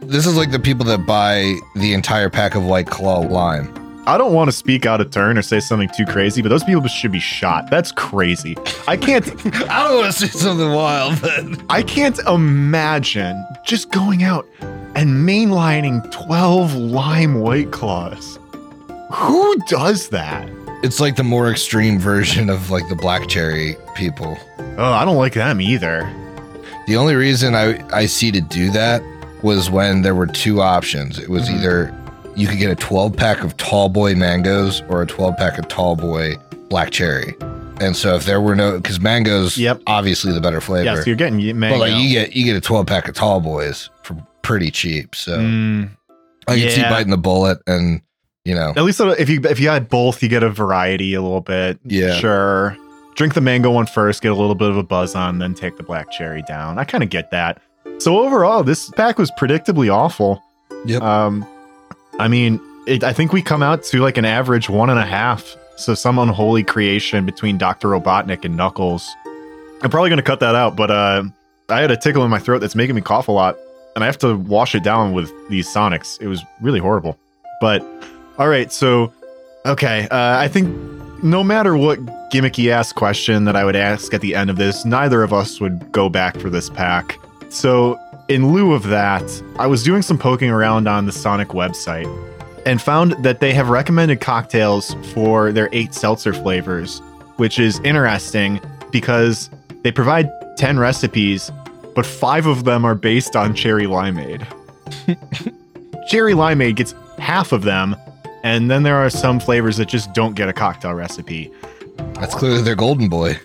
This 0.00 0.26
is 0.26 0.37
like 0.37 0.50
the 0.50 0.59
people 0.59 0.85
that 0.87 1.07
buy 1.07 1.55
the 1.76 1.92
entire 1.94 2.28
pack 2.31 2.55
of 2.55 2.64
White 2.64 2.87
Claw 2.88 3.20
lime. 3.20 3.72
I 4.05 4.18
don't 4.18 4.33
want 4.33 4.48
to 4.48 4.52
speak 4.52 4.85
out 4.85 5.00
of 5.00 5.12
turn 5.12 5.38
or 5.38 5.42
say 5.42 5.61
something 5.61 5.88
too 5.96 6.05
crazy, 6.07 6.42
but 6.42 6.48
those 6.48 6.64
people 6.64 6.85
should 6.88 7.12
be 7.12 7.20
shot. 7.20 7.70
That's 7.70 7.92
crazy. 7.92 8.57
I 8.88 8.96
can't 8.96 9.24
I 9.70 9.85
don't 9.85 9.98
want 10.00 10.12
to 10.12 10.26
say 10.26 10.38
something 10.38 10.72
wild, 10.72 11.20
but 11.22 11.44
I 11.70 11.85
can't 11.85 12.18
imagine 12.26 13.46
just 13.64 13.92
going 13.92 14.24
out 14.24 14.48
and 14.96 15.26
mainlining 15.28 16.11
12 16.11 16.74
lime 16.74 17.40
white 17.40 17.70
claws. 17.70 18.40
Who 19.12 19.57
does 19.68 20.09
that? 20.09 20.48
It's 20.83 21.01
like 21.01 21.16
the 21.16 21.25
more 21.25 21.51
extreme 21.51 21.99
version 21.99 22.51
of 22.51 22.71
like 22.71 22.88
the 22.88 22.97
black 22.97 23.29
cherry 23.29 23.77
people. 23.95 24.37
Oh, 24.79 24.92
I 24.92 25.05
don't 25.05 25.16
like 25.16 25.35
them 25.35 25.61
either. 25.61 26.11
The 26.87 26.97
only 26.97 27.14
reason 27.14 27.55
I, 27.55 27.85
I 27.97 28.07
see 28.07 28.31
to 28.33 28.40
do 28.40 28.71
that 28.71 29.03
was 29.42 29.71
when 29.71 30.03
there 30.03 30.14
were 30.14 30.27
two 30.27 30.61
options. 30.61 31.18
It 31.18 31.29
was 31.29 31.49
Mhm. 31.49 31.55
either 31.59 31.95
you 32.35 32.47
could 32.49 32.59
get 32.59 32.71
a 32.71 32.75
12 32.77 33.16
pack 33.16 33.42
of 33.45 33.57
tall 33.57 33.88
boy 33.88 34.14
mangoes 34.14 34.83
or 34.88 35.03
a 35.03 35.07
12 35.07 35.37
pack 35.37 35.59
of 35.59 35.68
tall 35.68 35.95
boy 35.97 36.35
black 36.68 36.90
cherry. 36.90 37.35
And 37.81 37.97
so 37.97 38.14
if 38.14 38.25
there 38.25 38.40
were 38.40 38.55
no, 38.55 38.77
because 38.77 39.01
mangoes, 39.01 39.59
Yep. 39.59 39.83
obviously 39.87 40.33
the 40.33 40.40
better 40.40 40.61
flavor. 40.61 40.85
Yeah, 40.85 40.95
so 40.97 41.03
you're 41.07 41.16
getting 41.16 41.37
mango. 41.59 41.79
but 41.79 41.90
like 41.90 42.03
you 42.03 42.11
get 42.11 42.35
you 42.35 42.45
get 42.45 42.57
a 42.57 42.61
12 42.61 42.87
pack 42.87 43.09
of 43.09 43.14
tall 43.14 43.40
boys 43.40 43.90
for 44.03 44.16
pretty 44.42 44.71
cheap. 44.71 45.14
So 45.14 45.38
Mm, 45.38 45.90
I 46.49 46.59
can 46.59 46.71
see 46.71 46.83
biting 46.83 47.11
the 47.11 47.16
bullet 47.18 47.59
and 47.66 48.01
you 48.44 48.55
know 48.55 48.72
at 48.76 48.83
least 48.83 49.00
if 49.00 49.28
you 49.28 49.40
if 49.44 49.61
you 49.61 49.68
had 49.68 49.88
both, 49.88 50.22
you 50.22 50.28
get 50.28 50.42
a 50.42 50.50
variety 50.50 51.14
a 51.14 51.22
little 51.22 51.40
bit. 51.40 51.78
Yeah. 51.85 52.14
sure. 52.14 52.76
Drink 53.14 53.35
the 53.35 53.40
mango 53.42 53.70
one 53.70 53.87
first, 53.87 54.22
get 54.22 54.33
a 54.33 54.35
little 54.35 54.55
bit 54.55 54.70
of 54.70 54.76
a 54.76 54.83
buzz 54.83 55.14
on, 55.14 55.38
then 55.38 55.55
take 55.55 55.76
the 55.76 55.83
black 55.83 56.11
cherry 56.11 56.42
down. 56.42 56.78
I 56.78 56.85
kind 56.85 57.05
of 57.05 57.11
get 57.11 57.31
that. 57.31 57.61
So 57.98 58.18
overall, 58.18 58.62
this 58.62 58.88
pack 58.90 59.18
was 59.18 59.31
predictably 59.33 59.92
awful. 59.92 60.42
Yep. 60.87 61.02
Um, 61.02 61.46
I 62.18 62.28
mean, 62.28 62.59
it, 62.87 63.05
I 63.05 63.12
think 63.12 63.33
we 63.33 63.42
come 63.42 63.62
out 63.62 63.83
to 63.85 64.00
like 64.00 64.16
an 64.16 64.24
average 64.24 64.68
one 64.68 64.88
and 64.90 64.98
a 64.98 65.05
half. 65.05 65.57
So 65.76 65.94
some 65.94 66.18
unholy 66.18 66.64
creation 66.64 67.26
between 67.26 67.59
Doctor 67.59 67.88
Robotnik 67.88 68.44
and 68.44 68.57
Knuckles. 68.57 69.09
I'm 69.83 69.90
probably 69.90 70.11
gonna 70.11 70.22
cut 70.22 70.40
that 70.40 70.55
out, 70.55 70.76
but 70.76 70.90
uh, 70.90 71.24
I 71.68 71.81
had 71.81 71.90
a 71.90 71.96
tickle 71.96 72.24
in 72.24 72.31
my 72.31 72.38
throat 72.38 72.61
that's 72.61 72.74
making 72.74 72.94
me 72.94 73.02
cough 73.02 73.28
a 73.28 73.33
lot, 73.33 73.57
and 73.94 74.05
I 74.05 74.07
have 74.07 74.18
to 74.18 74.37
wash 74.37 74.74
it 74.74 74.83
down 74.83 75.12
with 75.12 75.33
these 75.48 75.66
Sonics. 75.66 76.20
It 76.20 76.28
was 76.28 76.42
really 76.61 76.78
horrible. 76.81 77.18
But 77.61 77.83
all 78.38 78.49
right, 78.49 78.73
so 78.73 79.12
okay, 79.66 80.09
uh, 80.11 80.38
I 80.38 80.49
think 80.49 80.68
no 81.23 81.45
matter 81.45 81.77
what 81.77 81.99
gimmicky 82.31 82.71
ass 82.71 82.92
question 82.92 83.45
that 83.45 83.57
I 83.57 83.64
would 83.64 83.77
ask 83.77 84.12
at 84.14 84.21
the 84.21 84.35
end 84.35 84.51
of 84.51 84.57
this, 84.57 84.85
neither 84.85 85.23
of 85.23 85.33
us 85.33 85.61
would 85.61 85.92
go 85.92 86.09
back 86.09 86.37
for 86.38 86.51
this 86.51 86.68
pack. 86.71 87.18
So 87.51 87.99
in 88.29 88.53
lieu 88.53 88.73
of 88.73 88.85
that, 88.85 89.23
I 89.59 89.66
was 89.66 89.83
doing 89.83 90.03
some 90.03 90.18
poking 90.18 90.51
around 90.51 90.88
on 90.88 91.07
the 91.07 91.12
Sonic 91.12 91.49
website 91.49 92.09
and 92.64 92.81
found 92.81 93.12
that 93.25 93.40
they 93.40 93.53
have 93.53 93.68
recommended 93.68 94.21
cocktails 94.21 94.95
for 95.12 95.53
their 95.53 95.68
eight 95.73 95.95
seltzer 95.95 96.33
flavors, 96.33 97.01
which 97.37 97.59
is 97.59 97.79
interesting 97.81 98.61
because 98.90 99.51
they 99.83 99.92
provide 99.92 100.31
10 100.57 100.79
recipes, 100.79 101.51
but 101.95 102.07
five 102.07 102.47
of 102.47 102.64
them 102.64 102.85
are 102.85 102.95
based 102.95 103.37
on 103.37 103.55
cherry 103.55 103.85
limeade. 103.87 104.47
cherry 106.09 106.33
limeade 106.33 106.77
gets 106.77 106.95
half 107.18 107.53
of 107.53 107.62
them, 107.62 107.97
and 108.42 108.70
then 108.70 108.83
there 108.83 108.96
are 108.96 109.11
some 109.11 109.40
flavors 109.40 109.76
that 109.76 109.87
just 109.87 110.12
don't 110.12 110.35
get 110.35 110.48
a 110.48 110.52
cocktail 110.52 110.94
recipe. 110.94 111.52
That's 112.14 112.35
clearly 112.35 112.62
their 112.62 112.74
golden 112.74 113.09
boy. 113.09 113.38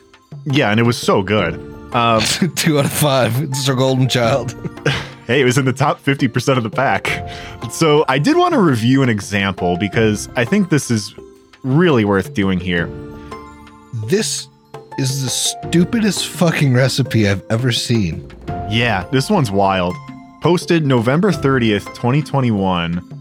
Yeah, 0.46 0.72
and 0.72 0.80
it 0.80 0.84
was 0.84 0.98
so 0.98 1.22
good. 1.22 1.56
Um, 1.94 2.22
Two 2.56 2.80
out 2.80 2.86
of 2.86 2.92
five. 2.92 3.42
It's 3.42 3.68
our 3.70 3.76
golden 3.76 4.08
child. 4.08 4.54
hey, 5.28 5.42
it 5.42 5.46
was 5.46 5.58
in 5.58 5.66
the 5.66 5.74
top 5.74 6.02
50% 6.02 6.58
of 6.58 6.64
the 6.64 6.70
pack. 6.70 7.28
So 7.72 8.06
I 8.08 8.18
did 8.20 8.38
want 8.38 8.54
to 8.54 8.60
review 8.60 9.04
an 9.04 9.10
example 9.10 9.78
because 9.78 10.30
I 10.36 10.46
think 10.46 10.70
this 10.70 10.90
is 10.92 11.14
really 11.64 12.06
worth 12.06 12.34
doing 12.34 12.60
here. 12.60 12.88
This 14.06 14.48
is 14.98 15.24
the 15.24 15.30
stupidest 15.30 16.28
fucking 16.28 16.74
recipe 16.74 17.28
I've 17.28 17.44
ever 17.50 17.72
seen. 17.72 18.30
Yeah, 18.70 19.08
this 19.12 19.30
one's 19.30 19.52
wild. 19.52 19.96
Posted 20.42 20.86
November 20.86 21.32
30th, 21.32 21.86
2021. 21.96 23.17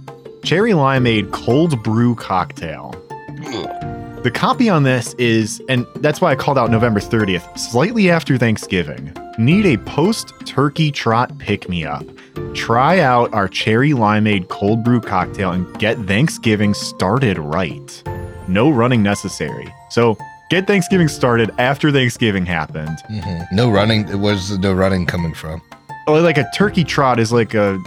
Cherry 0.47 0.71
limeade 0.71 1.33
cold 1.33 1.83
brew 1.83 2.15
cocktail. 2.15 2.93
The 4.23 4.31
copy 4.33 4.71
on 4.71 4.85
this 4.85 5.13
is, 5.15 5.61
and 5.69 5.85
that's 5.97 6.21
why 6.21 6.31
I 6.31 6.37
called 6.37 6.57
out 6.57 6.71
November 6.71 7.01
30th, 7.01 7.59
slightly 7.59 8.11
after 8.13 8.39
Thanksgiving. 8.39 9.13
Need 9.39 9.67
a 9.67 9.77
post 9.79 10.33
turkey 10.45 10.93
trot 10.93 11.37
pick 11.39 11.69
me 11.69 11.85
up. 11.85 12.05
Try 12.55 13.01
out 13.01 13.35
our 13.35 13.49
cherry 13.49 13.91
limeade 13.91 14.47
cold 14.47 14.85
brew 14.85 15.01
cocktail 15.01 15.51
and 15.51 15.67
get 15.81 15.99
Thanksgiving 16.07 16.75
started 16.75 17.39
right. 17.41 18.03
No 18.47 18.71
running 18.71 19.03
necessary. 19.03 19.67
So 19.91 20.17
get 20.49 20.69
Thanksgiving 20.69 21.09
started 21.09 21.51
after 21.59 21.91
Thanksgiving 21.91 22.47
happened. 22.47 22.99
Mhm. 23.11 23.51
No 23.51 23.69
running. 23.69 24.05
Where's 24.21 24.51
the 24.51 24.59
no 24.59 24.73
running 24.75 25.07
coming 25.07 25.35
from? 25.35 25.61
Oh, 26.07 26.15
like 26.23 26.39
a 26.39 26.49
turkey 26.55 26.85
trot 26.85 27.19
is 27.19 27.33
like 27.33 27.53
a 27.55 27.81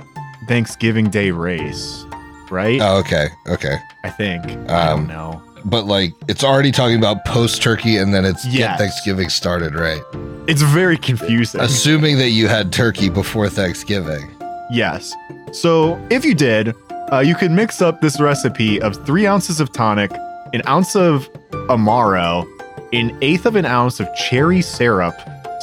Thanksgiving 0.49 1.09
Day 1.09 1.31
race, 1.31 2.05
right? 2.51 2.79
Oh, 2.81 2.97
okay. 2.99 3.27
Okay. 3.47 3.77
I 4.03 4.09
think. 4.09 4.45
I 4.45 4.89
don't 4.89 4.99
Um, 5.01 5.07
know. 5.07 5.41
But 5.65 5.85
like, 5.87 6.13
it's 6.27 6.43
already 6.43 6.71
talking 6.71 6.97
about 6.97 7.25
post 7.25 7.61
turkey 7.61 7.97
and 7.97 8.13
then 8.13 8.23
it's 8.25 8.45
Yes. 8.45 8.55
get 8.71 8.77
Thanksgiving 8.79 9.29
started, 9.29 9.75
right? 9.75 10.01
It's 10.47 10.61
very 10.61 10.97
confusing. 10.97 11.59
Assuming 11.61 12.17
that 12.17 12.29
you 12.29 12.47
had 12.47 12.71
turkey 12.71 13.09
before 13.09 13.49
Thanksgiving. 13.49 14.29
Yes. 14.71 15.13
So 15.51 15.99
if 16.09 16.23
you 16.23 16.33
did, 16.33 16.73
uh, 17.11 17.19
you 17.19 17.35
could 17.35 17.51
mix 17.51 17.81
up 17.81 18.01
this 18.01 18.19
recipe 18.21 18.81
of 18.81 19.05
three 19.05 19.27
ounces 19.27 19.59
of 19.59 19.71
tonic, 19.73 20.11
an 20.53 20.61
ounce 20.67 20.95
of 20.95 21.27
Amaro, 21.69 22.45
an 22.93 23.15
eighth 23.21 23.45
of 23.45 23.55
an 23.55 23.65
ounce 23.65 23.99
of 23.99 24.07
cherry 24.15 24.61
syrup, 24.61 25.13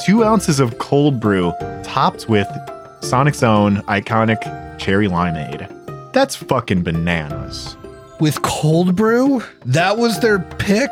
two 0.05 0.23
ounces 0.23 0.59
of 0.59 0.77
cold 0.77 1.19
brew, 1.19 1.51
topped 1.83 2.29
with 2.29 2.47
Sonic's 3.01 3.43
own 3.43 3.77
iconic 3.87 4.37
cherry 4.77 5.07
limeade. 5.07 5.67
That's 6.17 6.35
fucking 6.35 6.81
bananas. 6.81 7.77
With 8.19 8.41
cold 8.41 8.95
brew? 8.95 9.43
That 9.67 9.99
was 9.99 10.19
their 10.19 10.39
pick? 10.39 10.89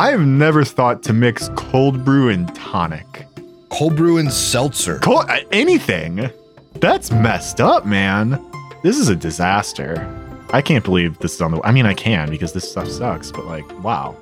I 0.00 0.10
have 0.10 0.26
never 0.26 0.64
thought 0.64 1.04
to 1.04 1.12
mix 1.12 1.48
cold 1.54 2.04
brew 2.04 2.28
and 2.28 2.52
tonic. 2.56 3.24
Cold 3.68 3.94
brew 3.94 4.18
and 4.18 4.32
seltzer. 4.32 4.98
Cold, 4.98 5.26
uh, 5.28 5.38
anything. 5.52 6.28
That's 6.74 7.12
messed 7.12 7.60
up, 7.60 7.86
man. 7.86 8.44
This 8.82 8.98
is 8.98 9.08
a 9.08 9.14
disaster. 9.14 10.04
I 10.52 10.60
can't 10.60 10.84
believe 10.84 11.16
this 11.20 11.34
is 11.36 11.40
on 11.40 11.52
the. 11.52 11.62
I 11.62 11.70
mean, 11.70 11.86
I 11.86 11.94
can 11.94 12.28
because 12.28 12.52
this 12.52 12.68
stuff 12.68 12.88
sucks, 12.88 13.30
but 13.30 13.46
like, 13.46 13.84
wow. 13.84 14.16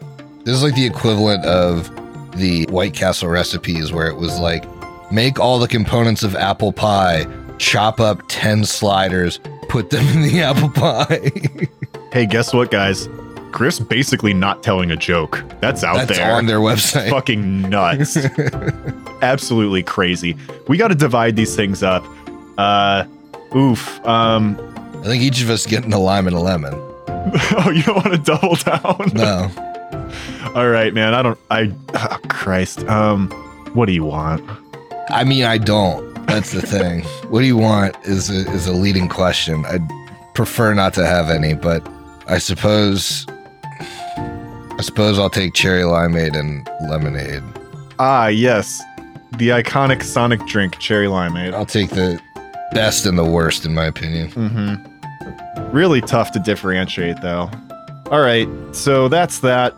This 0.45 0.55
is 0.55 0.63
like 0.63 0.75
the 0.75 0.85
equivalent 0.85 1.47
of 1.47 1.91
the 2.37 2.67
White 2.67 2.93
Castle 2.93 3.31
recipes 3.31 3.91
where 3.91 4.09
it 4.09 4.17
was 4.17 4.39
like 4.39 4.67
make 5.11 5.41
all 5.41 5.59
the 5.59 5.67
components 5.67 6.23
of 6.23 6.37
apple 6.37 6.75
pie, 6.75 7.25
chop 7.59 8.01
up 8.01 8.23
10 8.29 8.65
sliders, 8.65 9.41
put 9.69 9.91
them 9.91 10.07
in 10.09 10.23
the 10.23 10.41
apple 10.43 10.71
pie. 10.71 11.31
Hey, 12.13 12.27
guess 12.27 12.53
what, 12.55 12.71
guys? 12.71 13.09
Chris 13.53 13.79
basically 13.81 14.35
not 14.35 14.63
telling 14.63 14.91
a 14.91 14.97
joke. 14.97 15.43
That's 15.61 15.83
out 15.83 15.97
That's 15.97 16.19
there. 16.19 16.33
on 16.35 16.45
their 16.47 16.59
website. 16.59 17.09
Fucking 17.09 17.63
nuts. 17.71 18.17
Absolutely 19.23 19.83
crazy. 19.83 20.37
We 20.69 20.77
got 20.77 20.89
to 20.89 20.95
divide 20.95 21.37
these 21.37 21.57
things 21.57 21.83
up. 21.83 22.05
Uh, 22.59 23.05
oof. 23.55 24.05
Um. 24.07 24.57
I 24.99 25.05
think 25.09 25.23
each 25.23 25.41
of 25.43 25.49
us 25.51 25.65
getting 25.67 25.93
a 25.93 25.99
lime 25.99 26.27
and 26.27 26.37
a 26.37 26.41
lemon. 26.41 26.75
Oh, 27.59 27.71
you 27.71 27.83
don't 27.83 27.97
want 27.97 28.13
to 28.13 28.19
double 28.19 28.55
down? 28.55 29.11
No. 29.15 29.51
All 30.55 30.69
right, 30.69 30.95
man. 30.95 31.13
I 31.13 31.23
don't. 31.23 31.39
I. 31.51 31.73
Oh, 31.95 32.19
Christ. 32.29 32.85
Um. 32.85 33.29
What 33.75 33.87
do 33.87 33.93
you 33.93 34.05
want? 34.05 34.49
I 35.11 35.25
mean, 35.25 35.45
I 35.45 35.59
don't. 35.59 36.16
That's 36.27 36.53
the 36.53 36.63
thing. 36.63 37.03
what 37.31 37.41
do 37.41 37.47
you 37.47 37.57
want 37.57 37.97
is 38.05 38.31
a, 38.31 38.51
is 38.53 38.67
a 38.67 38.73
leading 38.73 39.09
question. 39.09 39.65
I'd 39.67 39.89
prefer 40.35 40.75
not 40.75 40.93
to 40.95 41.07
have 41.07 41.31
any, 41.31 41.55
but 41.55 41.87
I 42.29 42.39
suppose 42.39 43.27
I 44.79 44.83
suppose 44.83 45.19
I'll 45.19 45.31
take 45.31 45.55
cherry 45.55 45.83
limeade 45.83 46.39
and 46.39 46.69
lemonade. 46.91 47.43
Ah, 47.99 48.27
yes. 48.27 48.83
The 49.39 49.49
iconic 49.49 50.03
Sonic 50.03 50.45
drink, 50.47 50.79
cherry 50.79 51.07
limeade. 51.07 51.55
I'll 51.55 51.65
take 51.65 51.91
the 51.91 52.21
best 52.73 53.07
and 53.07 53.17
the 53.17 53.25
worst 53.25 53.65
in 53.65 53.75
my 53.75 53.87
opinion. 53.87 54.31
Mm-hmm. 54.33 55.71
Really 55.75 56.03
tough 56.03 56.33
to 56.33 56.39
differentiate, 56.39 57.23
though. 57.23 57.51
All 58.11 58.21
right, 58.21 58.49
so 58.73 59.09
that's 59.09 59.41
that. 59.41 59.75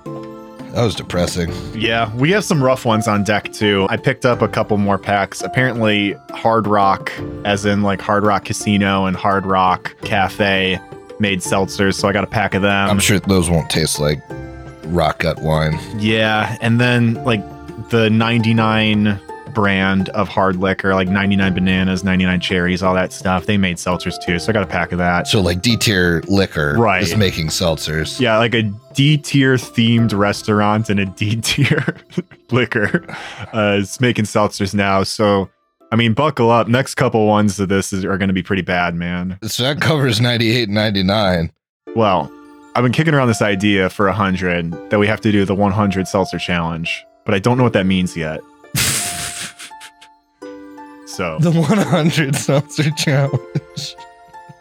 That 0.72 0.84
was 0.84 0.94
depressing. 0.94 1.52
Yeah, 1.74 2.14
we 2.16 2.30
have 2.32 2.44
some 2.44 2.62
rough 2.62 2.84
ones 2.84 3.08
on 3.08 3.24
deck 3.24 3.52
too. 3.52 3.86
I 3.90 3.96
picked 3.96 4.26
up 4.26 4.42
a 4.42 4.48
couple 4.48 4.76
more 4.76 4.98
packs. 4.98 5.42
Apparently, 5.42 6.12
Hard 6.30 6.66
Rock, 6.66 7.12
as 7.44 7.64
in 7.64 7.82
like 7.82 8.00
Hard 8.00 8.24
Rock 8.24 8.44
Casino 8.44 9.06
and 9.06 9.16
Hard 9.16 9.46
Rock 9.46 9.96
Cafe, 10.02 10.78
made 11.20 11.40
seltzers, 11.40 11.94
so 11.94 12.08
I 12.08 12.12
got 12.12 12.24
a 12.24 12.28
pack 12.28 12.54
of 12.54 12.62
them. 12.62 12.90
I'm 12.90 13.00
sure 13.00 13.18
those 13.18 13.50
won't 13.50 13.70
taste 13.70 13.98
like 13.98 14.20
rock 14.86 15.20
gut 15.20 15.40
wine. 15.42 15.78
Yeah, 15.98 16.56
and 16.60 16.80
then 16.80 17.14
like 17.24 17.42
the 17.90 18.10
99 18.10 19.20
brand 19.62 20.08
of 20.10 20.28
hard 20.28 20.54
liquor, 20.54 20.94
like 20.94 21.08
99 21.08 21.52
bananas, 21.52 22.04
99 22.04 22.38
cherries, 22.38 22.80
all 22.80 22.94
that 22.94 23.12
stuff. 23.12 23.46
They 23.46 23.56
made 23.56 23.76
seltzers 23.76 24.14
too, 24.24 24.38
so 24.38 24.50
I 24.50 24.52
got 24.52 24.62
a 24.62 24.66
pack 24.68 24.92
of 24.92 24.98
that. 24.98 25.26
So 25.26 25.40
like 25.40 25.62
D 25.62 25.76
tier 25.76 26.22
liquor 26.28 26.74
Right. 26.78 27.02
is 27.02 27.16
making 27.16 27.48
seltzers. 27.48 28.20
Yeah, 28.20 28.38
like 28.38 28.54
a 28.54 28.62
D 28.94 29.16
tier 29.18 29.56
themed 29.56 30.16
restaurant 30.16 30.88
and 30.90 31.00
a 31.00 31.06
D 31.20 31.40
tier 31.40 31.84
liquor 32.52 33.04
uh, 33.52 33.78
is 33.80 34.00
making 34.00 34.26
seltzers 34.26 34.74
now. 34.74 35.02
So, 35.02 35.50
I 35.90 35.96
mean, 35.96 36.12
buckle 36.14 36.52
up. 36.52 36.68
Next 36.68 36.94
couple 36.94 37.26
ones 37.26 37.58
of 37.58 37.68
this 37.68 37.92
is, 37.92 38.04
are 38.04 38.16
going 38.16 38.28
to 38.28 38.34
be 38.34 38.44
pretty 38.44 38.62
bad, 38.62 38.94
man. 38.94 39.38
So 39.42 39.64
that 39.64 39.80
covers 39.80 40.20
98 40.20 40.68
and 40.68 40.74
99. 40.74 41.50
Well, 41.96 42.30
I've 42.76 42.84
been 42.84 42.92
kicking 42.92 43.12
around 43.12 43.26
this 43.26 43.42
idea 43.42 43.90
for 43.90 44.06
100 44.06 44.90
that 44.90 45.00
we 45.00 45.08
have 45.08 45.20
to 45.22 45.32
do 45.32 45.44
the 45.44 45.56
100 45.56 46.06
seltzer 46.06 46.38
challenge, 46.38 47.04
but 47.24 47.34
I 47.34 47.40
don't 47.40 47.58
know 47.58 47.64
what 47.64 47.72
that 47.72 47.86
means 47.86 48.16
yet. 48.16 48.38
So, 51.18 51.36
The 51.40 51.50
100 51.50 52.36
seltzer 52.36 52.92
challenge. 52.92 53.96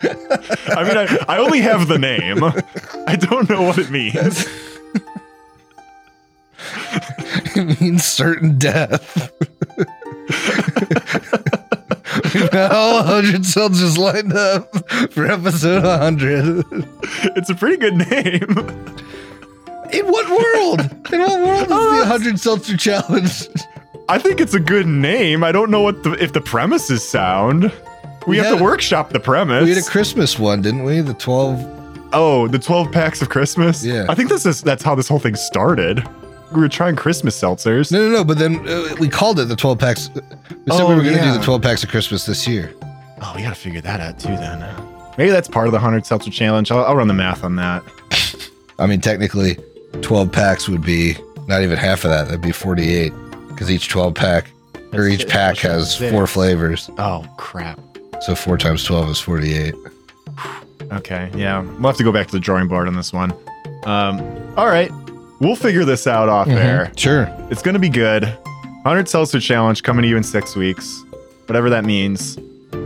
I 0.02 0.84
mean, 0.84 0.98
I, 0.98 1.26
I 1.28 1.38
only 1.38 1.62
have 1.62 1.88
the 1.88 2.00
name. 2.00 2.44
I 3.08 3.16
don't 3.16 3.48
know 3.48 3.62
what 3.62 3.78
it 3.78 3.92
means. 3.92 4.44
it 7.56 7.80
means 7.80 8.04
certain 8.06 8.58
death. 8.58 9.32
We've 12.34 12.50
got 12.50 12.72
all 12.72 13.04
100 13.04 13.46
soldiers 13.46 13.96
lined 13.96 14.34
up 14.34 14.90
for 15.12 15.28
episode 15.28 15.84
100. 15.84 16.66
It's 17.36 17.52
a 17.52 17.56
pretty 17.56 17.78
good 17.78 17.98
name. 17.98 18.50
In 19.94 20.08
what 20.08 20.28
world? 20.28 20.82
In 21.14 21.20
what 21.20 21.40
world 21.40 21.62
is 21.62 21.68
the 21.68 21.76
uh, 21.76 22.10
100 22.10 22.40
seltzer 22.40 22.76
challenge? 22.76 23.48
I 24.10 24.20
think 24.20 24.40
it's 24.40 24.54
a 24.54 24.60
good 24.60 24.88
name. 24.88 25.44
I 25.44 25.52
don't 25.52 25.70
know 25.70 25.82
what 25.82 26.04
the 26.04 26.12
if 26.14 26.34
the 26.34 26.42
premise 26.42 26.90
is 26.90 27.08
sound. 27.08 27.64
We, 28.26 28.32
We 28.32 28.38
have 28.38 28.46
had- 28.48 28.58
to 28.58 28.64
workshop 28.64 29.10
the 29.12 29.20
premise. 29.20 29.64
We 29.64 29.70
had 29.74 29.84
a 29.84 29.86
Christmas 29.86 30.38
one, 30.40 30.62
didn't 30.62 30.84
we? 30.84 31.00
The 31.02 31.14
12. 31.14 32.10
oh, 32.14 32.48
the 32.48 32.60
12 32.60 32.92
packs 32.92 33.22
of 33.22 33.30
Christmas? 33.30 33.84
Yeah. 33.86 34.06
I 34.10 34.16
think 34.16 34.30
this 34.30 34.46
is 34.46 34.62
that's 34.62 34.84
how 34.84 34.96
this 34.96 35.08
whole 35.08 35.20
thing 35.20 35.36
started. 35.36 36.04
we 36.54 36.62
were 36.62 36.70
trying 36.70 36.96
Christmas 36.96 37.40
seltzers. 37.40 37.92
No, 37.92 38.00
no, 38.08 38.10
no. 38.18 38.24
But 38.24 38.38
then 38.38 38.68
uh, 38.68 38.96
we 39.00 39.10
called 39.10 39.40
it 39.40 39.46
the 39.46 39.56
12 39.56 39.80
packs. 39.80 40.10
We 40.14 40.22
said 40.22 40.82
Oh, 40.82 40.88
we 40.90 40.96
were 40.96 41.02
going 41.02 41.16
to 41.18 41.22
yeah. 41.24 41.34
do 41.34 41.38
the 41.40 41.44
12 41.44 41.62
packs 41.62 41.84
of 41.84 41.90
Christmas 41.90 42.26
this 42.26 42.48
year. 42.48 42.74
Oh, 43.22 43.34
we 43.36 43.42
got 43.44 43.50
to 43.50 43.56
figure 43.56 43.82
that 43.82 44.00
out 44.00 44.20
too 44.20 44.30
then. 44.38 44.60
Maybe 45.18 45.32
that's 45.32 45.48
part 45.48 45.68
of 45.68 45.72
the 45.72 45.78
100 45.80 46.06
seltzer 46.06 46.30
challenge. 46.32 46.70
I'll, 46.72 46.86
I'll 46.86 46.96
run 46.96 47.08
the 47.08 47.14
math 47.14 47.44
on 47.44 47.56
that. 47.58 47.84
I 48.80 48.86
mean, 48.88 49.02
technically, 49.02 49.58
12 50.02 50.32
packs 50.32 50.70
would 50.70 50.84
be 50.84 51.16
not 51.48 51.62
even 51.64 51.78
half 51.78 52.04
of 52.06 52.12
that. 52.12 52.26
That'd 52.26 52.42
be 52.42 52.52
48 52.52 53.12
because 53.58 53.72
each 53.72 53.90
12 53.90 54.14
pack 54.14 54.52
or 54.94 55.02
That's 55.02 55.08
each 55.14 55.20
six. 55.22 55.32
pack 55.32 55.58
has 55.58 55.96
Six. 55.98 56.12
four 56.12 56.28
flavors. 56.28 56.90
Oh, 57.00 57.26
crap. 57.38 57.80
So 58.22 58.36
four 58.36 58.58
times 58.58 58.84
12 58.84 59.10
is 59.10 59.20
48. 59.20 59.74
Okay, 60.94 61.30
yeah. 61.36 61.62
We'll 61.62 61.88
have 61.88 61.98
to 61.98 62.04
go 62.04 62.12
back 62.12 62.28
to 62.28 62.32
the 62.34 62.40
drawing 62.40 62.68
board 62.68 62.88
on 62.88 62.96
this 62.96 63.12
one. 63.12 63.34
Um, 63.86 64.20
all 64.56 64.68
right. 64.68 64.92
We'll 65.40 65.56
figure 65.56 65.86
this 65.86 66.08
out 66.08 66.30
off 66.30 66.48
air. 66.48 66.92
Sure. 66.96 67.28
It's 67.52 67.62
going 67.62 67.74
to 67.74 67.80
be 67.80 67.90
good. 67.90 68.24
100 68.24 69.08
Seltzer 69.10 69.40
Challenge 69.40 69.84
coming 69.84 70.04
to 70.04 70.08
you 70.08 70.18
in 70.18 70.24
six 70.24 70.56
weeks, 70.56 71.04
whatever 71.48 71.70
that 71.70 71.84
means. 71.84 72.38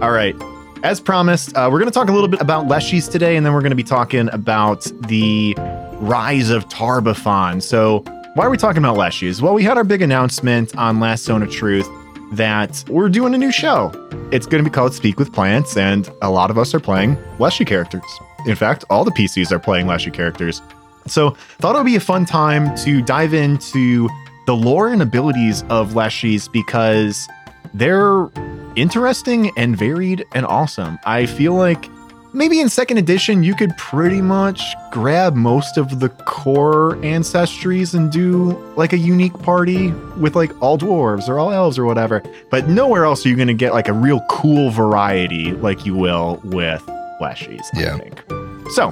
All 0.01 0.11
right. 0.11 0.35
As 0.83 0.99
promised, 0.99 1.55
uh, 1.55 1.69
we're 1.71 1.77
going 1.79 1.91
to 1.91 1.93
talk 1.93 2.09
a 2.09 2.11
little 2.11 2.27
bit 2.27 2.41
about 2.41 2.65
Leshies 2.65 3.09
today, 3.09 3.35
and 3.37 3.45
then 3.45 3.53
we're 3.53 3.61
going 3.61 3.69
to 3.71 3.75
be 3.75 3.83
talking 3.83 4.29
about 4.33 4.81
the 5.07 5.53
rise 5.99 6.49
of 6.49 6.67
Tar 6.69 7.01
Baphon. 7.01 7.61
So, 7.61 8.03
why 8.35 8.45
are 8.45 8.49
we 8.49 8.55
talking 8.55 8.81
about 8.81 8.95
Leshies? 8.95 9.41
Well, 9.41 9.53
we 9.53 9.63
had 9.63 9.77
our 9.77 9.83
big 9.83 10.01
announcement 10.01 10.73
on 10.77 11.01
Last 11.01 11.25
Zone 11.25 11.43
of 11.43 11.51
Truth 11.51 11.89
that 12.31 12.81
we're 12.87 13.09
doing 13.09 13.33
a 13.33 13.37
new 13.37 13.51
show. 13.51 13.91
It's 14.31 14.45
going 14.45 14.63
to 14.63 14.69
be 14.69 14.73
called 14.73 14.93
Speak 14.93 15.19
with 15.19 15.33
Plants, 15.33 15.75
and 15.75 16.09
a 16.21 16.31
lot 16.31 16.49
of 16.49 16.57
us 16.57 16.73
are 16.73 16.79
playing 16.79 17.17
Leshy 17.39 17.65
characters. 17.65 18.05
In 18.47 18.55
fact, 18.55 18.85
all 18.89 19.03
the 19.03 19.11
PCs 19.11 19.51
are 19.51 19.59
playing 19.59 19.87
Leshy 19.87 20.11
characters. 20.11 20.61
So, 21.07 21.31
thought 21.59 21.75
it 21.75 21.79
would 21.79 21.85
be 21.85 21.97
a 21.97 21.99
fun 21.99 22.25
time 22.25 22.73
to 22.77 23.01
dive 23.01 23.33
into 23.33 24.07
the 24.45 24.55
lore 24.55 24.87
and 24.87 25.01
abilities 25.01 25.63
of 25.63 25.91
Leshies 25.91 26.49
because 26.49 27.27
they're 27.73 28.29
interesting 28.77 29.51
and 29.57 29.75
varied 29.75 30.23
and 30.33 30.45
awesome. 30.45 30.97
I 31.05 31.25
feel 31.25 31.55
like 31.55 31.89
maybe 32.33 32.59
in 32.59 32.69
second 32.69 32.97
edition 32.97 33.43
you 33.43 33.55
could 33.55 33.75
pretty 33.77 34.21
much 34.21 34.61
grab 34.91 35.35
most 35.35 35.77
of 35.77 35.99
the 35.99 36.09
core 36.09 36.95
ancestries 36.97 37.93
and 37.93 38.11
do 38.11 38.51
like 38.75 38.93
a 38.93 38.97
unique 38.97 39.33
party 39.39 39.91
with 40.17 40.35
like 40.35 40.51
all 40.61 40.77
dwarves 40.77 41.27
or 41.27 41.39
all 41.39 41.51
elves 41.51 41.77
or 41.77 41.85
whatever. 41.85 42.23
But 42.49 42.67
nowhere 42.67 43.05
else 43.05 43.25
are 43.25 43.29
you 43.29 43.35
going 43.35 43.47
to 43.47 43.53
get 43.53 43.73
like 43.73 43.87
a 43.87 43.93
real 43.93 44.21
cool 44.29 44.69
variety 44.71 45.51
like 45.53 45.85
you 45.85 45.95
will 45.95 46.39
with 46.43 46.83
Leshies, 47.21 47.65
Yeah. 47.73 47.95
I 47.95 47.99
think. 47.99 48.23
So, 48.71 48.91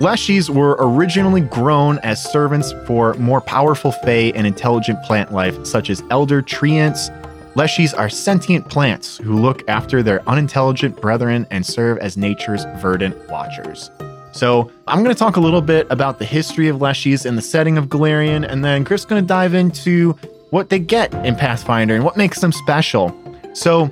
Leshies 0.00 0.50
were 0.50 0.76
originally 0.80 1.40
grown 1.40 1.98
as 2.00 2.22
servants 2.22 2.72
for 2.86 3.14
more 3.14 3.40
powerful 3.40 3.92
fae 3.92 4.32
and 4.34 4.46
intelligent 4.46 5.00
plant 5.04 5.32
life, 5.32 5.64
such 5.64 5.88
as 5.88 6.02
elder 6.10 6.42
treants. 6.42 7.08
Leshies 7.54 7.96
are 7.96 8.08
sentient 8.08 8.68
plants 8.68 9.16
who 9.18 9.38
look 9.38 9.62
after 9.68 10.02
their 10.02 10.28
unintelligent 10.28 11.00
brethren 11.00 11.46
and 11.52 11.64
serve 11.64 11.98
as 11.98 12.16
nature's 12.16 12.64
verdant 12.78 13.16
watchers. 13.28 13.92
So, 14.32 14.72
I'm 14.88 15.04
going 15.04 15.14
to 15.14 15.18
talk 15.18 15.36
a 15.36 15.40
little 15.40 15.60
bit 15.60 15.86
about 15.88 16.18
the 16.18 16.24
history 16.24 16.66
of 16.66 16.78
Leshies 16.78 17.24
and 17.24 17.38
the 17.38 17.42
setting 17.42 17.78
of 17.78 17.86
Golarion, 17.86 18.44
and 18.44 18.64
then 18.64 18.84
Chris 18.84 19.02
is 19.02 19.04
going 19.04 19.22
to 19.22 19.28
dive 19.28 19.54
into 19.54 20.14
what 20.50 20.68
they 20.68 20.80
get 20.80 21.14
in 21.24 21.36
Pathfinder 21.36 21.94
and 21.94 22.02
what 22.02 22.16
makes 22.16 22.40
them 22.40 22.50
special. 22.50 23.16
So, 23.52 23.86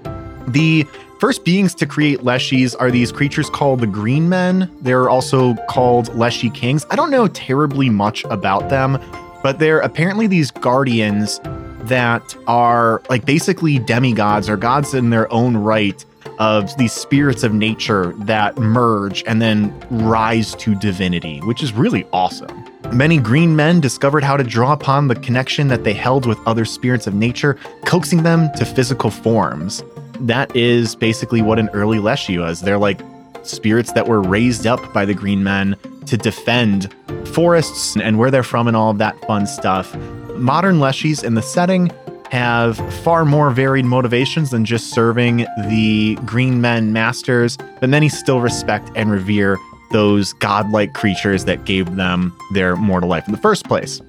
the 0.48 0.84
first 1.20 1.44
beings 1.44 1.72
to 1.76 1.86
create 1.86 2.18
Leshies 2.18 2.74
are 2.80 2.90
these 2.90 3.12
creatures 3.12 3.48
called 3.48 3.78
the 3.78 3.86
Green 3.86 4.28
Men. 4.28 4.76
They're 4.80 5.08
also 5.08 5.54
called 5.68 6.12
Leshy 6.16 6.50
Kings. 6.50 6.84
I 6.90 6.96
don't 6.96 7.10
know 7.10 7.28
terribly 7.28 7.88
much 7.88 8.24
about 8.24 8.70
them, 8.70 8.98
but 9.44 9.60
they're 9.60 9.78
apparently 9.78 10.26
these 10.26 10.50
guardians 10.50 11.40
that 11.84 12.36
are 12.46 13.02
like 13.08 13.24
basically 13.24 13.78
demigods 13.78 14.48
or 14.48 14.56
gods 14.56 14.94
in 14.94 15.10
their 15.10 15.32
own 15.32 15.56
right 15.56 16.04
of 16.38 16.76
these 16.76 16.92
spirits 16.92 17.42
of 17.42 17.52
nature 17.52 18.12
that 18.18 18.56
merge 18.58 19.22
and 19.26 19.42
then 19.42 19.74
rise 19.90 20.54
to 20.56 20.74
divinity, 20.76 21.40
which 21.40 21.62
is 21.62 21.72
really 21.72 22.06
awesome. 22.12 22.64
Many 22.92 23.18
green 23.18 23.56
men 23.56 23.80
discovered 23.80 24.22
how 24.22 24.36
to 24.36 24.44
draw 24.44 24.72
upon 24.72 25.08
the 25.08 25.14
connection 25.14 25.68
that 25.68 25.84
they 25.84 25.94
held 25.94 26.26
with 26.26 26.38
other 26.46 26.64
spirits 26.64 27.06
of 27.06 27.14
nature, 27.14 27.58
coaxing 27.84 28.22
them 28.22 28.50
to 28.56 28.64
physical 28.64 29.10
forms. 29.10 29.82
That 30.20 30.54
is 30.54 30.94
basically 30.94 31.42
what 31.42 31.58
an 31.58 31.68
early 31.70 31.98
Leshy 31.98 32.38
was. 32.38 32.60
They're 32.60 32.78
like 32.78 33.00
spirits 33.44 33.92
that 33.92 34.06
were 34.06 34.20
raised 34.20 34.66
up 34.66 34.92
by 34.92 35.04
the 35.04 35.14
green 35.14 35.42
men 35.42 35.76
to 36.06 36.16
defend 36.16 36.94
forests 37.28 37.96
and 37.96 38.18
where 38.18 38.30
they're 38.30 38.42
from 38.42 38.68
and 38.68 38.76
all 38.76 38.90
of 38.90 38.98
that 38.98 39.18
fun 39.26 39.46
stuff. 39.46 39.96
Modern 40.36 40.78
Leshies 40.78 41.22
in 41.22 41.34
the 41.34 41.42
setting 41.42 41.90
have 42.30 42.76
far 43.02 43.24
more 43.24 43.50
varied 43.50 43.84
motivations 43.84 44.50
than 44.50 44.64
just 44.64 44.90
serving 44.90 45.46
the 45.68 46.16
green 46.24 46.60
men 46.60 46.92
masters, 46.92 47.58
but 47.80 47.90
many 47.90 48.08
still 48.08 48.40
respect 48.40 48.90
and 48.94 49.10
revere 49.10 49.58
those 49.90 50.32
godlike 50.34 50.94
creatures 50.94 51.44
that 51.44 51.64
gave 51.64 51.96
them 51.96 52.34
their 52.54 52.74
mortal 52.76 53.08
life 53.08 53.26
in 53.26 53.32
the 53.32 53.38
first 53.38 53.66
place. 53.66 54.00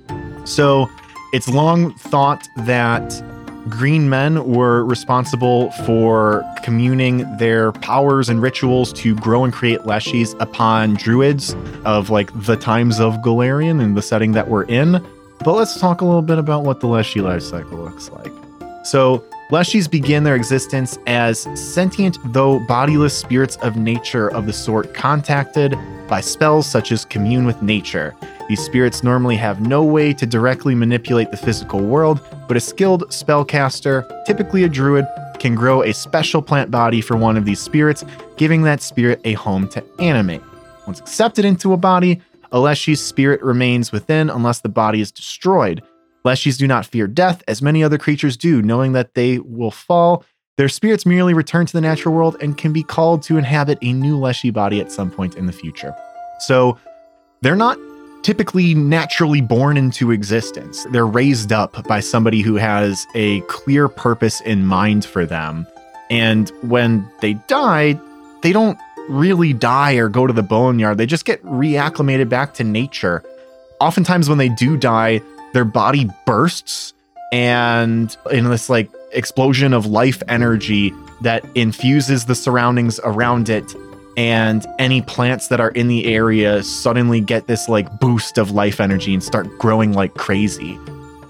So 0.45 0.89
it's 1.33 1.49
long 1.49 1.93
thought 1.95 2.47
that 2.65 3.21
green 3.69 4.09
men 4.09 4.45
were 4.45 4.86
responsible 4.86 5.71
for 5.86 6.43
communing 6.63 7.25
their 7.38 7.71
powers 7.73 8.29
and 8.29 8.41
rituals 8.41 8.93
to 8.93 9.15
grow 9.15 9.43
and 9.43 9.53
create 9.53 9.79
leshies 9.81 10.36
upon 10.41 10.95
druids 10.95 11.55
of 11.86 12.09
like 12.09 12.31
the 12.45 12.55
times 12.55 12.99
of 12.99 13.15
Golarion 13.17 13.81
and 13.81 13.97
the 13.97 14.01
setting 14.01 14.31
that 14.33 14.47
we're 14.47 14.63
in. 14.63 15.05
But 15.43 15.56
let's 15.56 15.77
talk 15.77 15.99
a 15.99 16.06
little 16.06 16.21
bit 16.21 16.38
about 16.38 16.63
what 16.63 16.79
the 16.79 16.88
Leshy 16.88 17.19
life 17.19 17.41
cycle 17.41 17.77
looks 17.77 18.10
like. 18.10 18.32
So, 18.86 19.23
Leshies 19.51 19.91
begin 19.91 20.23
their 20.23 20.36
existence 20.36 20.97
as 21.06 21.41
sentient, 21.53 22.17
though 22.34 22.60
bodiless 22.65 23.15
spirits 23.15 23.58
of 23.58 23.75
nature 23.75 24.29
of 24.29 24.45
the 24.45 24.53
sort 24.53 24.93
contacted 24.93 25.77
by 26.08 26.21
spells 26.21 26.65
such 26.65 26.93
as 26.93 27.03
commune 27.03 27.45
with 27.45 27.62
nature. 27.62 28.15
These 28.47 28.62
spirits 28.62 29.03
normally 29.03 29.36
have 29.36 29.60
no 29.60 29.84
way 29.84 30.13
to 30.13 30.25
directly 30.25 30.75
manipulate 30.75 31.29
the 31.29 31.38
physical 31.38 31.82
world, 31.82 32.21
but 32.47 32.56
a 32.56 32.62
skilled 32.62 33.03
spellcaster, 33.10 34.08
typically 34.25 34.63
a 34.63 34.69
druid, 34.69 35.06
can 35.39 35.56
grow 35.56 35.84
a 35.84 35.93
special 35.93 36.41
plant 36.41 36.71
body 36.71 37.01
for 37.01 37.17
one 37.17 37.36
of 37.36 37.43
these 37.43 37.60
spirits, 37.60 38.06
giving 38.38 38.62
that 38.63 38.82
spirit 38.82 39.19
a 39.25 39.34
home 39.34 39.67
to 39.69 39.84
animate. 39.99 40.41
Once 40.88 40.99
accepted 40.99 41.43
into 41.43 41.73
a 41.73 41.77
body, 41.77 42.21
a 42.53 42.59
Leshy's 42.59 43.01
spirit 43.01 43.41
remains 43.41 43.91
within 43.91 44.29
unless 44.29 44.61
the 44.61 44.69
body 44.69 45.01
is 45.01 45.11
destroyed. 45.11 45.81
Leshies 46.23 46.57
do 46.57 46.67
not 46.67 46.85
fear 46.85 47.07
death, 47.07 47.43
as 47.47 47.61
many 47.61 47.83
other 47.83 47.97
creatures 47.97 48.37
do, 48.37 48.61
knowing 48.61 48.93
that 48.93 49.15
they 49.15 49.39
will 49.39 49.71
fall. 49.71 50.23
Their 50.57 50.69
spirits 50.69 51.05
merely 51.05 51.33
return 51.33 51.65
to 51.65 51.73
the 51.73 51.81
natural 51.81 52.13
world 52.13 52.37
and 52.39 52.57
can 52.57 52.71
be 52.71 52.83
called 52.83 53.23
to 53.23 53.37
inhabit 53.37 53.79
a 53.81 53.91
new 53.91 54.17
Leshy 54.17 54.51
body 54.51 54.79
at 54.79 54.91
some 54.91 55.11
point 55.11 55.35
in 55.35 55.47
the 55.47 55.51
future. 55.51 55.93
So, 56.39 56.77
they're 57.41 57.55
not 57.55 57.77
typically 58.21 58.73
naturally 58.73 59.41
born 59.41 59.75
into 59.75 60.11
existence. 60.11 60.85
They're 60.91 61.05
raised 61.07 61.51
up 61.51 61.85
by 61.87 61.99
somebody 61.99 62.41
who 62.41 62.55
has 62.55 63.05
a 63.15 63.41
clear 63.41 63.89
purpose 63.89 64.39
in 64.41 64.65
mind 64.65 65.03
for 65.03 65.25
them. 65.25 65.67
And 66.09 66.49
when 66.61 67.09
they 67.19 67.33
die, 67.33 67.99
they 68.43 68.53
don't 68.53 68.77
really 69.09 69.53
die 69.53 69.93
or 69.93 70.09
go 70.09 70.27
to 70.27 70.33
the 70.33 70.43
boneyard. 70.43 70.97
They 70.97 71.05
just 71.05 71.25
get 71.25 71.43
reacclimated 71.43 72.29
back 72.29 72.53
to 72.55 72.63
nature. 72.63 73.23
Oftentimes, 73.79 74.29
when 74.29 74.37
they 74.37 74.49
do 74.49 74.77
die, 74.77 75.21
their 75.53 75.65
body 75.65 76.09
bursts 76.25 76.93
and 77.31 78.15
in 78.31 78.49
this 78.49 78.69
like 78.69 78.89
explosion 79.11 79.73
of 79.73 79.85
life 79.85 80.21
energy 80.27 80.93
that 81.21 81.45
infuses 81.55 82.25
the 82.25 82.35
surroundings 82.35 82.99
around 83.03 83.49
it 83.49 83.75
and 84.17 84.65
any 84.77 85.01
plants 85.01 85.47
that 85.47 85.59
are 85.59 85.69
in 85.71 85.87
the 85.87 86.05
area 86.05 86.61
suddenly 86.63 87.19
get 87.19 87.47
this 87.47 87.67
like 87.67 87.99
boost 87.99 88.37
of 88.37 88.51
life 88.51 88.79
energy 88.79 89.13
and 89.13 89.23
start 89.23 89.47
growing 89.57 89.93
like 89.93 90.13
crazy. 90.15 90.77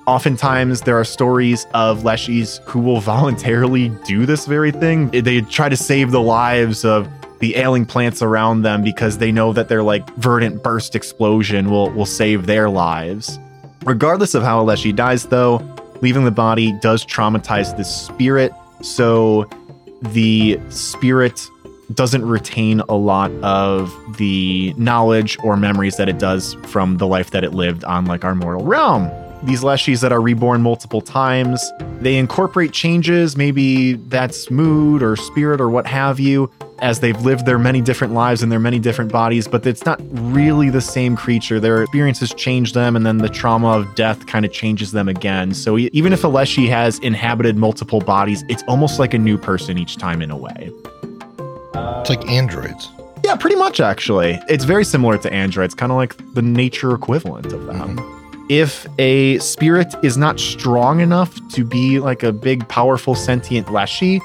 Oftentimes, 0.06 0.82
there 0.82 1.00
are 1.00 1.06
stories 1.06 1.66
of 1.74 2.00
Leshies 2.04 2.62
who 2.64 2.80
will 2.80 3.00
voluntarily 3.14 3.90
do 4.06 4.26
this 4.26 4.46
very 4.46 4.72
thing. 4.72 5.10
They 5.12 5.42
try 5.42 5.70
to 5.70 5.78
save 5.78 6.12
the 6.12 6.22
lives 6.22 6.84
of 6.84 7.08
the 7.44 7.58
ailing 7.58 7.86
plants 7.86 8.22
around 8.22 8.62
them 8.62 8.82
because 8.82 9.18
they 9.18 9.30
know 9.30 9.52
that 9.52 9.68
their 9.68 9.84
like 9.84 10.10
verdant 10.16 10.64
burst 10.64 10.96
explosion 10.96 11.70
will 11.70 11.90
will 11.90 12.06
save 12.06 12.46
their 12.46 12.70
lives. 12.70 13.38
Regardless 13.84 14.34
of 14.34 14.44
how 14.44 14.62
a 14.62 14.64
Leshy 14.64 14.94
dies, 14.94 15.26
though, 15.26 15.62
leaving 16.02 16.24
the 16.24 16.32
body 16.32 16.72
does 16.80 17.06
traumatize 17.06 17.76
the 17.76 17.84
spirit. 17.84 18.54
So 18.82 19.50
the 20.02 20.58
spirit 20.70 21.46
doesn't 21.94 22.26
retain 22.26 22.80
a 22.88 22.96
lot 22.96 23.30
of 23.44 23.94
the 24.18 24.74
knowledge 24.78 25.38
or 25.44 25.58
memories 25.58 25.98
that 25.98 26.08
it 26.08 26.20
does 26.20 26.54
from 26.68 26.96
the 26.96 27.08
life 27.08 27.32
that 27.32 27.44
it 27.44 27.54
lived 27.54 27.84
on 27.84 28.06
like 28.06 28.24
our 28.24 28.36
mortal 28.36 28.64
realm. 28.64 29.12
These 29.44 29.64
Leshies 29.64 30.00
that 30.00 30.14
are 30.14 30.22
reborn 30.22 30.62
multiple 30.62 31.02
times, 31.02 31.74
they 32.00 32.16
incorporate 32.16 32.72
changes, 32.72 33.36
maybe 33.36 33.96
that's 33.96 34.50
mood 34.50 35.04
or 35.04 35.18
spirit 35.18 35.60
or 35.60 35.70
what 35.70 35.86
have 35.86 36.22
you, 36.22 36.50
as 36.84 37.00
they've 37.00 37.20
lived 37.22 37.46
their 37.46 37.58
many 37.58 37.82
different 37.82 38.14
lives 38.14 38.44
in 38.44 38.50
their 38.50 38.60
many 38.60 38.78
different 38.78 39.10
bodies, 39.10 39.48
but 39.48 39.66
it's 39.66 39.86
not 39.86 40.02
really 40.12 40.70
the 40.70 40.82
same 40.82 41.16
creature. 41.16 41.60
Their 41.60 41.84
experiences 41.84 42.34
change 42.34 42.74
them, 42.74 42.98
and 42.98 43.06
then 43.06 43.20
the 43.20 43.30
trauma 43.30 43.70
of 43.70 43.96
death 43.96 44.28
kind 44.28 44.44
of 44.44 44.52
changes 44.52 44.92
them 44.92 45.08
again. 45.08 45.54
So 45.54 45.78
even 45.78 46.12
if 46.12 46.26
a 46.26 46.28
Leshy 46.28 46.68
has 46.68 47.00
inhabited 47.00 47.56
multiple 47.56 48.02
bodies, 48.02 48.44
it's 48.50 48.64
almost 48.68 49.00
like 49.00 49.14
a 49.14 49.18
new 49.18 49.38
person 49.38 49.78
each 49.78 49.96
time 49.96 50.22
in 50.22 50.30
a 50.30 50.38
way. 50.38 50.72
It's 51.74 52.10
like 52.10 52.28
androids. 52.30 52.90
Yeah, 53.24 53.38
pretty 53.38 53.56
much 53.56 53.80
actually. 53.80 54.38
It's 54.50 54.66
very 54.66 54.84
similar 54.84 55.18
to 55.20 55.32
androids, 55.32 55.74
kind 55.74 55.90
of 55.90 55.96
like 55.96 56.18
the 56.34 56.42
nature 56.42 56.94
equivalent 56.94 57.54
of 57.54 57.66
them. 57.66 57.98
Mm-hmm 57.98 58.20
if 58.50 58.86
a 59.00 59.40
spirit 59.40 59.96
is 60.04 60.18
not 60.18 60.38
strong 60.38 61.00
enough 61.00 61.40
to 61.48 61.64
be 61.64 62.00
like 62.00 62.24
a 62.24 62.32
big, 62.34 62.68
powerful, 62.68 63.16
sentient 63.16 63.72
Leshy, 63.72 64.20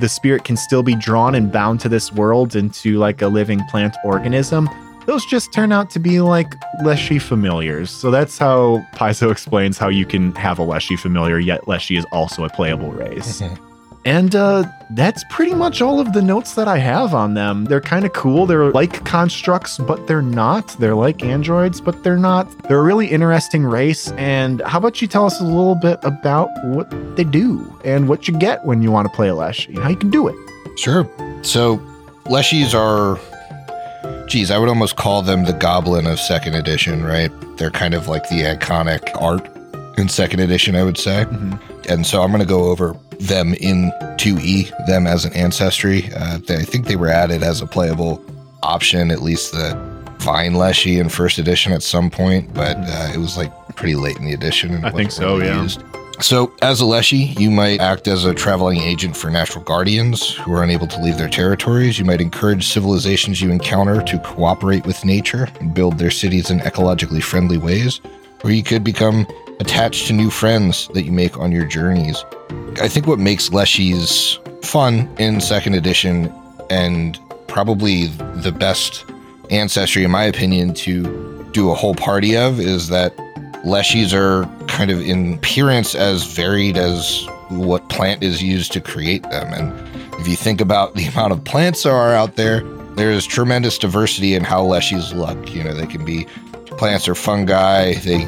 the 0.00 0.08
spirit 0.08 0.44
can 0.44 0.56
still 0.56 0.82
be 0.82 0.94
drawn 0.94 1.34
and 1.34 1.52
bound 1.52 1.80
to 1.80 1.88
this 1.88 2.12
world 2.12 2.56
into 2.56 2.98
like 2.98 3.22
a 3.22 3.28
living 3.28 3.60
plant 3.70 3.96
organism. 4.04 4.68
Those 5.06 5.24
just 5.26 5.52
turn 5.52 5.72
out 5.72 5.90
to 5.90 5.98
be 5.98 6.20
like 6.20 6.54
Leshy 6.84 7.18
familiars. 7.18 7.90
So 7.90 8.10
that's 8.10 8.38
how 8.38 8.86
Paizo 8.94 9.30
explains 9.32 9.78
how 9.78 9.88
you 9.88 10.06
can 10.06 10.34
have 10.36 10.58
a 10.58 10.62
Leshy 10.62 10.96
familiar, 10.96 11.38
yet 11.38 11.66
Leshy 11.66 11.96
is 11.96 12.04
also 12.12 12.44
a 12.44 12.48
playable 12.50 12.92
race. 12.92 13.42
And 14.04 14.34
uh, 14.34 14.64
that's 14.90 15.22
pretty 15.30 15.54
much 15.54 15.80
all 15.80 16.00
of 16.00 16.12
the 16.12 16.22
notes 16.22 16.54
that 16.54 16.66
I 16.66 16.78
have 16.78 17.14
on 17.14 17.34
them. 17.34 17.66
They're 17.66 17.80
kind 17.80 18.04
of 18.04 18.12
cool. 18.12 18.46
They're 18.46 18.72
like 18.72 19.04
constructs, 19.04 19.78
but 19.78 20.06
they're 20.08 20.22
not. 20.22 20.68
They're 20.80 20.96
like 20.96 21.22
androids, 21.22 21.80
but 21.80 22.02
they're 22.02 22.16
not. 22.16 22.50
They're 22.68 22.80
a 22.80 22.82
really 22.82 23.06
interesting 23.06 23.64
race. 23.64 24.10
And 24.12 24.60
how 24.62 24.78
about 24.78 25.00
you 25.00 25.06
tell 25.06 25.24
us 25.24 25.40
a 25.40 25.44
little 25.44 25.76
bit 25.76 26.00
about 26.02 26.48
what 26.64 26.90
they 27.16 27.24
do 27.24 27.78
and 27.84 28.08
what 28.08 28.26
you 28.26 28.36
get 28.36 28.64
when 28.64 28.82
you 28.82 28.90
want 28.90 29.08
to 29.08 29.14
play 29.14 29.28
a 29.28 29.34
Leshy, 29.34 29.74
how 29.74 29.88
you 29.88 29.96
can 29.96 30.10
do 30.10 30.26
it? 30.26 30.34
Sure. 30.78 31.08
So, 31.42 31.76
Leshies 32.24 32.74
are, 32.74 33.18
geez, 34.26 34.50
I 34.50 34.58
would 34.58 34.68
almost 34.68 34.96
call 34.96 35.22
them 35.22 35.44
the 35.44 35.52
Goblin 35.52 36.06
of 36.06 36.18
second 36.18 36.54
edition, 36.54 37.04
right? 37.04 37.30
They're 37.56 37.70
kind 37.70 37.94
of 37.94 38.08
like 38.08 38.28
the 38.28 38.42
iconic 38.42 39.00
art 39.20 39.51
in 39.98 40.08
second 40.08 40.40
edition, 40.40 40.76
I 40.76 40.84
would 40.84 40.98
say. 40.98 41.24
Mm-hmm. 41.24 41.82
And 41.88 42.06
so 42.06 42.22
I'm 42.22 42.30
going 42.30 42.40
to 42.40 42.48
go 42.48 42.64
over 42.64 42.96
them 43.18 43.54
in 43.54 43.90
2E, 44.18 44.86
them 44.86 45.06
as 45.06 45.24
an 45.24 45.32
ancestry. 45.34 46.10
Uh, 46.14 46.38
they, 46.38 46.56
I 46.56 46.62
think 46.62 46.86
they 46.86 46.96
were 46.96 47.08
added 47.08 47.42
as 47.42 47.60
a 47.60 47.66
playable 47.66 48.24
option, 48.62 49.10
at 49.10 49.22
least 49.22 49.52
the 49.52 49.74
Vine 50.18 50.54
Leshy 50.54 50.98
in 50.98 51.08
first 51.08 51.38
edition 51.38 51.72
at 51.72 51.82
some 51.82 52.08
point, 52.08 52.54
but 52.54 52.76
uh, 52.76 53.12
it 53.12 53.18
was 53.18 53.36
like 53.36 53.52
pretty 53.74 53.96
late 53.96 54.16
in 54.16 54.24
the 54.24 54.32
edition. 54.32 54.84
I 54.84 54.90
think 54.90 55.10
so, 55.10 55.36
really 55.36 55.48
yeah. 55.48 55.62
Used. 55.62 55.82
So, 56.20 56.52
as 56.62 56.80
a 56.80 56.86
Leshy, 56.86 57.34
you 57.36 57.50
might 57.50 57.80
act 57.80 58.06
as 58.06 58.24
a 58.24 58.32
traveling 58.32 58.80
agent 58.80 59.16
for 59.16 59.28
natural 59.28 59.64
guardians 59.64 60.36
who 60.36 60.52
are 60.52 60.62
unable 60.62 60.86
to 60.86 61.02
leave 61.02 61.18
their 61.18 61.28
territories. 61.28 61.98
You 61.98 62.04
might 62.04 62.20
encourage 62.20 62.68
civilizations 62.68 63.40
you 63.40 63.50
encounter 63.50 64.00
to 64.02 64.18
cooperate 64.20 64.86
with 64.86 65.04
nature 65.04 65.48
and 65.58 65.74
build 65.74 65.98
their 65.98 66.12
cities 66.12 66.50
in 66.50 66.60
ecologically 66.60 67.22
friendly 67.22 67.58
ways. 67.58 68.00
Or 68.44 68.52
you 68.52 68.62
could 68.62 68.84
become 68.84 69.26
attached 69.62 70.08
to 70.08 70.12
new 70.12 70.28
friends 70.28 70.88
that 70.88 71.04
you 71.04 71.12
make 71.12 71.38
on 71.38 71.52
your 71.52 71.64
journeys. 71.64 72.24
I 72.80 72.88
think 72.88 73.06
what 73.06 73.20
makes 73.20 73.48
Leshies 73.50 74.36
fun 74.64 75.08
in 75.20 75.40
second 75.40 75.74
edition 75.74 76.32
and 76.68 77.16
probably 77.46 78.08
the 78.08 78.50
best 78.50 79.04
ancestry, 79.50 80.02
in 80.02 80.10
my 80.10 80.24
opinion, 80.24 80.74
to 80.74 81.48
do 81.52 81.70
a 81.70 81.74
whole 81.74 81.94
party 81.94 82.36
of 82.36 82.58
is 82.58 82.88
that 82.88 83.16
Leshies 83.64 84.12
are 84.12 84.46
kind 84.66 84.90
of 84.90 85.00
in 85.00 85.34
appearance 85.34 85.94
as 85.94 86.24
varied 86.24 86.76
as 86.76 87.24
what 87.48 87.88
plant 87.88 88.24
is 88.24 88.42
used 88.42 88.72
to 88.72 88.80
create 88.80 89.22
them. 89.30 89.52
And 89.52 90.20
if 90.20 90.26
you 90.26 90.34
think 90.34 90.60
about 90.60 90.96
the 90.96 91.04
amount 91.12 91.32
of 91.32 91.44
plants 91.44 91.84
there 91.84 91.94
are 91.94 92.12
out 92.12 92.34
there, 92.34 92.62
there's 92.96 93.24
tremendous 93.24 93.78
diversity 93.78 94.34
in 94.34 94.42
how 94.42 94.64
Leshies 94.64 95.14
look. 95.14 95.54
You 95.54 95.62
know, 95.62 95.72
they 95.72 95.86
can 95.86 96.04
be 96.04 96.26
plants 96.78 97.06
or 97.06 97.14
fungi, 97.14 97.94
they 97.94 98.26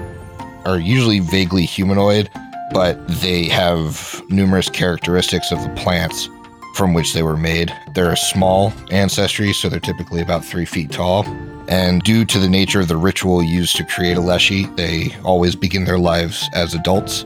are 0.65 0.79
usually 0.79 1.21
vaguely 1.21 1.65
humanoid, 1.65 2.31
but 2.73 3.07
they 3.09 3.45
have 3.45 4.23
numerous 4.29 4.69
characteristics 4.69 5.53
of 5.53 5.63
the 5.63 5.71
plants 5.77 6.29
from 6.75 6.93
which 6.93 7.13
they 7.13 7.23
were 7.23 7.37
made. 7.37 7.73
They're 7.95 8.13
a 8.13 8.17
small 8.17 8.73
ancestry, 8.91 9.53
so 9.53 9.69
they're 9.69 9.81
typically 9.81 10.21
about 10.21 10.45
three 10.45 10.65
feet 10.65 10.91
tall. 10.91 11.25
And 11.69 12.03
due 12.03 12.25
to 12.27 12.39
the 12.39 12.49
nature 12.49 12.81
of 12.81 12.89
the 12.89 12.97
ritual 12.97 13.43
used 13.43 13.77
to 13.77 13.85
create 13.85 14.17
a 14.17 14.21
Leshy, 14.21 14.67
they 14.67 15.15
always 15.25 15.55
begin 15.55 15.85
their 15.85 15.99
lives 15.99 16.49
as 16.53 16.75
adults. 16.75 17.25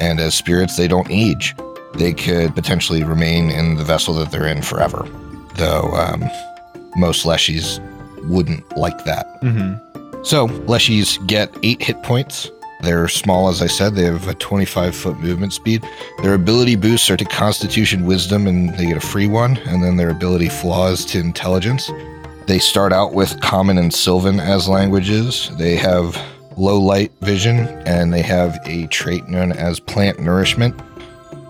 And 0.00 0.20
as 0.20 0.34
spirits, 0.34 0.76
they 0.76 0.88
don't 0.88 1.10
age. 1.10 1.54
They 1.94 2.12
could 2.12 2.54
potentially 2.54 3.04
remain 3.04 3.50
in 3.50 3.76
the 3.76 3.84
vessel 3.84 4.14
that 4.14 4.30
they're 4.30 4.46
in 4.46 4.62
forever, 4.62 5.06
though 5.56 5.90
um, 5.94 6.24
most 6.96 7.26
Leshies 7.26 7.80
wouldn't 8.28 8.76
like 8.76 9.04
that. 9.04 9.26
Mm-hmm. 9.42 10.22
So, 10.24 10.48
Leshies 10.48 11.24
get 11.26 11.54
eight 11.62 11.82
hit 11.82 12.02
points 12.02 12.50
they're 12.80 13.08
small, 13.08 13.48
as 13.48 13.60
I 13.60 13.66
said. 13.66 13.94
They 13.94 14.04
have 14.04 14.28
a 14.28 14.34
25 14.34 14.94
foot 14.94 15.18
movement 15.18 15.52
speed. 15.52 15.86
Their 16.22 16.34
ability 16.34 16.76
boosts 16.76 17.10
are 17.10 17.16
to 17.16 17.24
Constitution, 17.24 18.06
Wisdom, 18.06 18.46
and 18.46 18.76
they 18.76 18.86
get 18.86 18.96
a 18.96 19.00
free 19.00 19.26
one. 19.26 19.56
And 19.58 19.82
then 19.82 19.96
their 19.96 20.10
ability 20.10 20.48
flaws 20.48 21.04
to 21.06 21.18
Intelligence. 21.18 21.90
They 22.46 22.58
start 22.58 22.92
out 22.92 23.12
with 23.12 23.40
Common 23.40 23.78
and 23.78 23.92
Sylvan 23.92 24.40
as 24.40 24.68
languages. 24.68 25.50
They 25.58 25.76
have 25.76 26.16
low 26.56 26.80
light 26.80 27.12
vision, 27.20 27.58
and 27.86 28.12
they 28.12 28.22
have 28.22 28.56
a 28.64 28.86
trait 28.86 29.28
known 29.28 29.52
as 29.52 29.80
Plant 29.80 30.20
Nourishment. 30.20 30.80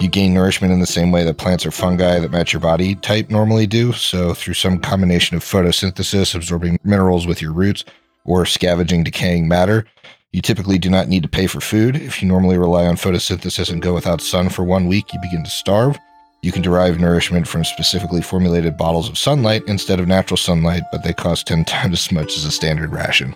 You 0.00 0.08
gain 0.08 0.32
nourishment 0.32 0.72
in 0.72 0.80
the 0.80 0.86
same 0.86 1.10
way 1.10 1.24
that 1.24 1.38
plants 1.38 1.66
or 1.66 1.72
fungi 1.72 2.20
that 2.20 2.30
match 2.30 2.52
your 2.52 2.60
body 2.60 2.94
type 2.94 3.30
normally 3.30 3.66
do. 3.66 3.92
So, 3.92 4.32
through 4.32 4.54
some 4.54 4.78
combination 4.78 5.36
of 5.36 5.42
photosynthesis, 5.42 6.34
absorbing 6.34 6.78
minerals 6.84 7.26
with 7.26 7.42
your 7.42 7.52
roots, 7.52 7.84
or 8.24 8.46
scavenging 8.46 9.02
decaying 9.02 9.48
matter, 9.48 9.86
you 10.32 10.42
typically 10.42 10.78
do 10.78 10.90
not 10.90 11.08
need 11.08 11.22
to 11.22 11.28
pay 11.28 11.46
for 11.46 11.60
food. 11.60 11.96
If 11.96 12.22
you 12.22 12.28
normally 12.28 12.58
rely 12.58 12.86
on 12.86 12.96
photosynthesis 12.96 13.70
and 13.72 13.80
go 13.80 13.94
without 13.94 14.20
sun 14.20 14.50
for 14.50 14.62
one 14.62 14.86
week, 14.86 15.12
you 15.12 15.20
begin 15.20 15.42
to 15.42 15.50
starve. 15.50 15.98
You 16.42 16.52
can 16.52 16.62
derive 16.62 17.00
nourishment 17.00 17.48
from 17.48 17.64
specifically 17.64 18.20
formulated 18.20 18.76
bottles 18.76 19.08
of 19.08 19.18
sunlight 19.18 19.62
instead 19.66 19.98
of 19.98 20.06
natural 20.06 20.36
sunlight, 20.36 20.82
but 20.92 21.02
they 21.02 21.12
cost 21.12 21.46
10 21.46 21.64
times 21.66 22.06
as 22.06 22.12
much 22.12 22.36
as 22.36 22.44
a 22.44 22.50
standard 22.50 22.92
ration. 22.92 23.34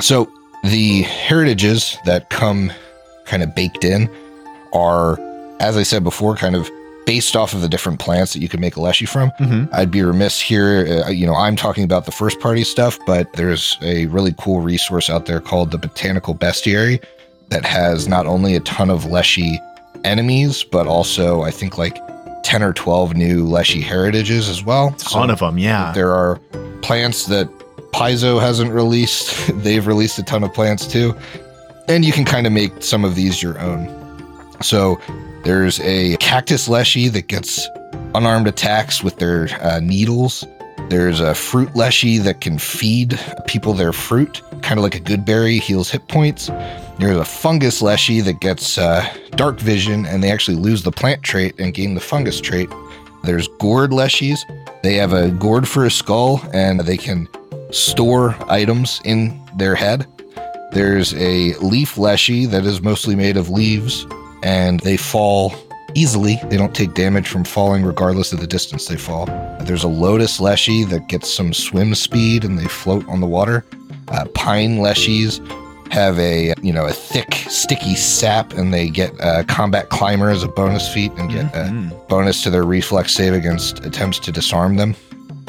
So, 0.00 0.30
the 0.64 1.02
heritages 1.02 1.96
that 2.04 2.28
come 2.28 2.70
kind 3.24 3.42
of 3.42 3.54
baked 3.54 3.84
in 3.84 4.10
are, 4.74 5.18
as 5.58 5.76
I 5.76 5.84
said 5.84 6.04
before, 6.04 6.36
kind 6.36 6.54
of 6.54 6.70
based 7.06 7.34
off 7.36 7.54
of 7.54 7.60
the 7.60 7.68
different 7.68 7.98
plants 7.98 8.32
that 8.32 8.40
you 8.40 8.48
can 8.48 8.60
make 8.60 8.76
a 8.76 8.80
leshy 8.80 9.06
from. 9.06 9.30
Mm-hmm. 9.40 9.74
I'd 9.74 9.90
be 9.90 10.02
remiss 10.02 10.40
here. 10.40 11.02
Uh, 11.06 11.10
you 11.10 11.26
know, 11.26 11.34
I'm 11.34 11.56
talking 11.56 11.84
about 11.84 12.04
the 12.04 12.12
first 12.12 12.40
party 12.40 12.64
stuff, 12.64 12.98
but 13.06 13.32
there's 13.32 13.76
a 13.82 14.06
really 14.06 14.34
cool 14.38 14.60
resource 14.60 15.10
out 15.10 15.26
there 15.26 15.40
called 15.40 15.70
the 15.70 15.78
Botanical 15.78 16.34
Bestiary 16.34 17.02
that 17.48 17.64
has 17.64 18.06
not 18.06 18.26
only 18.26 18.54
a 18.54 18.60
ton 18.60 18.90
of 18.90 19.06
leshy 19.06 19.60
enemies, 20.04 20.62
but 20.62 20.86
also 20.86 21.42
I 21.42 21.50
think 21.50 21.78
like 21.78 21.96
10 22.42 22.62
or 22.62 22.72
12 22.72 23.14
new 23.14 23.44
leshy 23.44 23.80
heritages 23.80 24.48
as 24.48 24.64
well. 24.64 24.88
A 24.88 24.98
ton 24.98 25.30
of 25.30 25.40
them, 25.40 25.58
yeah. 25.58 25.92
There 25.92 26.12
are 26.12 26.40
plants 26.82 27.26
that 27.26 27.48
Paizo 27.92 28.40
hasn't 28.40 28.72
released. 28.72 29.50
They've 29.62 29.86
released 29.86 30.18
a 30.18 30.22
ton 30.22 30.44
of 30.44 30.54
plants 30.54 30.86
too. 30.86 31.14
And 31.88 32.04
you 32.04 32.12
can 32.12 32.24
kind 32.24 32.46
of 32.46 32.52
make 32.52 32.82
some 32.82 33.04
of 33.04 33.14
these 33.14 33.42
your 33.42 33.58
own. 33.58 33.88
So 34.62 35.00
there's 35.42 35.80
a 35.80 36.16
cactus 36.18 36.68
leshy 36.68 37.08
that 37.08 37.28
gets 37.28 37.66
unarmed 38.14 38.46
attacks 38.46 39.02
with 39.02 39.18
their 39.18 39.48
uh, 39.62 39.80
needles. 39.80 40.46
There's 40.90 41.20
a 41.20 41.34
fruit 41.34 41.74
leshy 41.74 42.18
that 42.18 42.40
can 42.42 42.58
feed 42.58 43.18
people 43.46 43.72
their 43.72 43.92
fruit, 43.92 44.42
kind 44.60 44.78
of 44.78 44.82
like 44.82 44.94
a 44.94 45.00
good 45.00 45.24
berry, 45.24 45.58
heals 45.58 45.90
hit 45.90 46.08
points. 46.08 46.48
There's 46.98 47.16
a 47.16 47.24
fungus 47.24 47.80
leshy 47.80 48.20
that 48.20 48.40
gets 48.40 48.76
uh, 48.76 49.08
dark 49.30 49.60
vision, 49.60 50.04
and 50.04 50.22
they 50.22 50.30
actually 50.30 50.56
lose 50.56 50.82
the 50.82 50.92
plant 50.92 51.22
trait 51.22 51.54
and 51.58 51.72
gain 51.72 51.94
the 51.94 52.00
fungus 52.00 52.40
trait. 52.40 52.68
There's 53.22 53.48
gourd 53.58 53.92
leshies. 53.92 54.40
They 54.82 54.94
have 54.94 55.14
a 55.14 55.30
gourd 55.30 55.66
for 55.66 55.86
a 55.86 55.90
skull, 55.90 56.42
and 56.52 56.80
they 56.80 56.96
can 56.96 57.28
store 57.70 58.36
items 58.50 59.00
in 59.04 59.40
their 59.56 59.74
head. 59.74 60.06
There's 60.72 61.14
a 61.14 61.54
leaf 61.56 61.96
leshy 61.96 62.44
that 62.46 62.66
is 62.66 62.82
mostly 62.82 63.16
made 63.16 63.36
of 63.36 63.48
leaves 63.48 64.06
and 64.42 64.80
they 64.80 64.96
fall 64.96 65.54
easily. 65.94 66.38
They 66.44 66.56
don't 66.56 66.74
take 66.74 66.94
damage 66.94 67.28
from 67.28 67.44
falling 67.44 67.84
regardless 67.84 68.32
of 68.32 68.40
the 68.40 68.46
distance 68.46 68.86
they 68.86 68.96
fall. 68.96 69.26
There's 69.62 69.84
a 69.84 69.88
lotus 69.88 70.40
leshy 70.40 70.84
that 70.84 71.08
gets 71.08 71.28
some 71.28 71.52
swim 71.52 71.94
speed 71.94 72.44
and 72.44 72.58
they 72.58 72.66
float 72.66 73.06
on 73.08 73.20
the 73.20 73.26
water. 73.26 73.64
Uh, 74.08 74.26
pine 74.34 74.78
leshies 74.78 75.40
have 75.92 76.18
a 76.20 76.54
you 76.62 76.72
know 76.72 76.86
a 76.86 76.92
thick 76.92 77.34
sticky 77.48 77.96
sap 77.96 78.52
and 78.52 78.72
they 78.72 78.88
get 78.88 79.12
a 79.18 79.44
combat 79.44 79.88
climber 79.88 80.30
as 80.30 80.44
a 80.44 80.48
bonus 80.48 80.92
feat 80.92 81.10
and 81.16 81.30
get 81.30 81.52
mm-hmm. 81.52 81.92
a 81.92 82.04
bonus 82.06 82.42
to 82.42 82.50
their 82.50 82.64
reflex 82.64 83.12
save 83.12 83.34
against 83.34 83.84
attempts 83.84 84.18
to 84.20 84.32
disarm 84.32 84.76
them. 84.76 84.94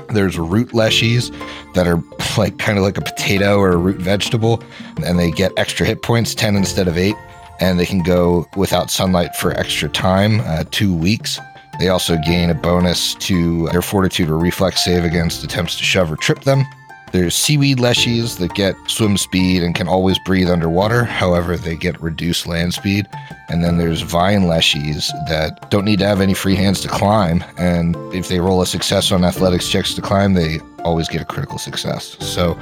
There's 0.10 0.38
root 0.38 0.70
leshies 0.70 1.32
that 1.74 1.88
are 1.88 2.04
like 2.38 2.58
kind 2.58 2.78
of 2.78 2.84
like 2.84 2.98
a 2.98 3.02
potato 3.02 3.60
or 3.60 3.72
a 3.72 3.78
root 3.78 3.98
vegetable 3.98 4.64
and 5.04 5.18
they 5.20 5.32
get 5.32 5.52
extra 5.58 5.86
hit 5.86 6.02
points 6.02 6.34
10 6.34 6.56
instead 6.56 6.88
of 6.88 6.98
8 6.98 7.16
and 7.62 7.80
they 7.80 7.86
can 7.86 8.04
go 8.04 8.48
without 8.58 8.92
sunlight 8.92 9.36
for 9.36 9.52
extra 9.52 9.88
time, 9.88 10.42
uh, 10.42 10.64
two 10.72 10.94
weeks. 10.94 11.40
They 11.80 11.88
also 11.90 12.18
gain 12.18 12.50
a 12.50 12.56
bonus 12.56 13.16
to 13.16 13.68
their 13.70 13.82
fortitude 13.82 14.30
or 14.30 14.38
reflex 14.38 14.84
save 14.84 15.06
against 15.06 15.44
attempts 15.44 15.78
to 15.78 15.84
shove 15.84 16.12
or 16.12 16.18
trip 16.18 16.42
them. 16.42 16.66
There's 17.12 17.36
seaweed 17.36 17.78
leshies 17.78 18.38
that 18.38 18.54
get 18.54 18.76
swim 18.88 19.18
speed 19.18 19.64
and 19.64 19.76
can 19.76 19.90
always 19.90 20.18
breathe 20.20 20.50
underwater. 20.50 21.04
However, 21.04 21.58
they 21.58 21.76
get 21.76 22.02
reduced 22.02 22.48
land 22.48 22.74
speed. 22.74 23.06
And 23.50 23.64
then 23.64 23.78
there's 23.78 24.02
vine 24.02 24.44
leshies 24.44 25.10
that 25.28 25.70
don't 25.70 25.84
need 25.84 26.00
to 26.00 26.08
have 26.08 26.22
any 26.22 26.34
free 26.34 26.56
hands 26.56 26.80
to 26.82 26.88
climb. 26.88 27.44
And 27.58 27.98
if 28.14 28.30
they 28.30 28.40
roll 28.40 28.62
a 28.62 28.66
success 28.66 29.12
on 29.12 29.26
athletics 29.26 29.68
checks 29.68 29.94
to 29.96 30.02
climb, 30.02 30.36
they 30.36 30.60
always 30.86 31.10
get 31.10 31.22
a 31.22 31.26
critical 31.26 31.58
success. 31.58 32.16
So 32.22 32.58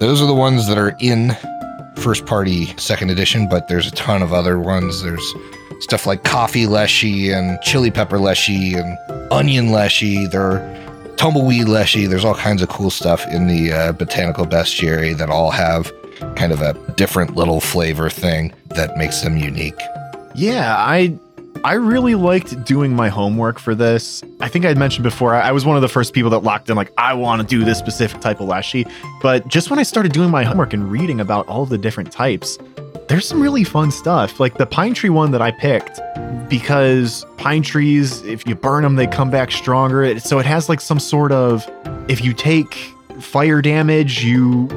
those 0.00 0.20
are 0.20 0.26
the 0.26 0.34
ones 0.34 0.66
that 0.66 0.78
are 0.78 0.96
in 0.98 1.36
first 1.96 2.26
party 2.26 2.66
second 2.76 3.10
edition, 3.10 3.48
but 3.48 3.68
there's 3.68 3.86
a 3.86 3.92
ton 3.92 4.22
of 4.22 4.32
other 4.32 4.58
ones. 4.58 5.02
There's 5.02 5.34
stuff 5.80 6.06
like 6.06 6.24
coffee 6.24 6.66
leshy 6.66 7.30
and 7.30 7.60
chili 7.62 7.90
pepper 7.90 8.18
leshy 8.18 8.74
and 8.74 8.98
onion 9.30 9.70
leshy. 9.70 10.26
There 10.26 10.42
are 10.42 11.14
tumbleweed 11.16 11.68
leshy. 11.68 12.06
There's 12.06 12.24
all 12.24 12.34
kinds 12.34 12.62
of 12.62 12.68
cool 12.68 12.90
stuff 12.90 13.26
in 13.28 13.46
the 13.46 13.72
uh, 13.72 13.92
botanical 13.92 14.46
bestiary 14.46 15.16
that 15.18 15.30
all 15.30 15.50
have 15.50 15.92
kind 16.36 16.52
of 16.52 16.60
a 16.62 16.74
different 16.96 17.36
little 17.36 17.60
flavor 17.60 18.08
thing 18.10 18.52
that 18.70 18.96
makes 18.96 19.20
them 19.22 19.36
unique. 19.36 19.78
Yeah, 20.34 20.76
I 20.78 21.18
I 21.64 21.74
really 21.74 22.16
liked 22.16 22.64
doing 22.64 22.96
my 22.96 23.08
homework 23.08 23.60
for 23.60 23.74
this. 23.74 24.22
I 24.40 24.48
think 24.48 24.64
I'd 24.64 24.76
mentioned 24.76 25.04
before, 25.04 25.32
I 25.34 25.52
was 25.52 25.64
one 25.64 25.76
of 25.76 25.82
the 25.82 25.88
first 25.88 26.12
people 26.12 26.28
that 26.30 26.40
locked 26.40 26.68
in, 26.68 26.76
like, 26.76 26.92
I 26.98 27.14
want 27.14 27.40
to 27.40 27.46
do 27.46 27.64
this 27.64 27.78
specific 27.78 28.20
type 28.20 28.40
of 28.40 28.48
leshy. 28.48 28.84
But 29.20 29.46
just 29.46 29.70
when 29.70 29.78
I 29.78 29.84
started 29.84 30.12
doing 30.12 30.28
my 30.30 30.42
homework 30.42 30.72
and 30.72 30.90
reading 30.90 31.20
about 31.20 31.46
all 31.46 31.64
the 31.64 31.78
different 31.78 32.10
types, 32.10 32.58
there's 33.06 33.28
some 33.28 33.40
really 33.40 33.62
fun 33.62 33.92
stuff. 33.92 34.40
Like 34.40 34.58
the 34.58 34.66
pine 34.66 34.92
tree 34.92 35.10
one 35.10 35.30
that 35.30 35.40
I 35.40 35.52
picked, 35.52 36.00
because 36.48 37.24
pine 37.36 37.62
trees, 37.62 38.22
if 38.22 38.44
you 38.44 38.56
burn 38.56 38.82
them, 38.82 38.96
they 38.96 39.06
come 39.06 39.30
back 39.30 39.52
stronger. 39.52 40.18
So 40.18 40.40
it 40.40 40.46
has 40.46 40.68
like 40.68 40.80
some 40.80 40.98
sort 40.98 41.30
of, 41.30 41.64
if 42.08 42.24
you 42.24 42.32
take 42.32 42.74
fire 43.20 43.62
damage, 43.62 44.24
you 44.24 44.68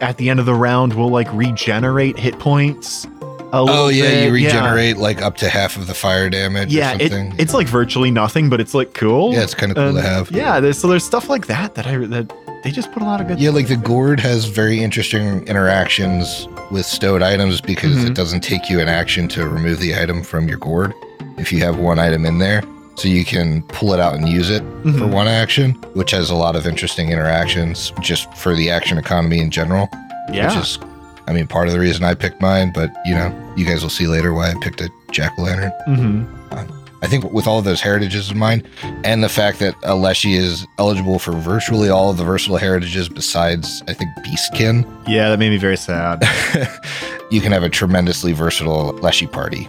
at 0.00 0.16
the 0.16 0.30
end 0.30 0.40
of 0.40 0.46
the 0.46 0.54
round 0.54 0.94
will 0.94 1.10
like 1.10 1.32
regenerate 1.32 2.18
hit 2.18 2.36
points. 2.40 3.06
Oh 3.52 3.88
yeah, 3.88 4.02
bit. 4.02 4.26
you 4.26 4.32
regenerate 4.32 4.96
yeah. 4.96 5.02
like 5.02 5.22
up 5.22 5.36
to 5.38 5.48
half 5.48 5.76
of 5.76 5.86
the 5.86 5.94
fire 5.94 6.28
damage. 6.28 6.72
Yeah, 6.72 6.96
it, 6.98 7.12
it's 7.38 7.54
like 7.54 7.66
virtually 7.66 8.10
nothing, 8.10 8.48
but 8.48 8.60
it's 8.60 8.74
like 8.74 8.94
cool. 8.94 9.32
Yeah, 9.32 9.42
it's 9.42 9.54
kind 9.54 9.72
of 9.72 9.76
cool 9.76 9.94
to 9.94 10.02
have. 10.02 10.30
Yeah, 10.30 10.60
there's, 10.60 10.78
so 10.78 10.88
there's 10.88 11.04
stuff 11.04 11.28
like 11.28 11.46
that 11.46 11.74
that 11.74 11.86
I 11.86 11.96
that 11.98 12.32
they 12.64 12.70
just 12.70 12.90
put 12.92 13.02
a 13.02 13.06
lot 13.06 13.20
of 13.20 13.28
good. 13.28 13.38
Yeah, 13.38 13.50
like 13.50 13.68
the 13.68 13.76
gourd 13.76 14.20
has 14.20 14.46
very 14.46 14.82
interesting 14.82 15.46
interactions 15.46 16.48
with 16.70 16.86
stowed 16.86 17.22
items 17.22 17.60
because 17.60 17.96
mm-hmm. 17.96 18.08
it 18.08 18.14
doesn't 18.14 18.40
take 18.40 18.68
you 18.68 18.80
an 18.80 18.88
action 18.88 19.28
to 19.28 19.48
remove 19.48 19.78
the 19.78 19.94
item 19.94 20.22
from 20.22 20.48
your 20.48 20.58
gourd 20.58 20.92
if 21.38 21.52
you 21.52 21.60
have 21.60 21.78
one 21.78 21.98
item 21.98 22.26
in 22.26 22.38
there. 22.38 22.62
So 22.96 23.08
you 23.08 23.24
can 23.26 23.62
pull 23.64 23.92
it 23.92 24.00
out 24.00 24.14
and 24.14 24.26
use 24.26 24.48
it 24.48 24.62
mm-hmm. 24.62 24.98
for 24.98 25.06
one 25.06 25.28
action, 25.28 25.72
which 25.92 26.10
has 26.12 26.30
a 26.30 26.34
lot 26.34 26.56
of 26.56 26.66
interesting 26.66 27.10
interactions 27.10 27.92
just 28.00 28.32
for 28.34 28.54
the 28.54 28.70
action 28.70 28.96
economy 28.96 29.38
in 29.38 29.50
general. 29.50 29.88
Yeah. 30.32 30.48
Which 30.48 30.64
is, 30.64 30.78
I 31.26 31.32
mean, 31.32 31.46
part 31.46 31.66
of 31.66 31.74
the 31.74 31.80
reason 31.80 32.04
I 32.04 32.14
picked 32.14 32.40
mine, 32.40 32.72
but 32.72 32.90
you 33.04 33.14
know, 33.14 33.54
you 33.56 33.66
guys 33.66 33.82
will 33.82 33.90
see 33.90 34.06
later 34.06 34.32
why 34.32 34.50
I 34.50 34.54
picked 34.60 34.80
a 34.80 34.90
jack 35.10 35.32
o' 35.38 35.42
lantern. 35.42 35.72
Mm-hmm. 35.88 36.54
Uh, 36.54 36.66
I 37.02 37.08
think 37.08 37.30
with 37.32 37.46
all 37.46 37.58
of 37.58 37.64
those 37.64 37.80
heritages 37.80 38.30
in 38.30 38.38
mind, 38.38 38.66
and 39.04 39.22
the 39.22 39.28
fact 39.28 39.58
that 39.58 39.74
a 39.82 39.94
Leshy 39.94 40.34
is 40.34 40.66
eligible 40.78 41.18
for 41.18 41.32
virtually 41.32 41.90
all 41.90 42.10
of 42.10 42.16
the 42.16 42.24
versatile 42.24 42.56
heritages 42.56 43.08
besides, 43.08 43.82
I 43.86 43.92
think, 43.92 44.10
Beastkin. 44.24 44.84
Yeah, 45.06 45.28
that 45.28 45.38
made 45.38 45.50
me 45.50 45.58
very 45.58 45.76
sad. 45.76 46.22
you 47.30 47.40
can 47.40 47.52
have 47.52 47.62
a 47.62 47.68
tremendously 47.68 48.32
versatile 48.32 48.92
Leshy 48.94 49.26
party. 49.26 49.68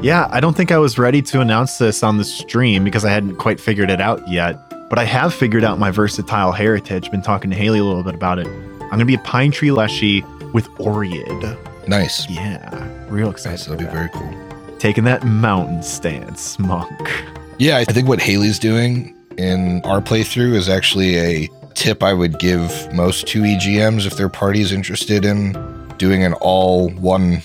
Yeah, 0.00 0.28
I 0.30 0.40
don't 0.40 0.56
think 0.56 0.72
I 0.72 0.78
was 0.78 0.98
ready 0.98 1.22
to 1.22 1.40
announce 1.40 1.78
this 1.78 2.02
on 2.02 2.18
the 2.18 2.24
stream 2.24 2.84
because 2.84 3.04
I 3.04 3.10
hadn't 3.10 3.36
quite 3.36 3.60
figured 3.60 3.90
it 3.90 4.00
out 4.00 4.26
yet. 4.28 4.58
But 4.88 4.98
I 4.98 5.04
have 5.04 5.34
figured 5.34 5.64
out 5.64 5.78
my 5.78 5.90
versatile 5.90 6.52
heritage. 6.52 7.10
Been 7.10 7.22
talking 7.22 7.50
to 7.50 7.56
Haley 7.56 7.78
a 7.78 7.84
little 7.84 8.02
bit 8.02 8.14
about 8.14 8.38
it. 8.38 8.46
I'm 8.46 8.90
going 8.90 9.00
to 9.00 9.04
be 9.06 9.14
a 9.14 9.18
pine 9.18 9.50
tree 9.50 9.70
Leshy 9.70 10.24
with 10.54 10.66
Oread. 10.78 11.58
Nice. 11.86 12.28
Yeah, 12.30 12.88
real 13.10 13.28
excited. 13.28 13.58
Nice, 13.58 13.66
that'll 13.66 13.76
be 13.76 13.92
very 13.92 14.08
cool 14.08 14.54
taking 14.84 15.04
that 15.04 15.24
mountain 15.24 15.82
stance, 15.82 16.58
monk. 16.58 17.10
Yeah, 17.58 17.78
I 17.78 17.84
think 17.86 18.06
what 18.06 18.20
Haley's 18.20 18.58
doing 18.58 19.16
in 19.38 19.80
our 19.82 20.02
playthrough 20.02 20.54
is 20.54 20.68
actually 20.68 21.16
a 21.16 21.48
tip 21.72 22.02
I 22.02 22.12
would 22.12 22.38
give 22.38 22.92
most 22.92 23.24
2EGMs 23.24 24.06
if 24.06 24.18
their 24.18 24.28
party 24.28 24.60
is 24.60 24.72
interested 24.72 25.24
in 25.24 25.54
doing 25.96 26.22
an 26.22 26.34
all 26.34 26.90
one 26.90 27.40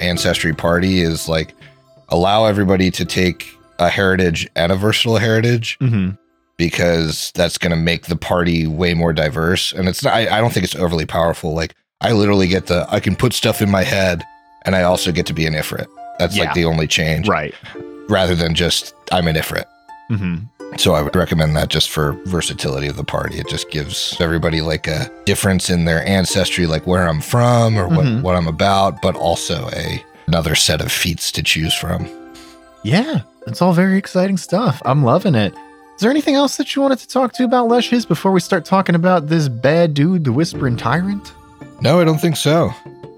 ancestry 0.00 0.52
party 0.52 1.00
is 1.00 1.30
like 1.30 1.54
allow 2.10 2.44
everybody 2.44 2.90
to 2.90 3.06
take 3.06 3.56
a 3.78 3.88
heritage 3.88 4.46
and 4.54 4.70
a 4.70 4.76
versatile 4.76 5.16
heritage 5.16 5.78
mm-hmm. 5.78 6.10
because 6.58 7.32
that's 7.34 7.56
going 7.56 7.70
to 7.70 7.76
make 7.76 8.04
the 8.04 8.16
party 8.16 8.66
way 8.66 8.92
more 8.92 9.14
diverse. 9.14 9.72
And 9.72 9.88
it's 9.88 10.04
not, 10.04 10.12
I, 10.12 10.36
I 10.36 10.40
don't 10.42 10.52
think 10.52 10.64
it's 10.64 10.76
overly 10.76 11.06
powerful. 11.06 11.54
Like 11.54 11.74
I 12.02 12.12
literally 12.12 12.48
get 12.48 12.66
the, 12.66 12.86
I 12.88 12.98
can 12.98 13.14
put 13.14 13.34
stuff 13.34 13.60
in 13.60 13.70
my 13.70 13.82
head 13.82 14.24
and 14.62 14.74
I 14.74 14.82
also 14.84 15.12
get 15.12 15.26
to 15.26 15.34
be 15.34 15.46
an 15.46 15.52
Ifrit. 15.52 15.86
That's 16.18 16.36
yeah. 16.36 16.44
like 16.44 16.54
the 16.54 16.64
only 16.64 16.86
change. 16.86 17.28
Right. 17.28 17.54
Rather 18.08 18.34
than 18.34 18.54
just, 18.54 18.94
I'm 19.12 19.28
an 19.28 19.36
Ifrit. 19.36 19.66
Mm-hmm. 20.10 20.46
So 20.76 20.94
I 20.94 21.02
would 21.02 21.14
recommend 21.14 21.56
that 21.56 21.68
just 21.68 21.90
for 21.90 22.12
versatility 22.24 22.86
of 22.86 22.96
the 22.96 23.04
party. 23.04 23.38
It 23.38 23.48
just 23.48 23.70
gives 23.70 24.18
everybody 24.20 24.62
like 24.62 24.86
a 24.86 25.10
difference 25.26 25.68
in 25.68 25.84
their 25.84 26.06
ancestry, 26.06 26.66
like 26.66 26.86
where 26.86 27.06
I'm 27.06 27.20
from 27.20 27.76
or 27.76 27.88
what, 27.88 28.06
mm-hmm. 28.06 28.22
what 28.22 28.36
I'm 28.36 28.46
about, 28.46 29.02
but 29.02 29.14
also 29.16 29.68
a 29.72 30.02
another 30.26 30.54
set 30.54 30.80
of 30.80 30.92
feats 30.92 31.32
to 31.32 31.42
choose 31.42 31.74
from. 31.74 32.08
Yeah, 32.84 33.22
it's 33.48 33.60
all 33.60 33.72
very 33.72 33.98
exciting 33.98 34.36
stuff. 34.36 34.80
I'm 34.84 35.02
loving 35.02 35.34
it. 35.34 35.52
Is 35.52 36.02
there 36.02 36.10
anything 36.10 36.36
else 36.36 36.56
that 36.56 36.74
you 36.74 36.82
wanted 36.82 37.00
to 37.00 37.08
talk 37.08 37.32
to 37.34 37.44
about 37.44 37.68
Leshies 37.68 38.06
before 38.06 38.30
we 38.30 38.38
start 38.38 38.64
talking 38.64 38.94
about 38.94 39.26
this 39.26 39.48
bad 39.48 39.92
dude, 39.92 40.24
the 40.24 40.32
Whispering 40.32 40.76
Tyrant? 40.76 41.34
No, 41.80 42.00
I 42.00 42.04
don't 42.04 42.20
think 42.20 42.36
so. 42.36 42.70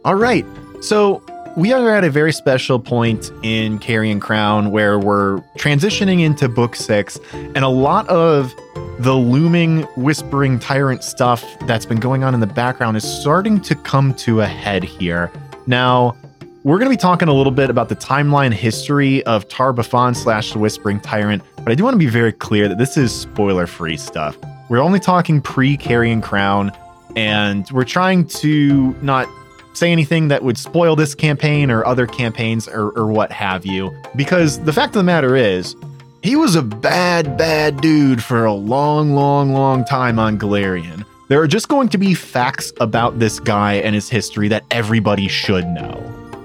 All 0.05 0.15
right. 0.15 0.47
So 0.81 1.23
we 1.57 1.73
are 1.73 1.95
at 1.95 2.03
a 2.03 2.11
very 2.11 2.33
special 2.33 2.79
point 2.79 3.31
in 3.43 3.79
Carrion 3.79 4.21
Crown 4.21 4.71
where 4.71 4.99
we're 4.99 5.41
transitioning 5.59 6.21
into 6.21 6.49
book 6.49 6.75
six, 6.75 7.19
and 7.33 7.59
a 7.59 7.69
lot 7.69 8.09
of 8.09 8.53
the 8.99 9.15
looming 9.15 9.83
whispering 9.97 10.59
tyrant 10.59 11.05
stuff 11.05 11.45
that's 11.67 11.85
been 11.85 12.01
going 12.01 12.25
on 12.25 12.35
in 12.35 12.41
the 12.41 12.47
background 12.47 12.97
is 12.97 13.05
starting 13.05 13.61
to 13.61 13.75
come 13.75 14.15
to 14.15 14.41
a 14.41 14.47
head 14.47 14.83
here. 14.83 15.31
Now, 15.67 16.17
we're 16.65 16.79
going 16.79 16.91
to 16.91 16.97
be 16.97 17.01
talking 17.01 17.29
a 17.29 17.35
little 17.35 17.53
bit 17.53 17.71
about 17.71 17.89
the 17.89 17.97
timeline 17.97 18.53
history 18.53 19.23
of 19.25 19.49
Tar-Baphon 19.49 20.15
slash 20.15 20.53
the 20.53 20.59
Whispering 20.59 21.01
Tyrant, 21.01 21.43
but 21.57 21.71
I 21.71 21.75
do 21.75 21.83
want 21.85 21.95
to 21.95 21.99
be 21.99 22.07
very 22.07 22.33
clear 22.33 22.69
that 22.69 22.79
this 22.79 22.97
is 22.97 23.13
spoiler 23.13 23.67
free 23.67 23.97
stuff. 23.97 24.39
We're 24.69 24.81
only 24.81 25.01
talking 25.01 25.41
pre 25.43 25.77
Carrion 25.77 26.23
Crown, 26.23 26.73
and 27.17 27.69
we're 27.71 27.85
trying 27.85 28.27
to 28.27 28.95
not 29.03 29.29
say 29.75 29.91
anything 29.91 30.29
that 30.29 30.43
would 30.43 30.59
spoil 30.59 30.97
this 30.97 31.15
campaign 31.15 31.71
or 31.71 31.85
other 31.87 32.07
campaigns 32.07 32.69
or, 32.69 32.91
or 32.91 33.07
what 33.07 33.33
have 33.33 33.65
you. 33.65 33.95
Because 34.17 34.61
the 34.61 34.73
fact 34.73 34.89
of 34.89 35.01
the 35.01 35.03
matter 35.03 35.35
is, 35.35 35.75
he 36.23 36.37
was 36.37 36.55
a 36.55 36.63
bad, 36.63 37.37
bad 37.37 37.81
dude 37.81 38.23
for 38.23 38.45
a 38.45 38.53
long, 38.53 39.15
long, 39.15 39.53
long 39.53 39.85
time 39.85 40.19
on 40.19 40.39
Golarion. 40.39 41.05
There 41.29 41.41
are 41.41 41.49
just 41.49 41.69
going 41.69 41.89
to 41.89 41.99
be 41.99 42.15
facts 42.15 42.73
about 42.81 43.19
this 43.19 43.41
guy 43.41 43.75
and 43.75 43.95
his 43.95 44.09
history 44.09 44.49
that 44.49 44.65
everybody 44.71 45.27
should 45.27 45.67
know. 45.67 45.99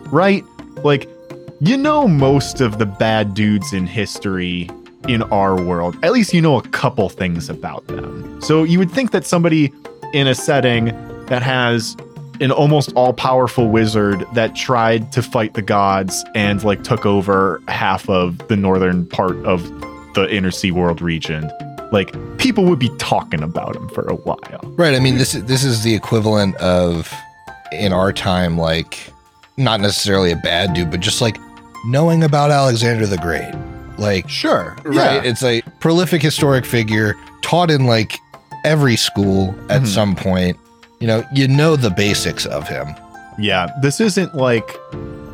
Right? 0.09 0.43
Like, 0.83 1.09
you 1.59 1.75
know 1.75 2.07
most 2.07 2.61
of 2.61 2.77
the 2.77 2.85
bad 2.85 3.33
dudes 3.33 3.73
in 3.73 3.87
history 3.87 4.69
in 5.07 5.23
our 5.23 5.59
world. 5.59 5.97
At 6.03 6.11
least 6.11 6.33
you 6.33 6.41
know 6.41 6.57
a 6.57 6.61
couple 6.69 7.09
things 7.09 7.49
about 7.49 7.87
them. 7.87 8.41
So 8.41 8.63
you 8.63 8.77
would 8.79 8.91
think 8.91 9.11
that 9.11 9.25
somebody 9.25 9.73
in 10.13 10.27
a 10.27 10.35
setting 10.35 10.85
that 11.27 11.41
has 11.41 11.95
an 12.39 12.51
almost 12.51 12.93
all 12.93 13.13
powerful 13.13 13.69
wizard 13.69 14.25
that 14.33 14.55
tried 14.55 15.11
to 15.11 15.21
fight 15.21 15.53
the 15.53 15.61
gods 15.61 16.23
and 16.35 16.63
like 16.63 16.83
took 16.83 17.05
over 17.05 17.61
half 17.67 18.07
of 18.09 18.37
the 18.47 18.55
northern 18.55 19.05
part 19.07 19.35
of 19.45 19.63
the 20.13 20.27
inner 20.29 20.51
sea 20.51 20.71
world 20.71 21.01
region. 21.01 21.49
Like 21.91 22.13
people 22.37 22.65
would 22.65 22.79
be 22.79 22.89
talking 22.97 23.41
about 23.41 23.75
him 23.75 23.89
for 23.89 24.07
a 24.07 24.15
while. 24.15 24.61
Right 24.75 24.93
i 24.93 24.99
mean 24.99 25.17
this 25.17 25.33
is 25.33 25.45
this 25.45 25.63
is 25.63 25.83
the 25.83 25.95
equivalent 25.95 26.55
of 26.57 27.11
in 27.71 27.93
our 27.93 28.13
time 28.13 28.57
like 28.57 29.11
not 29.57 29.81
necessarily 29.81 30.31
a 30.31 30.35
bad 30.35 30.73
dude 30.73 30.91
but 30.91 30.99
just 30.99 31.21
like 31.21 31.37
knowing 31.85 32.23
about 32.23 32.51
alexander 32.51 33.07
the 33.07 33.17
great. 33.17 33.53
Like 33.97 34.29
sure 34.29 34.77
right. 34.83 34.95
yeah. 34.95 35.21
it's 35.23 35.43
a 35.43 35.61
prolific 35.79 36.21
historic 36.21 36.65
figure 36.65 37.15
taught 37.41 37.71
in 37.71 37.85
like 37.85 38.13
every 38.65 38.95
school 38.95 39.49
at 39.69 39.81
mm-hmm. 39.81 39.85
some 39.85 40.15
point 40.15 40.57
you 40.99 41.07
know, 41.07 41.23
you 41.31 41.47
know 41.47 41.75
the 41.75 41.89
basics 41.91 42.45
of 42.45 42.67
him. 42.67 42.95
Yeah, 43.37 43.71
this 43.81 44.01
isn't 44.01 44.35
like 44.35 44.67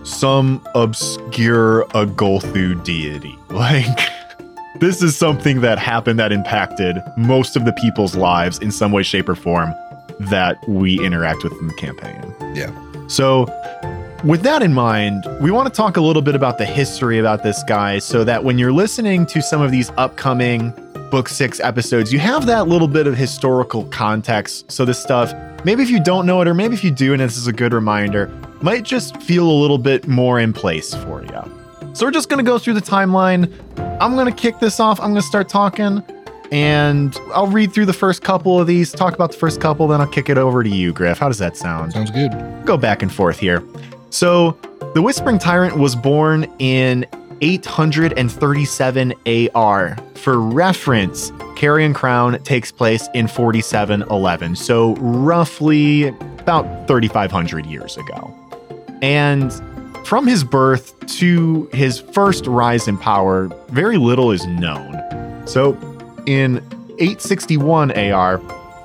some 0.03 0.65
obscure 0.75 1.85
Agolthu 1.89 2.83
deity. 2.83 3.37
Like, 3.53 4.09
this 4.79 5.03
is 5.03 5.15
something 5.15 5.61
that 5.61 5.77
happened 5.77 6.17
that 6.17 6.31
impacted 6.31 6.97
most 7.15 7.55
of 7.55 7.65
the 7.65 7.71
people's 7.73 8.15
lives 8.15 8.57
in 8.57 8.71
some 8.71 8.91
way, 8.91 9.03
shape, 9.03 9.29
or 9.29 9.35
form 9.35 9.75
that 10.19 10.57
we 10.67 10.99
interact 11.05 11.43
with 11.43 11.53
in 11.53 11.67
the 11.67 11.73
campaign. 11.75 12.33
Yeah. 12.55 12.71
So, 13.07 13.45
with 14.23 14.41
that 14.41 14.63
in 14.63 14.73
mind, 14.73 15.23
we 15.39 15.51
want 15.51 15.71
to 15.71 15.77
talk 15.77 15.97
a 15.97 16.01
little 16.01 16.23
bit 16.23 16.33
about 16.33 16.57
the 16.57 16.65
history 16.65 17.19
about 17.19 17.43
this 17.43 17.61
guy 17.65 17.99
so 17.99 18.23
that 18.23 18.43
when 18.43 18.57
you're 18.57 18.73
listening 18.73 19.27
to 19.27 19.41
some 19.43 19.61
of 19.61 19.69
these 19.69 19.91
upcoming 19.91 20.73
book 21.13 21.29
six 21.29 21.59
episodes, 21.59 22.11
you 22.11 22.17
have 22.17 22.47
that 22.47 22.67
little 22.67 22.87
bit 22.87 23.05
of 23.05 23.15
historical 23.15 23.85
context. 23.89 24.71
So 24.71 24.83
this 24.83 24.99
stuff, 24.99 25.31
maybe 25.63 25.83
if 25.83 25.91
you 25.91 26.03
don't 26.03 26.25
know 26.25 26.41
it, 26.41 26.47
or 26.47 26.55
maybe 26.55 26.73
if 26.73 26.83
you 26.83 26.89
do, 26.89 27.13
and 27.13 27.21
this 27.21 27.37
is 27.37 27.45
a 27.45 27.53
good 27.53 27.71
reminder, 27.71 28.29
might 28.63 28.81
just 28.81 29.21
feel 29.21 29.47
a 29.47 29.53
little 29.53 29.77
bit 29.77 30.07
more 30.07 30.39
in 30.39 30.53
place 30.53 30.95
for 30.95 31.21
you. 31.21 31.93
So 31.93 32.07
we're 32.07 32.11
just 32.11 32.29
going 32.29 32.43
to 32.43 32.51
go 32.51 32.57
through 32.57 32.73
the 32.73 32.81
timeline. 32.81 33.53
I'm 34.01 34.15
going 34.15 34.25
to 34.25 34.33
kick 34.33 34.57
this 34.57 34.79
off. 34.79 34.99
I'm 34.99 35.11
going 35.11 35.21
to 35.21 35.27
start 35.27 35.49
talking 35.49 36.03
and 36.51 37.15
I'll 37.31 37.45
read 37.45 37.73
through 37.73 37.85
the 37.85 37.93
first 37.93 38.23
couple 38.23 38.59
of 38.59 38.65
these, 38.65 38.91
talk 38.91 39.13
about 39.13 39.33
the 39.33 39.37
first 39.37 39.61
couple, 39.61 39.87
then 39.87 40.01
I'll 40.01 40.07
kick 40.07 40.29
it 40.29 40.39
over 40.39 40.63
to 40.63 40.69
you, 40.69 40.93
Griff. 40.93 41.19
How 41.19 41.27
does 41.27 41.37
that 41.37 41.55
sound? 41.55 41.93
Sounds 41.93 42.09
good. 42.09 42.31
Go 42.65 42.75
back 42.75 43.03
and 43.03 43.13
forth 43.13 43.37
here. 43.37 43.63
So, 44.09 44.57
the 44.95 45.01
Whispering 45.03 45.37
Tyrant 45.37 45.77
was 45.77 45.95
born 45.95 46.45
in 46.57 47.05
837 47.43 49.13
AR. 49.53 49.97
For 50.15 50.39
reference, 50.39 51.33
Carrion 51.57 51.93
Crown 51.93 52.41
takes 52.43 52.71
place 52.71 53.09
in 53.13 53.27
4711, 53.27 54.55
so 54.55 54.95
roughly 54.95 56.07
about 56.07 56.87
3,500 56.87 57.65
years 57.65 57.97
ago. 57.97 58.33
And 59.01 59.51
from 60.07 60.25
his 60.25 60.45
birth 60.45 60.97
to 61.17 61.69
his 61.73 61.99
first 61.99 62.47
rise 62.47 62.87
in 62.87 62.97
power, 62.97 63.49
very 63.69 63.97
little 63.97 64.31
is 64.31 64.45
known. 64.45 64.97
So, 65.45 65.73
in 66.25 66.59
861 66.99 67.91
AR, 67.91 68.39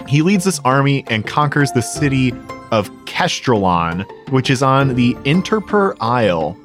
he 0.09 0.23
leads 0.23 0.45
this 0.45 0.59
army 0.65 1.05
and 1.07 1.25
conquers 1.25 1.71
the 1.73 1.83
city 1.83 2.33
of 2.73 2.91
Kestrelon, 3.05 4.05
which 4.31 4.51
is 4.51 4.65
on 4.65 4.97
the 4.97 5.15
Interper 5.25 5.97
Isle 6.01 6.57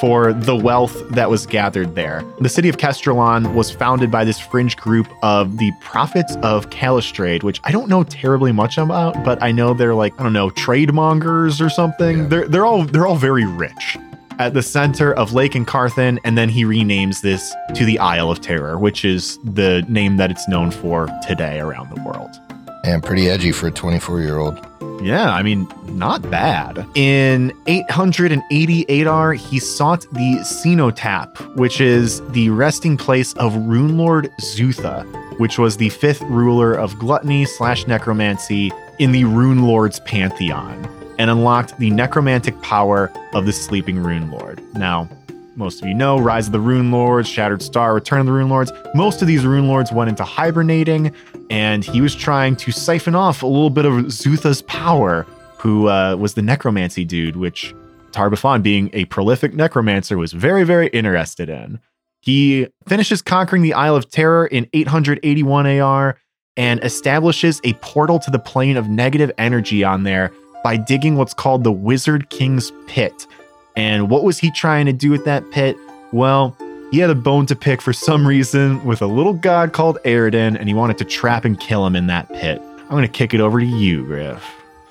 for 0.00 0.32
the 0.32 0.56
wealth 0.56 1.08
that 1.10 1.30
was 1.30 1.46
gathered 1.46 1.94
there. 1.94 2.24
The 2.40 2.48
city 2.48 2.68
of 2.68 2.76
Kestrelon 2.76 3.54
was 3.54 3.70
founded 3.70 4.10
by 4.10 4.24
this 4.24 4.38
fringe 4.38 4.76
group 4.76 5.08
of 5.22 5.58
the 5.58 5.72
Prophets 5.80 6.36
of 6.42 6.70
Kalistrade, 6.70 7.42
which 7.42 7.60
I 7.64 7.72
don't 7.72 7.88
know 7.88 8.04
terribly 8.04 8.52
much 8.52 8.78
about, 8.78 9.24
but 9.24 9.42
I 9.42 9.52
know 9.52 9.74
they're 9.74 9.94
like, 9.94 10.18
I 10.18 10.22
don't 10.22 10.32
know, 10.32 10.50
trade 10.50 10.92
mongers 10.92 11.60
or 11.60 11.70
something. 11.70 12.18
Yeah. 12.18 12.26
They're 12.26 12.48
they're 12.48 12.66
all 12.66 12.84
they're 12.84 13.06
all 13.06 13.16
very 13.16 13.46
rich 13.46 13.96
at 14.38 14.54
the 14.54 14.62
center 14.62 15.12
of 15.12 15.32
Lake 15.32 15.52
Encarthan, 15.52 16.18
and 16.24 16.36
then 16.36 16.48
he 16.48 16.64
renames 16.64 17.20
this 17.20 17.54
to 17.74 17.84
the 17.84 17.98
Isle 17.98 18.30
of 18.30 18.40
Terror, 18.40 18.78
which 18.78 19.04
is 19.04 19.38
the 19.44 19.84
name 19.88 20.16
that 20.16 20.30
it's 20.30 20.48
known 20.48 20.70
for 20.70 21.08
today 21.26 21.60
around 21.60 21.94
the 21.94 22.02
world. 22.02 22.40
And 22.84 23.02
pretty 23.02 23.28
edgy 23.28 23.52
for 23.52 23.68
a 23.68 23.70
24 23.70 24.20
year 24.20 24.38
old. 24.38 24.58
Yeah, 25.02 25.30
I 25.30 25.42
mean, 25.42 25.68
not 25.86 26.22
bad. 26.30 26.86
In 26.94 27.52
888 27.66 29.06
R, 29.06 29.32
he 29.32 29.58
sought 29.58 30.06
the 30.12 30.44
Cenotaph, 30.44 31.56
which 31.56 31.80
is 31.80 32.20
the 32.30 32.50
resting 32.50 32.96
place 32.96 33.32
of 33.34 33.54
Rune 33.54 33.98
Lord 33.98 34.30
Zutha, 34.40 35.02
which 35.38 35.58
was 35.58 35.76
the 35.76 35.88
fifth 35.88 36.22
ruler 36.22 36.72
of 36.72 36.96
gluttony 36.98 37.44
slash 37.46 37.86
necromancy 37.86 38.72
in 38.98 39.10
the 39.10 39.24
Rune 39.24 39.62
Lord's 39.62 39.98
pantheon 40.00 40.88
and 41.18 41.30
unlocked 41.30 41.78
the 41.78 41.90
necromantic 41.90 42.60
power 42.62 43.12
of 43.34 43.46
the 43.46 43.52
sleeping 43.52 44.02
Rune 44.02 44.30
Lord. 44.30 44.62
Now, 44.74 45.08
most 45.56 45.82
of 45.82 45.88
you 45.88 45.94
know 45.94 46.18
Rise 46.18 46.46
of 46.46 46.52
the 46.52 46.60
Rune 46.60 46.90
Lords, 46.90 47.28
Shattered 47.28 47.62
Star, 47.62 47.94
Return 47.94 48.20
of 48.20 48.26
the 48.26 48.32
Rune 48.32 48.48
Lords. 48.48 48.72
Most 48.94 49.22
of 49.22 49.28
these 49.28 49.44
Rune 49.44 49.68
Lords 49.68 49.92
went 49.92 50.08
into 50.08 50.24
hibernating, 50.24 51.14
and 51.50 51.84
he 51.84 52.00
was 52.00 52.14
trying 52.14 52.56
to 52.56 52.72
siphon 52.72 53.14
off 53.14 53.42
a 53.42 53.46
little 53.46 53.70
bit 53.70 53.84
of 53.84 54.10
Zutha's 54.10 54.62
power, 54.62 55.26
who 55.58 55.88
uh, 55.88 56.16
was 56.16 56.34
the 56.34 56.42
necromancy 56.42 57.04
dude, 57.04 57.36
which 57.36 57.74
Tar-Baphon, 58.12 58.62
being 58.62 58.90
a 58.92 59.04
prolific 59.06 59.54
necromancer, 59.54 60.16
was 60.16 60.32
very, 60.32 60.64
very 60.64 60.88
interested 60.88 61.48
in. 61.48 61.80
He 62.20 62.68
finishes 62.86 63.20
conquering 63.20 63.62
the 63.62 63.74
Isle 63.74 63.96
of 63.96 64.10
Terror 64.10 64.46
in 64.46 64.68
881 64.72 65.66
AR 65.80 66.16
and 66.56 66.82
establishes 66.84 67.60
a 67.64 67.72
portal 67.74 68.18
to 68.20 68.30
the 68.30 68.38
plane 68.38 68.76
of 68.76 68.88
negative 68.88 69.32
energy 69.38 69.82
on 69.82 70.04
there 70.04 70.32
by 70.62 70.76
digging 70.76 71.16
what's 71.16 71.34
called 71.34 71.64
the 71.64 71.72
Wizard 71.72 72.30
King's 72.30 72.72
Pit. 72.86 73.26
And 73.76 74.10
what 74.10 74.24
was 74.24 74.38
he 74.38 74.50
trying 74.50 74.86
to 74.86 74.92
do 74.92 75.10
with 75.10 75.24
that 75.24 75.50
pit? 75.50 75.76
Well, 76.12 76.56
he 76.90 76.98
had 76.98 77.10
a 77.10 77.14
bone 77.14 77.46
to 77.46 77.56
pick 77.56 77.80
for 77.80 77.92
some 77.92 78.26
reason 78.26 78.84
with 78.84 79.00
a 79.00 79.06
little 79.06 79.32
god 79.32 79.72
called 79.72 79.98
Aroden, 80.04 80.58
and 80.58 80.68
he 80.68 80.74
wanted 80.74 80.98
to 80.98 81.04
trap 81.04 81.44
and 81.44 81.58
kill 81.58 81.86
him 81.86 81.96
in 81.96 82.06
that 82.08 82.28
pit. 82.32 82.60
I'm 82.60 82.90
going 82.90 83.02
to 83.02 83.08
kick 83.08 83.32
it 83.32 83.40
over 83.40 83.60
to 83.60 83.66
you, 83.66 84.04
Griff. 84.04 84.44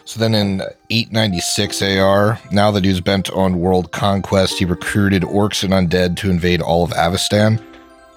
So 0.06 0.20
then 0.20 0.34
in 0.34 0.62
896 0.90 1.82
AR, 1.82 2.40
now 2.52 2.72
that 2.72 2.84
he 2.84 2.90
was 2.90 3.02
bent 3.02 3.30
on 3.30 3.60
world 3.60 3.92
conquest, 3.92 4.58
he 4.58 4.66
recruited 4.66 5.22
orcs 5.22 5.64
and 5.64 5.72
undead 5.74 6.18
to 6.18 6.32
invade 6.32 6.62
all 6.62 6.84
of 6.84 6.90
Avistan. 6.92 7.62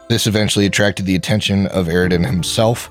This 0.08 0.26
eventually 0.26 0.66
attracted 0.66 1.04
the 1.06 1.14
attention 1.14 1.66
of 1.68 1.86
Aroden 1.86 2.26
himself, 2.26 2.90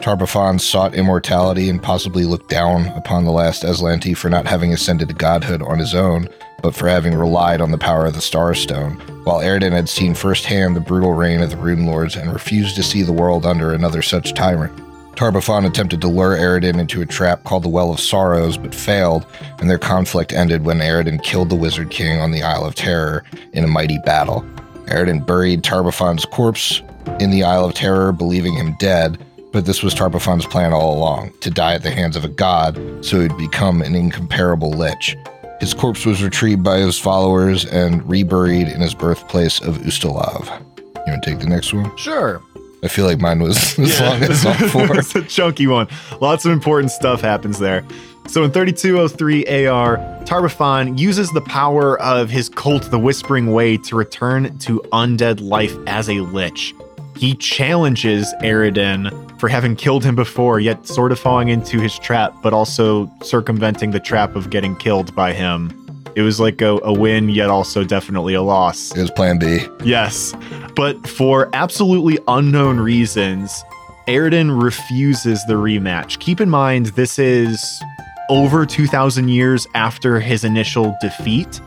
Tar-Baphon 0.00 0.60
sought 0.60 0.94
immortality 0.94 1.68
and 1.68 1.82
possibly 1.82 2.24
looked 2.24 2.48
down 2.48 2.86
upon 2.88 3.24
the 3.24 3.32
last 3.32 3.64
Azlanti 3.64 4.16
for 4.16 4.30
not 4.30 4.46
having 4.46 4.72
ascended 4.72 5.08
to 5.08 5.14
godhood 5.14 5.62
on 5.62 5.78
his 5.78 5.94
own, 5.94 6.28
but 6.62 6.74
for 6.74 6.88
having 6.88 7.14
relied 7.14 7.60
on 7.60 7.70
the 7.70 7.78
power 7.78 8.06
of 8.06 8.14
the 8.14 8.20
Starstone, 8.20 8.98
while 9.24 9.40
Aroden 9.40 9.72
had 9.72 9.88
seen 9.88 10.14
firsthand 10.14 10.74
the 10.74 10.80
brutal 10.80 11.12
reign 11.12 11.40
of 11.40 11.50
the 11.50 11.56
Rune 11.56 11.86
Lords 11.86 12.16
and 12.16 12.32
refused 12.32 12.76
to 12.76 12.82
see 12.82 13.02
the 13.02 13.12
world 13.12 13.46
under 13.46 13.72
another 13.72 14.02
such 14.02 14.34
tyrant. 14.34 14.72
Tar-Baphon 15.16 15.66
attempted 15.66 16.00
to 16.00 16.08
lure 16.08 16.36
Aroden 16.36 16.78
into 16.78 17.02
a 17.02 17.06
trap 17.06 17.42
called 17.44 17.64
the 17.64 17.68
Well 17.68 17.90
of 17.90 17.98
Sorrows, 17.98 18.56
but 18.56 18.74
failed, 18.74 19.26
and 19.58 19.68
their 19.68 19.78
conflict 19.78 20.32
ended 20.32 20.64
when 20.64 20.78
Aroden 20.78 21.22
killed 21.22 21.50
the 21.50 21.56
Wizard 21.56 21.90
King 21.90 22.20
on 22.20 22.30
the 22.30 22.42
Isle 22.42 22.64
of 22.64 22.74
Terror 22.74 23.24
in 23.52 23.64
a 23.64 23.68
mighty 23.68 23.98
battle. 24.04 24.44
Aroden 24.86 25.26
buried 25.26 25.64
Tar-Baphon's 25.64 26.24
corpse 26.24 26.82
in 27.20 27.30
the 27.30 27.42
Isle 27.42 27.66
of 27.66 27.74
Terror, 27.74 28.12
believing 28.12 28.54
him 28.54 28.76
dead, 28.78 29.18
but 29.52 29.66
this 29.66 29.82
was 29.82 29.92
Tar-Baphon's 29.92 30.46
plan 30.46 30.72
all 30.72 30.96
along 30.96 31.32
to 31.40 31.50
die 31.50 31.74
at 31.74 31.82
the 31.82 31.90
hands 31.90 32.16
of 32.16 32.24
a 32.24 32.28
god 32.28 32.76
so 33.04 33.20
he'd 33.20 33.36
become 33.36 33.82
an 33.82 33.94
incomparable 33.94 34.70
lich. 34.70 35.16
His 35.60 35.74
corpse 35.74 36.06
was 36.06 36.22
retrieved 36.22 36.62
by 36.62 36.78
his 36.78 36.98
followers 36.98 37.64
and 37.64 38.08
reburied 38.08 38.68
in 38.68 38.80
his 38.80 38.94
birthplace 38.94 39.60
of 39.60 39.78
Ustalav. 39.78 40.46
You 40.78 41.12
want 41.12 41.22
to 41.22 41.30
take 41.30 41.40
the 41.40 41.46
next 41.46 41.72
one? 41.72 41.94
Sure. 41.96 42.40
I 42.82 42.88
feel 42.88 43.06
like 43.06 43.18
mine 43.18 43.42
was 43.42 43.56
as 43.78 43.98
yeah. 43.98 44.08
long 44.08 44.22
as 44.22 44.46
all 44.46 44.54
four. 44.54 44.96
it's 44.98 45.14
a 45.14 45.22
chunky 45.22 45.66
one. 45.66 45.88
Lots 46.20 46.44
of 46.44 46.52
important 46.52 46.92
stuff 46.92 47.20
happens 47.20 47.58
there. 47.58 47.84
So 48.28 48.44
in 48.44 48.50
3203 48.52 49.66
AR, 49.66 49.96
Tar-Baphon 50.26 50.98
uses 50.98 51.32
the 51.32 51.40
power 51.40 51.98
of 52.00 52.28
his 52.28 52.50
cult, 52.50 52.90
the 52.90 52.98
Whispering 52.98 53.52
Way, 53.52 53.78
to 53.78 53.96
return 53.96 54.58
to 54.58 54.80
undead 54.92 55.40
life 55.40 55.74
as 55.86 56.10
a 56.10 56.20
lich. 56.20 56.74
He 57.16 57.34
challenges 57.34 58.32
Aroden 58.42 59.27
for 59.38 59.48
having 59.48 59.76
killed 59.76 60.04
him 60.04 60.14
before, 60.14 60.60
yet 60.60 60.86
sort 60.86 61.12
of 61.12 61.18
falling 61.18 61.48
into 61.48 61.80
his 61.80 61.98
trap, 61.98 62.34
but 62.42 62.52
also 62.52 63.10
circumventing 63.22 63.92
the 63.92 64.00
trap 64.00 64.36
of 64.36 64.50
getting 64.50 64.76
killed 64.76 65.14
by 65.14 65.32
him. 65.32 65.72
It 66.16 66.22
was 66.22 66.40
like 66.40 66.60
a, 66.60 66.78
a 66.82 66.92
win, 66.92 67.28
yet 67.28 67.48
also 67.48 67.84
definitely 67.84 68.34
a 68.34 68.42
loss. 68.42 68.90
It 68.96 69.00
was 69.00 69.10
plan 69.10 69.38
B. 69.38 69.64
Yes. 69.84 70.34
But 70.74 71.06
for 71.06 71.48
absolutely 71.52 72.18
unknown 72.26 72.80
reasons, 72.80 73.62
Aroden 74.08 74.60
refuses 74.60 75.44
the 75.46 75.54
rematch. 75.54 76.18
Keep 76.18 76.40
in 76.40 76.50
mind, 76.50 76.86
this 76.86 77.18
is 77.18 77.80
over 78.30 78.66
2,000 78.66 79.28
years 79.28 79.66
after 79.74 80.18
his 80.18 80.44
initial 80.44 80.96
defeat. 81.00 81.60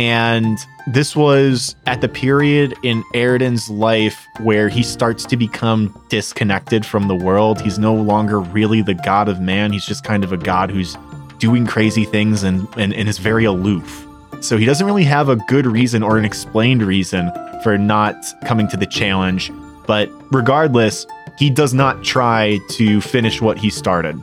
And 0.00 0.58
this 0.86 1.14
was 1.14 1.76
at 1.86 2.00
the 2.00 2.08
period 2.08 2.74
in 2.82 3.04
Aroden's 3.12 3.68
life 3.68 4.26
where 4.38 4.70
he 4.70 4.82
starts 4.82 5.26
to 5.26 5.36
become 5.36 5.94
disconnected 6.08 6.86
from 6.86 7.06
the 7.06 7.14
world. 7.14 7.60
He's 7.60 7.78
no 7.78 7.94
longer 7.94 8.40
really 8.40 8.80
the 8.80 8.94
god 8.94 9.28
of 9.28 9.42
man. 9.42 9.74
He's 9.74 9.84
just 9.84 10.02
kind 10.02 10.24
of 10.24 10.32
a 10.32 10.38
god 10.38 10.70
who's 10.70 10.96
doing 11.36 11.66
crazy 11.66 12.06
things 12.06 12.42
and, 12.42 12.66
and, 12.78 12.94
and 12.94 13.10
is 13.10 13.18
very 13.18 13.44
aloof. 13.44 14.06
So 14.40 14.56
he 14.56 14.64
doesn't 14.64 14.86
really 14.86 15.04
have 15.04 15.28
a 15.28 15.36
good 15.36 15.66
reason 15.66 16.02
or 16.02 16.16
an 16.16 16.24
explained 16.24 16.82
reason 16.82 17.30
for 17.62 17.76
not 17.76 18.16
coming 18.46 18.68
to 18.68 18.78
the 18.78 18.86
challenge. 18.86 19.52
But 19.86 20.10
regardless, 20.32 21.06
he 21.36 21.50
does 21.50 21.74
not 21.74 22.02
try 22.02 22.58
to 22.70 23.02
finish 23.02 23.42
what 23.42 23.58
he 23.58 23.68
started. 23.68 24.18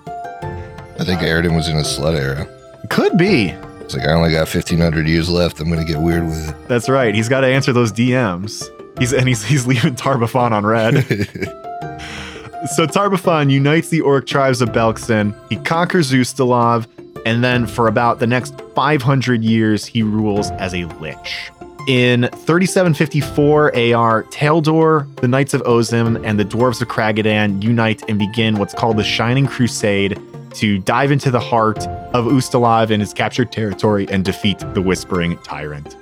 I 0.99 1.03
think 1.03 1.21
Aroden 1.21 1.55
was 1.55 1.69
in 1.69 1.78
a 1.78 1.84
slut 1.84 2.19
era. 2.19 2.47
Could 2.89 3.15
be. 3.15 3.53
It's 3.88 3.95
like 3.95 4.05
I 4.05 4.11
only 4.11 4.31
got 4.31 4.49
fifteen 4.49 4.79
hundred 4.79 5.07
years 5.07 5.29
left. 5.29 5.61
I'm 5.61 5.69
gonna 5.69 5.85
get 5.85 6.01
weird 6.01 6.25
with 6.25 6.49
it. 6.49 6.67
That's 6.67 6.89
right. 6.89 7.15
He's 7.15 7.29
got 7.29 7.39
to 7.41 7.47
answer 7.47 7.71
those 7.71 7.93
DMs. 7.93 8.69
He's 8.99 9.13
and 9.13 9.29
he's 9.29 9.45
he's 9.45 9.65
leaving 9.65 9.95
Tar-Baphon 9.95 10.51
on 10.51 10.65
red. 10.65 11.05
so 12.75 12.85
Tar-Baphon 12.85 13.49
unites 13.49 13.88
the 13.88 14.01
orc 14.01 14.27
tribes 14.27 14.61
of 14.61 14.73
Belkzen. 14.73 15.33
He 15.47 15.55
conquers 15.55 16.11
Ustalav, 16.11 16.85
and 17.25 17.41
then 17.41 17.65
for 17.65 17.88
about 17.88 18.19
the 18.19 18.27
next 18.27 18.59
500 18.75 19.41
years, 19.41 19.85
he 19.85 20.03
rules 20.03 20.51
as 20.51 20.73
a 20.75 20.83
lich. 20.99 21.49
In 21.88 22.23
3754 22.23 23.67
AR, 23.67 24.23
Taldor, 24.23 25.15
the 25.21 25.29
Knights 25.29 25.53
of 25.53 25.61
Ozem, 25.61 26.21
and 26.25 26.38
the 26.38 26.43
Dwarves 26.43 26.81
of 26.81 26.89
Kraggodan 26.89 27.63
unite 27.63 28.03
and 28.09 28.19
begin 28.19 28.57
what's 28.57 28.73
called 28.73 28.97
the 28.97 29.05
Shining 29.05 29.47
Crusade 29.47 30.19
to 30.55 30.79
dive 30.79 31.11
into 31.11 31.31
the 31.31 31.39
heart 31.39 31.79
of 32.13 32.25
Ustalav 32.25 32.89
and 32.89 33.01
his 33.01 33.13
captured 33.13 33.51
territory 33.51 34.07
and 34.09 34.23
defeat 34.25 34.59
the 34.73 34.81
Whispering 34.81 35.37
Tyrant. 35.39 35.95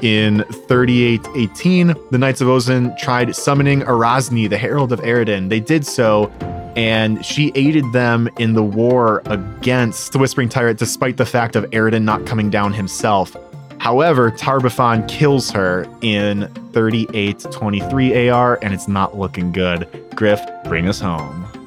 In 0.00 0.44
3818, 0.66 1.94
the 2.10 2.18
Knights 2.18 2.40
of 2.40 2.48
Ozem 2.48 2.98
tried 2.98 3.36
summoning 3.36 3.82
Arazni, 3.82 4.50
the 4.50 4.58
Herald 4.58 4.92
of 4.92 5.00
Aroden. 5.00 5.48
They 5.48 5.60
did 5.60 5.86
so, 5.86 6.26
and 6.74 7.24
she 7.24 7.52
aided 7.54 7.92
them 7.92 8.28
in 8.38 8.54
the 8.54 8.64
war 8.64 9.22
against 9.26 10.10
the 10.10 10.18
Whispering 10.18 10.48
Tyrant, 10.48 10.78
despite 10.78 11.18
the 11.18 11.26
fact 11.26 11.54
of 11.54 11.70
Aroden 11.70 12.02
not 12.02 12.26
coming 12.26 12.50
down 12.50 12.72
himself. 12.72 13.36
However, 13.78 14.30
Tar-Baphon 14.30 15.08
kills 15.08 15.50
her 15.52 15.86
in 16.02 16.48
3823 16.72 18.28
AR, 18.28 18.58
and 18.60 18.74
it's 18.74 18.88
not 18.88 19.16
looking 19.18 19.52
good. 19.52 19.88
Griff, 20.16 20.40
bring 20.64 20.88
us 20.88 21.00
home. 21.00 21.61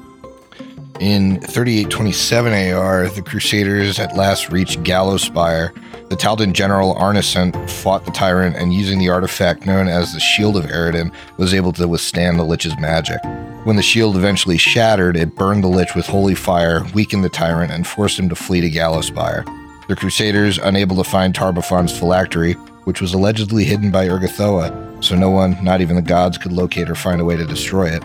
In 1.00 1.40
3827 1.40 2.72
AR, 2.72 3.08
the 3.10 3.20
Crusaders 3.20 3.98
at 3.98 4.16
last 4.16 4.50
reached 4.50 4.82
Gallowspire. 4.82 5.74
The 6.08 6.16
Taldan 6.16 6.54
general 6.54 6.94
Arnisant 6.94 7.68
fought 7.68 8.06
the 8.06 8.10
tyrant 8.12 8.56
and, 8.56 8.72
using 8.72 8.98
the 8.98 9.10
artifact 9.10 9.66
known 9.66 9.88
as 9.88 10.14
the 10.14 10.20
Shield 10.20 10.56
of 10.56 10.64
Aroden, 10.64 11.12
was 11.36 11.52
able 11.52 11.72
to 11.74 11.86
withstand 11.86 12.38
the 12.38 12.44
Lich's 12.44 12.78
magic. 12.78 13.18
When 13.64 13.76
the 13.76 13.82
shield 13.82 14.16
eventually 14.16 14.56
shattered, 14.56 15.18
it 15.18 15.34
burned 15.34 15.62
the 15.62 15.68
Lich 15.68 15.94
with 15.94 16.06
holy 16.06 16.34
fire, 16.34 16.82
weakened 16.94 17.24
the 17.24 17.28
tyrant, 17.28 17.72
and 17.72 17.86
forced 17.86 18.18
him 18.18 18.30
to 18.30 18.34
flee 18.34 18.62
to 18.62 18.70
Gallowspire. 18.70 19.44
The 19.88 19.96
Crusaders, 19.96 20.56
unable 20.56 20.96
to 20.96 21.04
find 21.04 21.34
Tar-Baphon's 21.34 21.96
phylactery, 21.96 22.54
which 22.84 23.02
was 23.02 23.12
allegedly 23.12 23.64
hidden 23.64 23.90
by 23.90 24.08
Urgathoa, 24.08 25.04
so 25.04 25.14
no 25.14 25.28
one, 25.28 25.62
not 25.62 25.82
even 25.82 25.96
the 25.96 26.02
gods, 26.02 26.38
could 26.38 26.52
locate 26.52 26.88
or 26.88 26.94
find 26.94 27.20
a 27.20 27.24
way 27.24 27.36
to 27.36 27.44
destroy 27.44 27.88
it, 27.88 28.02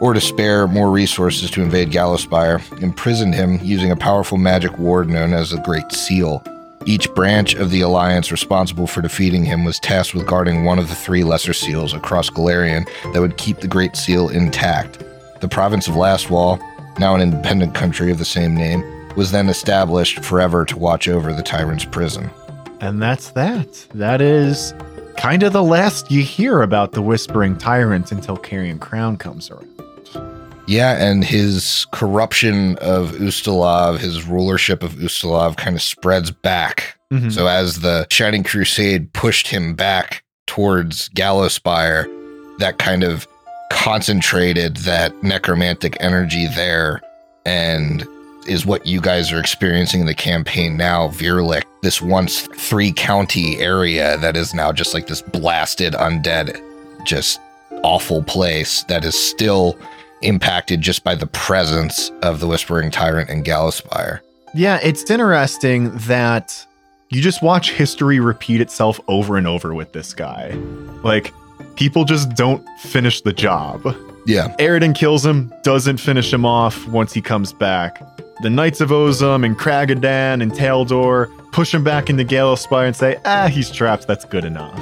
or 0.00 0.14
to 0.14 0.20
spare 0.20 0.66
more 0.66 0.90
resources 0.90 1.50
to 1.50 1.62
invade 1.62 1.90
Gallowspire, 1.90 2.60
imprisoned 2.82 3.34
him 3.34 3.58
using 3.62 3.90
a 3.90 3.96
powerful 3.96 4.38
magic 4.38 4.78
ward 4.78 5.08
known 5.08 5.32
as 5.32 5.50
the 5.50 5.60
Great 5.62 5.90
Seal. 5.92 6.42
Each 6.86 7.12
branch 7.14 7.54
of 7.54 7.70
the 7.70 7.80
Alliance 7.80 8.30
responsible 8.30 8.86
for 8.86 9.02
defeating 9.02 9.44
him 9.44 9.64
was 9.64 9.78
tasked 9.80 10.14
with 10.14 10.26
guarding 10.26 10.64
one 10.64 10.78
of 10.78 10.88
the 10.88 10.94
three 10.94 11.24
lesser 11.24 11.52
seals 11.52 11.92
across 11.92 12.30
Golarion 12.30 12.88
that 13.12 13.20
would 13.20 13.36
keep 13.36 13.58
the 13.58 13.68
Great 13.68 13.96
Seal 13.96 14.28
intact. 14.28 15.04
The 15.40 15.48
province 15.48 15.88
of 15.88 15.94
Lastwall, 15.94 16.60
now 16.98 17.14
an 17.14 17.20
independent 17.20 17.74
country 17.74 18.10
of 18.10 18.18
the 18.18 18.24
same 18.24 18.54
name, 18.54 18.82
was 19.16 19.32
then 19.32 19.48
established 19.48 20.24
forever 20.24 20.64
to 20.64 20.78
watch 20.78 21.08
over 21.08 21.32
the 21.32 21.42
tyrant's 21.42 21.84
prison. 21.84 22.30
And 22.80 23.02
that's 23.02 23.30
that. 23.30 23.86
That 23.94 24.20
is 24.20 24.72
kind 25.16 25.42
of 25.42 25.52
the 25.52 25.62
last 25.62 26.10
you 26.10 26.22
hear 26.22 26.62
about 26.62 26.92
the 26.92 27.02
Whispering 27.02 27.58
Tyrant 27.58 28.12
until 28.12 28.36
Carrion 28.36 28.78
Crown 28.78 29.16
comes 29.16 29.50
around. 29.50 29.68
Yeah, 30.68 31.02
and 31.02 31.24
his 31.24 31.86
corruption 31.92 32.76
of 32.76 33.12
Ustalav, 33.12 33.98
his 33.98 34.26
rulership 34.26 34.82
of 34.82 34.92
Ustalav 34.96 35.56
kind 35.56 35.74
of 35.74 35.80
spreads 35.82 36.30
back. 36.30 36.96
Mhm. 37.10 37.32
So 37.32 37.46
as 37.46 37.80
the 37.80 38.06
Shining 38.10 38.44
Crusade 38.44 39.10
pushed 39.14 39.48
him 39.48 39.74
back 39.74 40.22
towards 40.46 41.08
Gallowspire, 41.10 42.06
that 42.58 42.76
kind 42.78 43.02
of 43.02 43.26
concentrated 43.72 44.76
that 44.78 45.22
necromantic 45.22 45.96
energy 46.00 46.46
there 46.54 47.00
and 47.46 48.06
is 48.46 48.66
what 48.66 48.86
you 48.86 49.00
guys 49.00 49.32
are 49.32 49.40
experiencing 49.40 50.00
in 50.00 50.06
the 50.06 50.14
campaign 50.14 50.76
now, 50.76 51.08
Virlych, 51.08 51.64
this 51.82 52.02
once 52.02 52.42
three 52.56 52.92
county 52.92 53.58
area 53.58 54.18
that 54.18 54.36
is 54.36 54.52
now 54.52 54.70
just 54.70 54.92
like 54.92 55.06
this 55.06 55.22
blasted 55.22 55.94
undead, 55.94 56.60
just 57.06 57.40
awful 57.82 58.22
place 58.22 58.84
that 58.88 59.04
is 59.04 59.14
still 59.14 59.78
impacted 60.22 60.80
just 60.80 61.04
by 61.04 61.14
the 61.14 61.26
presence 61.26 62.10
of 62.22 62.40
the 62.40 62.46
Whispering 62.46 62.90
Tyrant 62.90 63.30
and 63.30 63.44
Gallowspire. 63.44 64.20
Yeah, 64.54 64.78
it's 64.82 65.10
interesting 65.10 65.90
that 65.98 66.66
you 67.10 67.22
just 67.22 67.42
watch 67.42 67.72
history 67.72 68.20
repeat 68.20 68.60
itself 68.60 69.00
over 69.08 69.36
and 69.36 69.46
over 69.46 69.74
with 69.74 69.92
this 69.92 70.14
guy. 70.14 70.50
Like, 71.02 71.32
people 71.76 72.04
just 72.04 72.34
don't 72.34 72.66
finish 72.80 73.20
the 73.20 73.32
job. 73.32 73.82
Yeah. 74.26 74.54
Aroden 74.58 74.94
kills 74.94 75.24
him, 75.24 75.52
doesn't 75.62 75.98
finish 75.98 76.32
him 76.32 76.44
off 76.44 76.86
once 76.88 77.12
he 77.12 77.22
comes 77.22 77.52
back. 77.52 78.02
The 78.42 78.50
Knights 78.50 78.80
of 78.80 78.90
Ozem 78.90 79.44
and 79.44 79.58
Kraggodan 79.58 80.42
and 80.42 80.52
Taldor 80.52 81.28
push 81.52 81.72
him 81.72 81.82
back 81.82 82.10
into 82.10 82.24
Gallowspire 82.24 82.86
and 82.86 82.94
say, 82.94 83.18
ah, 83.24 83.48
he's 83.48 83.70
trapped, 83.70 84.06
that's 84.06 84.24
good 84.24 84.44
enough. 84.44 84.78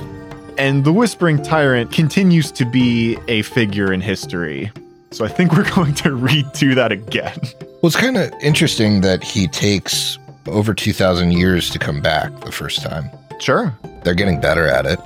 And 0.59 0.85
the 0.85 0.93
Whispering 0.93 1.43
Tyrant 1.43 1.93
continues 1.93 2.51
to 2.53 2.65
be 2.65 3.19
a 3.29 3.43
figure 3.43 3.93
in 3.93 4.01
history. 4.01 4.71
So 5.17 5.25
I 5.25 5.29
think 5.29 5.53
we're 5.55 5.71
going 5.75 5.95
to 5.95 6.11
redo 6.11 6.75
that 6.75 6.93
again. 6.93 7.41
Well, 7.83 7.89
it's 7.89 7.97
kind 7.97 8.17
of 8.17 8.33
interesting 8.43 9.03
that 9.03 9.23
he 9.23 9.47
takes 9.47 10.19
over 10.47 10.75
2,000 10.75 11.33
years 11.33 11.69
to 11.71 11.79
come 11.79 12.01
back 12.01 12.41
the 12.41 12.51
first 12.51 12.83
time. 12.83 13.11
Sure. 13.39 13.73
They're 14.03 14.15
getting 14.15 14.41
better 14.41 14.67
at 14.67 14.87
it. 14.87 14.99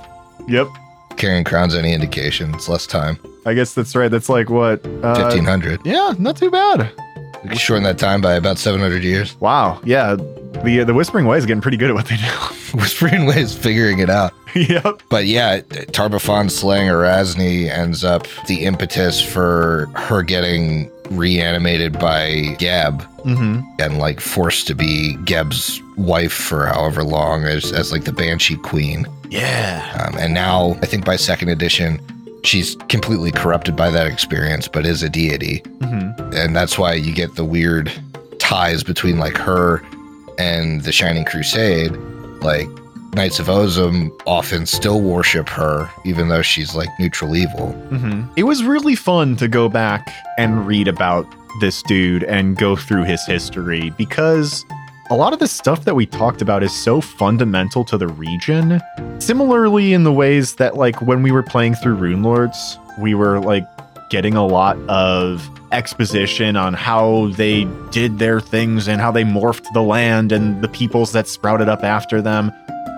Yep. 0.47 0.67
Carrion 1.17 1.43
Crown's 1.43 1.75
any 1.75 1.93
indication, 1.93 2.55
it's 2.55 2.69
less 2.69 2.87
time. 2.87 3.19
I 3.45 3.53
guess 3.53 3.73
that's 3.75 3.93
right. 3.93 4.09
That's 4.09 4.29
like 4.29 4.49
what? 4.49 4.83
Uh, 4.85 5.13
1,500. 5.19 5.81
Yeah, 5.85 6.13
not 6.17 6.37
too 6.37 6.49
bad. 6.49 6.91
We 7.43 7.49
could 7.49 7.59
shorten 7.59 7.83
that 7.83 7.99
time 7.99 8.21
by 8.21 8.33
about 8.33 8.57
700 8.57 9.03
years. 9.03 9.39
Wow. 9.41 9.79
Yeah. 9.83 10.15
The 10.63 10.83
the 10.85 10.93
Whispering 10.93 11.25
Way 11.25 11.37
is 11.37 11.45
getting 11.45 11.61
pretty 11.61 11.77
good 11.77 11.89
at 11.89 11.95
what 11.95 12.05
they 12.07 12.17
do. 12.17 12.23
Whispering 12.77 13.25
Ways 13.25 13.53
figuring 13.57 13.99
it 13.99 14.09
out. 14.09 14.33
yep. 14.55 15.01
But 15.09 15.25
yeah, 15.25 15.61
Tar-Baphon 15.91 16.49
slaying 16.51 16.87
Arazni 16.87 17.69
ends 17.69 18.03
up 18.03 18.27
the 18.47 18.63
impetus 18.65 19.19
for 19.21 19.87
her 19.95 20.21
getting 20.23 20.89
reanimated 21.09 21.93
by 21.99 22.55
Geb 22.59 23.01
Mm-hmm. 23.21 23.59
and 23.79 23.99
like 23.99 24.19
forced 24.19 24.65
to 24.65 24.73
be 24.73 25.15
Geb's 25.25 25.79
wife 25.95 26.33
for 26.33 26.65
however 26.65 27.03
long 27.03 27.43
as, 27.43 27.71
as 27.71 27.91
like 27.91 28.03
the 28.05 28.11
Banshee 28.11 28.57
Queen. 28.57 29.05
Yeah. 29.29 30.07
Um, 30.09 30.17
and 30.17 30.33
now 30.33 30.71
I 30.81 30.87
think 30.87 31.05
by 31.05 31.17
second 31.17 31.49
edition, 31.49 32.01
she's 32.43 32.75
completely 32.89 33.31
corrupted 33.31 33.75
by 33.75 33.91
that 33.91 34.07
experience, 34.07 34.67
but 34.67 34.87
is 34.87 35.03
a 35.03 35.09
deity. 35.09 35.59
Mm-hmm. 35.59 36.33
And 36.33 36.55
that's 36.55 36.79
why 36.79 36.93
you 36.95 37.13
get 37.13 37.35
the 37.35 37.45
weird 37.45 37.91
ties 38.39 38.83
between 38.83 39.19
like 39.19 39.37
her 39.37 39.83
and 40.41 40.81
the 40.81 40.91
Shining 40.91 41.23
Crusade. 41.23 41.95
Like 42.41 42.67
Knights 43.13 43.39
of 43.39 43.47
Ozem 43.47 44.11
often 44.25 44.65
still 44.65 45.01
worship 45.01 45.47
her, 45.49 45.89
even 46.05 46.29
though 46.29 46.41
she's 46.41 46.73
like 46.73 46.89
neutral 46.99 47.35
evil. 47.35 47.73
Mm-hmm. 47.91 48.33
It 48.35 48.43
was 48.43 48.63
really 48.63 48.95
fun 48.95 49.35
to 49.37 49.47
go 49.47 49.69
back 49.69 50.09
and 50.37 50.65
read 50.65 50.87
about 50.87 51.27
this 51.59 51.83
dude 51.83 52.23
and 52.23 52.57
go 52.57 52.75
through 52.75 53.03
his 53.03 53.23
history 53.25 53.91
because 53.97 54.65
a 55.09 55.15
lot 55.15 55.33
of 55.33 55.39
the 55.39 55.47
stuff 55.47 55.83
that 55.83 55.93
we 55.93 56.05
talked 56.05 56.41
about 56.41 56.63
is 56.63 56.73
so 56.73 57.01
fundamental 57.01 57.83
to 57.83 57.97
the 57.97 58.07
region. 58.07 58.79
Similarly, 59.19 59.93
in 59.93 60.03
the 60.05 60.13
ways 60.13 60.55
that, 60.55 60.77
like, 60.77 61.01
when 61.01 61.21
we 61.21 61.31
were 61.31 61.43
playing 61.43 61.75
through 61.75 61.95
Rune 61.95 62.23
Lords, 62.23 62.79
we 62.97 63.13
were 63.13 63.39
like 63.39 63.67
getting 64.11 64.35
a 64.35 64.45
lot 64.45 64.77
of 64.89 65.49
exposition 65.71 66.55
on 66.55 66.73
how 66.73 67.29
they 67.29 67.63
did 67.89 68.19
their 68.19 68.39
things 68.39 68.87
and 68.87 69.01
how 69.01 69.09
they 69.09 69.23
morphed 69.23 69.65
the 69.73 69.81
land 69.81 70.31
and 70.31 70.61
the 70.61 70.67
peoples 70.67 71.13
that 71.13 71.27
sprouted 71.27 71.69
up 71.69 71.83
after 71.83 72.21
them. 72.21 72.51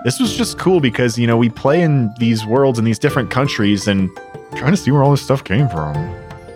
This 0.04 0.20
was 0.20 0.36
just 0.36 0.58
cool 0.58 0.80
because, 0.80 1.16
you 1.16 1.26
know, 1.26 1.38
we 1.38 1.48
play 1.48 1.80
in 1.80 2.12
these 2.18 2.44
worlds 2.44 2.78
in 2.78 2.84
these 2.84 2.98
different 2.98 3.30
countries 3.30 3.88
and 3.88 4.10
trying 4.56 4.72
to 4.72 4.76
see 4.76 4.90
where 4.90 5.02
all 5.02 5.12
this 5.12 5.22
stuff 5.22 5.44
came 5.44 5.68
from. 5.68 5.94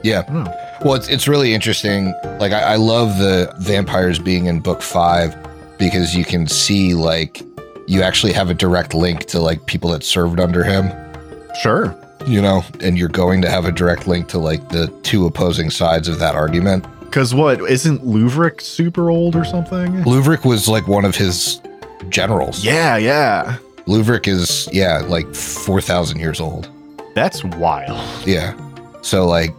Yeah. 0.02 0.22
Know. 0.28 0.54
Well, 0.84 0.94
it's, 0.94 1.08
it's 1.08 1.26
really 1.26 1.54
interesting. 1.54 2.12
Like, 2.38 2.52
I, 2.52 2.72
I 2.72 2.76
love 2.76 3.18
the 3.18 3.52
vampires 3.58 4.18
being 4.18 4.46
in 4.46 4.60
book 4.60 4.82
five 4.82 5.34
because 5.78 6.14
you 6.14 6.24
can 6.24 6.46
see, 6.46 6.94
like, 6.94 7.42
you 7.86 8.02
actually 8.02 8.32
have 8.32 8.50
a 8.50 8.54
direct 8.54 8.92
link 8.92 9.24
to, 9.26 9.40
like, 9.40 9.64
people 9.66 9.90
that 9.90 10.04
served 10.04 10.40
under 10.40 10.62
him, 10.62 10.92
Sure. 11.62 11.96
You 12.28 12.40
know, 12.42 12.62
and 12.80 12.98
you're 12.98 13.08
going 13.08 13.42
to 13.42 13.50
have 13.50 13.64
a 13.64 13.72
direct 13.72 14.06
link 14.06 14.28
to, 14.28 14.38
like, 14.38 14.68
the 14.68 14.86
two 15.02 15.26
opposing 15.26 15.70
sides 15.70 16.08
of 16.08 16.18
that 16.18 16.34
argument. 16.34 16.84
Because 17.00 17.34
what, 17.34 17.60
isn't 17.62 18.04
Louvric 18.04 18.60
super 18.60 19.10
old 19.10 19.34
or 19.34 19.44
something? 19.44 19.92
Luvrik 20.04 20.44
was, 20.44 20.68
like, 20.68 20.86
one 20.86 21.04
of 21.04 21.16
his 21.16 21.60
generals. 22.10 22.64
Yeah, 22.64 22.96
yeah. 22.96 23.56
Luvrik 23.86 24.28
is, 24.28 24.68
yeah, 24.72 24.98
like 25.08 25.34
4,000 25.34 26.18
years 26.20 26.40
old. 26.40 26.68
That's 27.14 27.42
wild. 27.42 27.98
Yeah. 28.26 28.54
So, 29.00 29.26
like, 29.26 29.54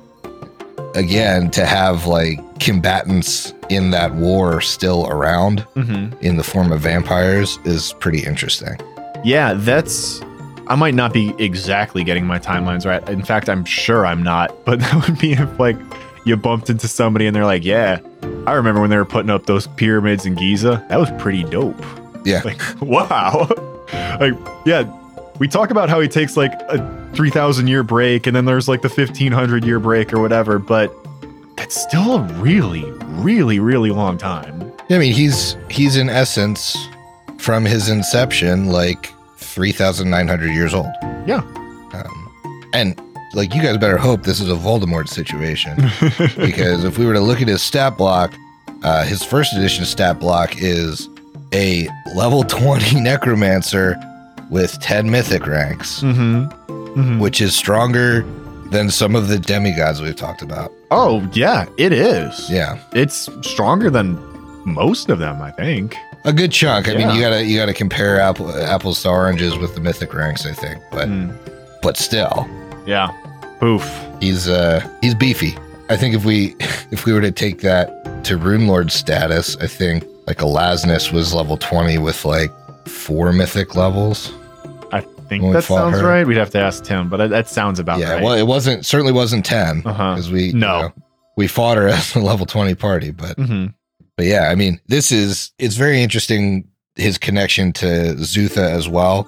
again, 0.96 1.50
to 1.52 1.66
have, 1.66 2.06
like, 2.06 2.40
combatants 2.60 3.54
in 3.70 3.90
that 3.92 4.14
war 4.14 4.62
still 4.62 5.08
around 5.08 5.66
Mm-hmm. 5.76 6.24
in 6.24 6.38
the 6.38 6.44
form 6.44 6.72
of 6.72 6.82
vampires 6.82 7.58
is 7.66 7.94
pretty 7.94 8.20
interesting. 8.24 8.76
Yeah, 9.24 9.54
that's. 9.54 10.22
I 10.70 10.76
might 10.76 10.94
not 10.94 11.14
be 11.14 11.34
exactly 11.40 12.04
getting 12.04 12.26
my 12.26 12.38
timelines 12.38 12.86
right. 12.86 13.08
In 13.10 13.24
fact, 13.24 13.50
I'm 13.50 13.66
sure 13.66 14.06
I'm 14.06 14.22
not. 14.22 14.66
But 14.66 14.80
that 14.80 15.08
would 15.08 15.18
be 15.20 15.34
if, 15.34 15.60
like, 15.60 15.76
you 16.26 16.38
bumped 16.38 16.70
into 16.70 16.88
somebody 16.88 17.26
and 17.26 17.36
they're 17.36 17.46
like, 17.46 17.66
yeah, 17.66 18.00
I 18.46 18.54
remember 18.54 18.80
when 18.80 18.92
they 18.92 18.98
were 18.98 19.06
putting 19.06 19.32
up 19.32 19.48
those 19.48 19.68
pyramids 19.68 20.26
in 20.26 20.36
Giza. 20.36 20.86
That 20.90 21.00
was 21.00 21.10
pretty 21.18 21.44
dope. 21.44 21.84
Yeah. 22.24 22.42
Like, 22.46 22.62
wow. 22.82 23.48
like, 24.20 24.34
yeah, 24.66 24.84
we 25.40 25.48
talk 25.48 25.72
about 25.72 25.90
how 25.90 26.00
he 26.00 26.08
takes 26.08 26.38
like 26.38 26.54
a 26.68 27.12
3,000 27.16 27.68
year 27.68 27.82
break 27.82 28.28
and 28.28 28.36
then 28.36 28.46
there's 28.46 28.68
like 28.68 28.82
the 28.82 28.90
1,500 28.90 29.64
year 29.64 29.80
break 29.80 30.14
or 30.14 30.22
whatever, 30.22 30.60
but 30.60 30.94
that's 31.56 31.82
still 31.82 32.18
a 32.18 32.24
really, 32.34 32.84
really, 33.06 33.60
really 33.60 33.90
long 33.90 34.18
time. 34.18 34.72
I 34.90 34.98
mean, 34.98 35.14
he's 35.14 35.56
he's 35.70 35.98
in 35.98 36.10
essence 36.10 36.78
from 37.38 37.64
his 37.66 37.90
inception 37.90 38.68
like 38.68 39.14
3,900 39.60 40.54
years 40.54 40.74
old. 40.74 40.88
Yeah. 41.26 41.42
Um, 41.92 42.70
and 42.72 42.98
like 43.34 43.54
you 43.54 43.62
guys 43.62 43.78
better 43.78 43.98
hope 43.98 44.24
this 44.24 44.40
is 44.40 44.50
a 44.50 44.56
Voldemort 44.56 45.10
situation 45.10 45.76
because 46.38 46.86
if 46.86 46.98
we 46.98 47.06
were 47.06 47.12
to 47.12 47.20
look 47.20 47.42
at 47.42 47.50
his 47.50 47.62
stat 47.62 47.98
block, 47.98 48.34
uh, 48.84 49.04
his 49.04 49.22
first 49.22 49.54
edition 49.54 49.84
stat 49.84 50.18
block 50.18 50.54
is 50.62 51.10
a 51.54 51.90
level 52.16 52.46
20 52.46 53.02
necromancer 53.02 53.98
with 54.50 54.80
10 54.80 55.12
mythic 55.12 55.46
ranks, 55.46 56.04
mm-hmm. 56.04 56.46
Mm-hmm. 56.72 57.20
which 57.20 57.42
is 57.42 57.54
stronger 57.54 58.22
than 58.72 58.90
some 58.90 59.14
of 59.14 59.28
the 59.28 59.38
demigods 59.38 60.02
we've 60.02 60.16
talked 60.16 60.42
about. 60.42 60.72
Oh, 60.90 61.30
yeah, 61.34 61.66
it 61.78 61.92
is. 61.92 62.50
Yeah. 62.50 62.80
It's 62.94 63.28
stronger 63.42 63.90
than 63.90 64.18
most 64.66 65.10
of 65.10 65.20
them, 65.20 65.42
I 65.42 65.52
think. 65.52 65.98
A 66.26 66.34
good 66.34 66.52
chunk. 66.52 66.88
I 66.90 66.96
mean, 66.96 67.10
you 67.16 67.22
gotta 67.22 67.46
you 67.46 67.58
gotta 67.58 67.74
compare 67.74 68.20
apple, 68.20 68.52
apples 68.52 69.02
to 69.04 69.10
oranges 69.10 69.58
with 69.58 69.74
the 69.76 69.82
mythic 69.82 70.14
ranks, 70.14 70.46
I 70.46 70.54
think. 70.54 70.82
But 70.92 71.08
Mm, 71.08 71.36
but 71.82 71.96
still, 71.98 72.48
yeah. 72.86 73.10
Oof. 73.64 73.88
he's 74.20 74.48
uh 74.48 74.86
he's 75.02 75.16
beefy. 75.16 75.58
I 75.90 75.98
think 75.98 76.14
if 76.16 76.26
we 76.26 76.56
if 76.92 77.06
we 77.06 77.14
were 77.14 77.22
to 77.22 77.32
take 77.32 77.62
that 77.62 78.24
to 78.26 78.38
Rune 78.38 78.68
Lord 78.68 78.92
status, 78.92 79.56
I 79.58 79.68
think 79.68 80.04
like 80.28 80.38
Alaznist 80.38 81.12
was 81.14 81.34
level 81.34 81.56
twenty 81.58 81.98
with 81.98 82.26
like 82.26 82.52
four 82.88 83.32
mythic 83.32 83.76
levels. 83.76 84.32
I 84.92 85.02
think 85.30 85.54
that 85.54 85.64
sounds 85.64 86.00
her. 86.00 86.06
right. 86.08 86.26
We'd 86.28 86.38
have 86.38 86.50
to 86.52 86.60
ask 86.60 86.84
Tim, 86.84 87.08
but 87.10 87.28
that 87.30 87.48
sounds 87.48 87.80
about 87.80 88.00
yeah, 88.00 88.14
right. 88.16 88.24
well, 88.24 88.34
it 88.34 88.48
wasn't 88.48 88.86
certainly 88.86 89.14
wasn't 89.14 89.46
ten 89.46 89.84
Uh-huh. 89.86 90.16
because 90.16 90.30
we 90.32 90.46
you 90.48 90.54
No. 90.54 90.82
know, 90.82 90.94
we 91.38 91.48
fought 91.48 91.78
her 91.78 91.88
as 91.90 92.14
a 92.16 92.20
level 92.20 92.46
twenty 92.46 92.76
party, 92.76 93.12
but 93.12 93.38
hmm 93.38 93.68
But 94.20 94.26
yeah, 94.26 94.50
I 94.50 94.56
mean, 94.56 94.82
this 94.88 95.14
is 95.14 95.52
it's 95.60 95.78
very 95.78 96.04
interesting 96.04 96.68
his 96.98 97.18
connection 97.18 97.72
to 97.72 98.16
Zutha 98.18 98.70
as 98.70 98.90
well 98.90 99.26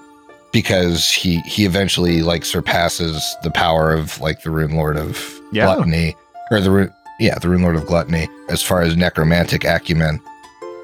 because 0.52 1.10
he 1.10 1.40
he 1.44 1.64
eventually 1.64 2.24
like 2.24 2.44
surpasses 2.44 3.24
the 3.42 3.52
power 3.52 3.94
of 3.94 4.20
like 4.20 4.44
the 4.44 4.52
Rune 4.52 4.76
Lord 4.76 4.98
of 4.98 5.40
Yeah. 5.54 5.64
Gluttony 5.74 6.14
or 6.52 6.60
the 6.60 6.72
Rune 6.72 6.94
yeah 7.22 7.40
the 7.40 7.48
Rune 7.48 7.62
Lord 7.62 7.78
of 7.78 7.86
Gluttony 7.86 8.28
as 8.50 8.62
far 8.62 8.82
as 8.82 8.98
necromantic 8.98 9.64
acumen. 9.64 10.20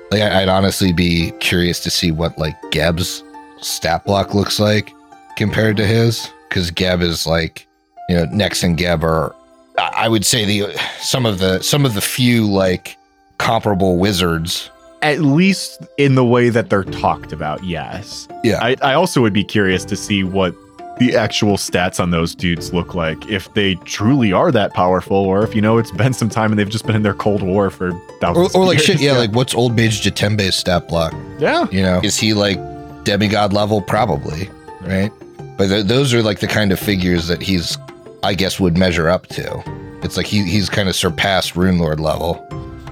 Like 0.10 0.22
I- 0.22 0.41
I'd 0.43 0.47
honestly 0.47 0.93
be 0.93 1.32
curious 1.41 1.82
to 1.82 1.89
see 1.89 2.12
what 2.12 2.38
like 2.38 2.55
Geb's 2.72 3.26
stat 3.60 4.05
block 4.05 4.34
looks 4.34 4.58
like 4.58 4.89
compared 5.36 5.76
to 5.76 5.86
his 5.86 6.32
because 6.47 6.72
Geb 6.72 7.01
is 7.01 7.28
like 7.28 7.68
you 8.08 8.16
know 8.16 8.24
Nex 8.32 8.64
and 8.64 8.78
Geb 8.78 9.03
are 9.03 9.36
I 9.78 10.08
would 10.08 10.26
say 10.26 10.45
the 10.45 10.80
some 11.01 11.26
of 11.26 11.39
the 11.39 11.62
some 11.62 11.86
of 11.86 11.93
the 11.93 11.99
few 11.99 12.47
like 12.49 12.97
comparable 13.38 13.97
wizards. 13.97 14.69
At 15.01 15.19
least 15.19 15.85
in 15.97 16.15
the 16.15 16.25
way 16.25 16.49
that 16.49 16.69
they're 16.69 16.83
talked 16.83 17.31
about, 17.31 17.63
yes. 17.63 18.27
Yeah. 18.43 18.59
I, 18.61 18.75
I 18.81 18.93
also 18.93 19.21
would 19.21 19.33
be 19.33 19.43
curious 19.43 19.85
to 19.85 19.95
see 19.95 20.23
what 20.23 20.55
the 20.97 21.15
actual 21.15 21.57
stats 21.57 21.99
on 21.99 22.09
those 22.09 22.33
dudes 22.33 22.73
look 22.73 22.95
like. 22.95 23.29
If 23.29 23.53
they 23.53 23.75
truly 23.85 24.33
are 24.33 24.51
that 24.51 24.73
powerful, 24.73 25.15
or 25.17 25.43
if 25.43 25.53
you 25.53 25.61
know 25.61 25.77
it's 25.77 25.91
been 25.91 26.13
some 26.13 26.29
time 26.29 26.51
and 26.51 26.57
they've 26.57 26.67
just 26.67 26.88
been 26.88 26.95
in 26.95 27.03
their 27.03 27.13
Cold 27.13 27.43
War 27.43 27.69
for 27.69 27.91
thousands. 28.19 28.55
or 28.55 28.61
of 28.63 28.67
like 28.67 28.77
years. 28.79 28.85
shit, 28.85 28.99
yeah, 28.99 29.11
like 29.17 29.31
what's 29.33 29.53
old 29.53 29.75
mage 29.75 30.01
Jatembe's 30.01 30.55
stat 30.55 30.88
block? 30.88 31.13
yeah, 31.38 31.67
You 31.69 31.83
know, 31.83 32.01
is 32.03 32.17
he 32.17 32.33
like 32.33 32.57
demigod 33.03 33.53
level? 33.53 33.83
Probably, 33.83 34.49
right? 34.81 35.11
But 35.57 35.67
th- 35.67 35.85
those 35.85 36.11
are 36.15 36.23
like 36.23 36.39
the 36.39 36.47
kind 36.47 36.71
of 36.71 36.79
figures 36.79 37.27
that 37.27 37.43
he's, 37.43 37.77
I 38.23 38.33
guess, 38.33 38.59
would 38.59 38.75
measure 38.79 39.07
up 39.07 39.27
to. 39.27 39.63
It's 40.03 40.17
like 40.17 40.25
he, 40.25 40.41
he's 40.43 40.69
kind 40.69 40.89
of 40.89 40.95
surpassed 40.95 41.55
Rune 41.55 41.77
Lord 41.77 41.99
level. 41.99 42.43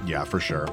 Yeah, 0.06 0.24
for 0.24 0.40
sure. 0.40 0.68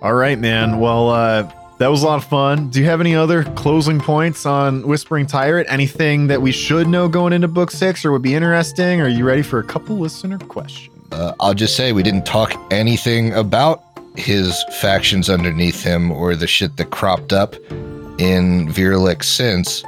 All 0.00 0.14
right, 0.14 0.38
man. 0.38 0.78
Well, 0.78 1.10
uh, 1.10 1.50
that 1.78 1.88
was 1.88 2.02
a 2.02 2.06
lot 2.06 2.16
of 2.16 2.24
fun. 2.24 2.70
Do 2.70 2.80
you 2.80 2.86
have 2.86 3.00
any 3.00 3.14
other 3.14 3.44
closing 3.44 4.00
points 4.00 4.46
on 4.46 4.86
Whispering 4.86 5.26
Tyrant? 5.26 5.66
Anything 5.70 6.28
that 6.28 6.40
we 6.40 6.52
should 6.52 6.86
know 6.86 7.08
going 7.08 7.32
into 7.32 7.48
book 7.48 7.70
six 7.70 8.04
or 8.04 8.12
would 8.12 8.22
be 8.22 8.34
interesting? 8.34 9.00
Are 9.00 9.08
you 9.08 9.24
ready 9.24 9.42
for 9.42 9.58
a 9.58 9.64
couple 9.64 9.98
listener 9.98 10.38
questions? 10.38 10.96
Uh, 11.12 11.34
I'll 11.40 11.54
just 11.54 11.76
say 11.76 11.92
we 11.92 12.02
didn't 12.02 12.24
talk 12.24 12.54
anything 12.70 13.32
about 13.34 13.82
his 14.16 14.62
factions 14.80 15.28
underneath 15.28 15.82
him 15.82 16.10
or 16.10 16.34
the 16.36 16.46
shit 16.46 16.76
that 16.76 16.90
cropped 16.90 17.32
up 17.32 17.54
in 18.18 18.68
Virlych 18.68 19.24
since, 19.24 19.82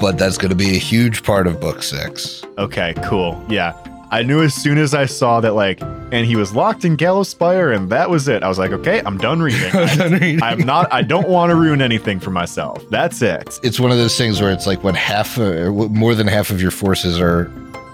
but 0.00 0.18
that's 0.18 0.38
going 0.38 0.50
to 0.50 0.56
be 0.56 0.70
a 0.76 0.80
huge 0.80 1.22
part 1.22 1.46
of 1.46 1.60
book 1.60 1.82
six. 1.82 2.42
Okay, 2.58 2.94
cool. 3.04 3.42
Yeah. 3.48 3.72
I 4.10 4.22
knew 4.22 4.42
as 4.42 4.54
soon 4.54 4.78
as 4.78 4.94
I 4.94 5.04
saw 5.06 5.40
that, 5.40 5.54
like, 5.54 5.80
and 5.82 6.24
he 6.24 6.34
was 6.34 6.54
locked 6.54 6.84
in 6.86 6.96
Gallowspire, 6.96 7.76
and 7.76 7.90
that 7.90 8.08
was 8.08 8.26
it. 8.26 8.42
I 8.42 8.48
was 8.48 8.58
like, 8.58 8.70
okay, 8.72 9.02
I'm 9.04 9.18
done 9.18 9.40
reading. 9.42 9.70
I, 9.74 10.38
I'm 10.42 10.60
not, 10.60 10.90
I 10.92 11.02
don't 11.02 11.28
want 11.28 11.50
to 11.50 11.56
ruin 11.56 11.82
anything 11.82 12.18
for 12.18 12.30
myself. 12.30 12.82
That's 12.90 13.20
it. 13.20 13.58
it's 13.62 13.78
one 13.78 13.90
of 13.90 13.98
those 13.98 14.16
things 14.16 14.40
where 14.40 14.50
it's 14.50 14.66
like 14.66 14.82
when 14.82 14.94
half 14.94 15.36
or 15.36 15.70
more 15.72 16.14
than 16.14 16.26
half 16.26 16.50
of 16.50 16.62
your 16.62 16.70
forces 16.70 17.20
are 17.20 17.46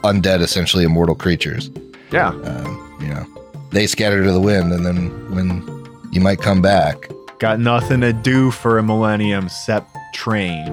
undead 0.04 0.40
essentially 0.40 0.84
immortal 0.84 1.14
creatures 1.14 1.70
Yeah. 2.12 2.28
um, 2.28 2.98
you 3.00 3.08
know 3.08 3.26
they 3.70 3.86
scatter 3.86 4.22
to 4.22 4.30
the 4.30 4.40
wind 4.40 4.70
and 4.72 4.84
then 4.84 5.08
when 5.34 5.62
you 6.12 6.20
might 6.20 6.40
come 6.40 6.60
back 6.60 7.08
Got 7.38 7.58
nothing 7.58 8.00
to 8.02 8.12
do 8.12 8.50
for 8.50 8.78
a 8.78 8.82
millennium 8.82 9.46
except 9.46 9.96
train. 10.12 10.64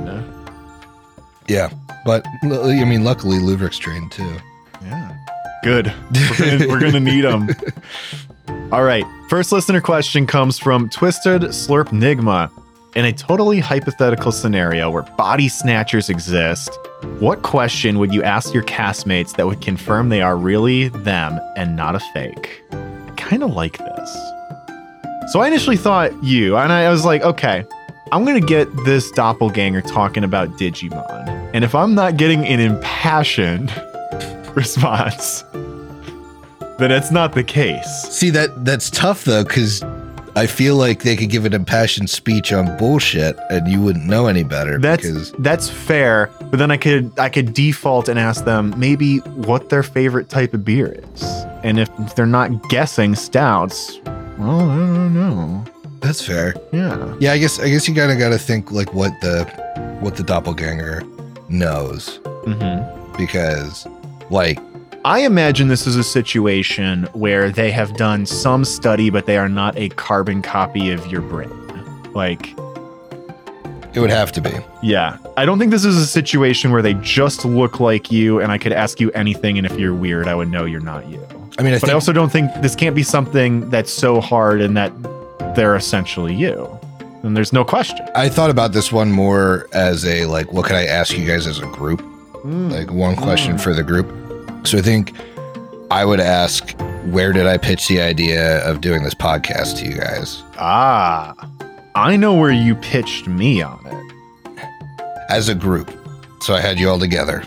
yeah 1.48 1.70
but 2.06 2.26
I 2.44 2.84
mean 2.86 3.04
luckily 3.06 3.40
lubric's 3.40 3.78
trained 3.78 4.12
too 4.12 4.36
Yeah. 4.84 5.16
Good. 5.64 5.94
We're 6.14 6.38
gonna, 6.38 6.68
we're 6.68 6.80
gonna 6.80 7.00
need 7.12 7.22
them. 7.22 7.50
All 8.72 8.84
right. 8.84 9.06
First 9.30 9.52
listener 9.52 9.82
question 9.82 10.26
comes 10.26 10.58
from 10.58 10.90
Twisted 10.90 11.44
Slurp 11.44 11.88
Nigma. 11.90 12.52
In 12.96 13.06
a 13.06 13.14
totally 13.14 13.60
hypothetical 13.60 14.34
scenario 14.34 14.90
where 14.90 15.04
body 15.04 15.48
snatchers 15.48 16.10
exist, 16.10 16.78
what 17.20 17.42
question 17.42 18.00
would 18.00 18.14
you 18.14 18.22
ask 18.22 18.54
your 18.54 18.64
castmates 18.64 19.36
that 19.38 19.48
would 19.48 19.62
confirm 19.62 20.10
they 20.10 20.22
are 20.22 20.36
really 20.36 20.90
them 20.90 21.40
and 21.56 21.78
not 21.78 21.96
a 21.96 22.02
fake? 22.14 22.62
I 22.74 23.14
kind 23.16 23.44
of 23.44 23.52
like 23.52 23.78
this. 23.78 24.14
So 25.32 25.40
I 25.40 25.48
initially 25.48 25.78
thought 25.78 26.12
you, 26.22 26.58
and 26.58 26.74
I 26.74 26.90
was 26.90 27.06
like, 27.06 27.22
okay, 27.22 27.64
I'm 28.12 28.26
gonna 28.26 28.42
get 28.42 28.68
this 28.84 29.10
doppelganger 29.12 29.82
talking 29.82 30.26
about 30.26 30.50
Digimon. 30.58 31.52
And 31.54 31.64
if 31.64 31.74
I'm 31.74 31.96
not 31.96 32.18
getting 32.18 32.46
an 32.46 32.60
impassioned 32.60 33.70
response, 34.56 35.44
then 36.80 36.92
it's 36.92 37.12
not 37.12 37.34
the 37.34 37.44
case. 37.44 37.88
see 38.10 38.30
that 38.32 38.66
that's 38.66 38.90
tough 38.90 39.24
though 39.26 39.44
because 39.44 39.84
i 40.36 40.48
feel 40.48 40.76
like 40.78 41.04
they 41.04 41.16
could 41.16 41.30
give 41.30 41.46
an 41.46 41.54
impassioned 41.54 42.10
speech 42.10 42.52
on 42.54 42.76
bullshit 42.78 43.38
and 43.50 43.68
you 43.68 43.82
wouldn't 43.82 44.06
know 44.06 44.28
any 44.28 44.44
better 44.44 44.80
That's 44.80 45.04
because 45.04 45.32
that's 45.40 45.70
fair, 45.70 46.30
but 46.50 46.58
then 46.58 46.72
I 46.72 46.78
could 46.78 47.12
I 47.20 47.30
could 47.30 47.54
default 47.54 48.08
and 48.10 48.18
ask 48.18 48.46
them 48.46 48.74
maybe 48.78 49.18
what 49.20 49.70
their 49.70 49.84
favorite 49.84 50.30
type 50.30 50.54
of 50.54 50.64
beer 50.66 50.94
is, 51.14 51.24
and 51.64 51.80
if 51.80 51.90
they're 52.16 52.26
not 52.26 52.70
guessing 52.70 53.14
stouts, 53.16 54.00
well, 54.40 54.70
I 54.70 54.76
don't 54.78 55.14
know. 55.14 55.66
that's 56.00 56.26
fair. 56.26 56.56
Yeah, 56.72 57.16
yeah 57.20 57.34
i 57.34 57.38
guess 57.38 57.60
i 57.60 57.70
guess 57.70 57.88
you 57.88 57.94
kind 57.94 58.12
of 58.12 58.18
got 58.18 58.30
to 58.30 58.40
think 58.40 58.72
like 58.72 58.94
what 58.94 59.12
the 59.22 59.44
what 60.00 60.16
the 60.16 60.24
doppelganger 60.24 61.04
knows. 61.50 62.20
Hmm 62.46 62.80
because 63.18 63.86
like 64.32 64.58
I 65.04 65.20
imagine 65.20 65.68
this 65.68 65.88
is 65.88 65.96
a 65.96 66.04
situation 66.04 67.04
where 67.14 67.50
they 67.50 67.72
have 67.72 67.96
done 67.98 68.26
some 68.28 68.64
study, 68.66 69.10
but 69.10 69.26
they 69.26 69.38
are 69.38 69.50
not 69.50 69.76
a 69.76 69.90
carbon 69.90 70.42
copy 70.44 70.92
of 70.92 71.08
your 71.08 71.22
brain. 71.22 71.50
Like, 72.14 72.52
it 73.96 74.00
would 74.00 74.12
have 74.12 74.32
to 74.34 74.42
be 74.42 74.52
yeah, 74.84 75.18
I 75.38 75.46
don't 75.46 75.58
think 75.60 75.72
this 75.72 75.86
is 75.86 75.98
a 75.98 76.06
situation 76.06 76.72
where 76.72 76.82
they 76.84 76.94
just 76.96 77.46
look 77.46 77.80
like 77.80 78.12
you, 78.12 78.40
and 78.40 78.52
I 78.52 78.58
could 78.58 78.74
ask 78.74 79.00
you 79.00 79.12
anything, 79.12 79.58
and 79.58 79.66
if 79.66 79.78
you're 79.80 79.94
weird, 79.96 80.28
I 80.28 80.36
would 80.36 80.50
know 80.50 80.66
you're 80.66 80.80
not 80.82 81.08
you. 81.10 81.26
i 81.58 81.64
mean 81.64 81.74
i 81.74 81.80
But 81.80 81.90
I 81.90 81.94
also 81.94 82.14
don't 82.14 82.32
think 82.32 82.52
this 82.62 82.76
can't 82.76 82.96
be 82.96 83.04
something 83.04 83.70
that's 83.72 83.92
so 83.92 84.22
hard 84.22 84.62
and 84.62 84.78
that 84.78 84.92
they're 85.56 85.76
essentially 85.76 86.34
you. 86.36 86.80
And 87.24 87.36
there's 87.36 87.54
no 87.54 87.64
question. 87.66 88.08
I 88.16 88.30
thought 88.30 88.50
about 88.50 88.72
this 88.72 88.92
one 88.92 89.12
more 89.12 89.68
as 89.74 90.06
a 90.06 90.26
like, 90.26 90.52
what 90.54 90.66
could 90.66 90.76
I 90.76 90.86
ask 90.86 91.18
you 91.18 91.26
guys 91.26 91.46
as 91.48 91.60
a 91.60 91.66
group? 91.68 92.02
Mm. 92.44 92.72
Like 92.72 92.92
one 92.92 93.16
question 93.16 93.56
Mm. 93.58 93.62
for 93.62 93.74
the 93.74 93.84
group. 93.84 94.08
So 94.64 94.78
I 94.78 94.82
think 94.82 95.14
I 95.90 96.06
would 96.06 96.20
ask, 96.20 96.72
where 97.10 97.34
did 97.34 97.48
I 97.48 97.58
pitch 97.58 97.88
the 97.88 98.00
idea 98.02 98.60
of 98.68 98.80
doing 98.82 99.04
this 99.04 99.14
podcast 99.14 99.78
to 99.80 99.86
you 99.86 99.98
guys 99.98 100.44
Ah, 100.58 101.34
I 101.96 102.16
know 102.16 102.34
where 102.36 102.52
you 102.52 102.76
pitched 102.76 103.28
me 103.28 103.62
on 103.62 103.84
it. 103.86 104.66
as 105.30 105.50
a 105.50 105.56
group? 105.56 105.92
So 106.42 106.54
I 106.54 106.62
had 106.62 106.80
you 106.80 106.90
all 106.90 107.00
together. 107.00 107.44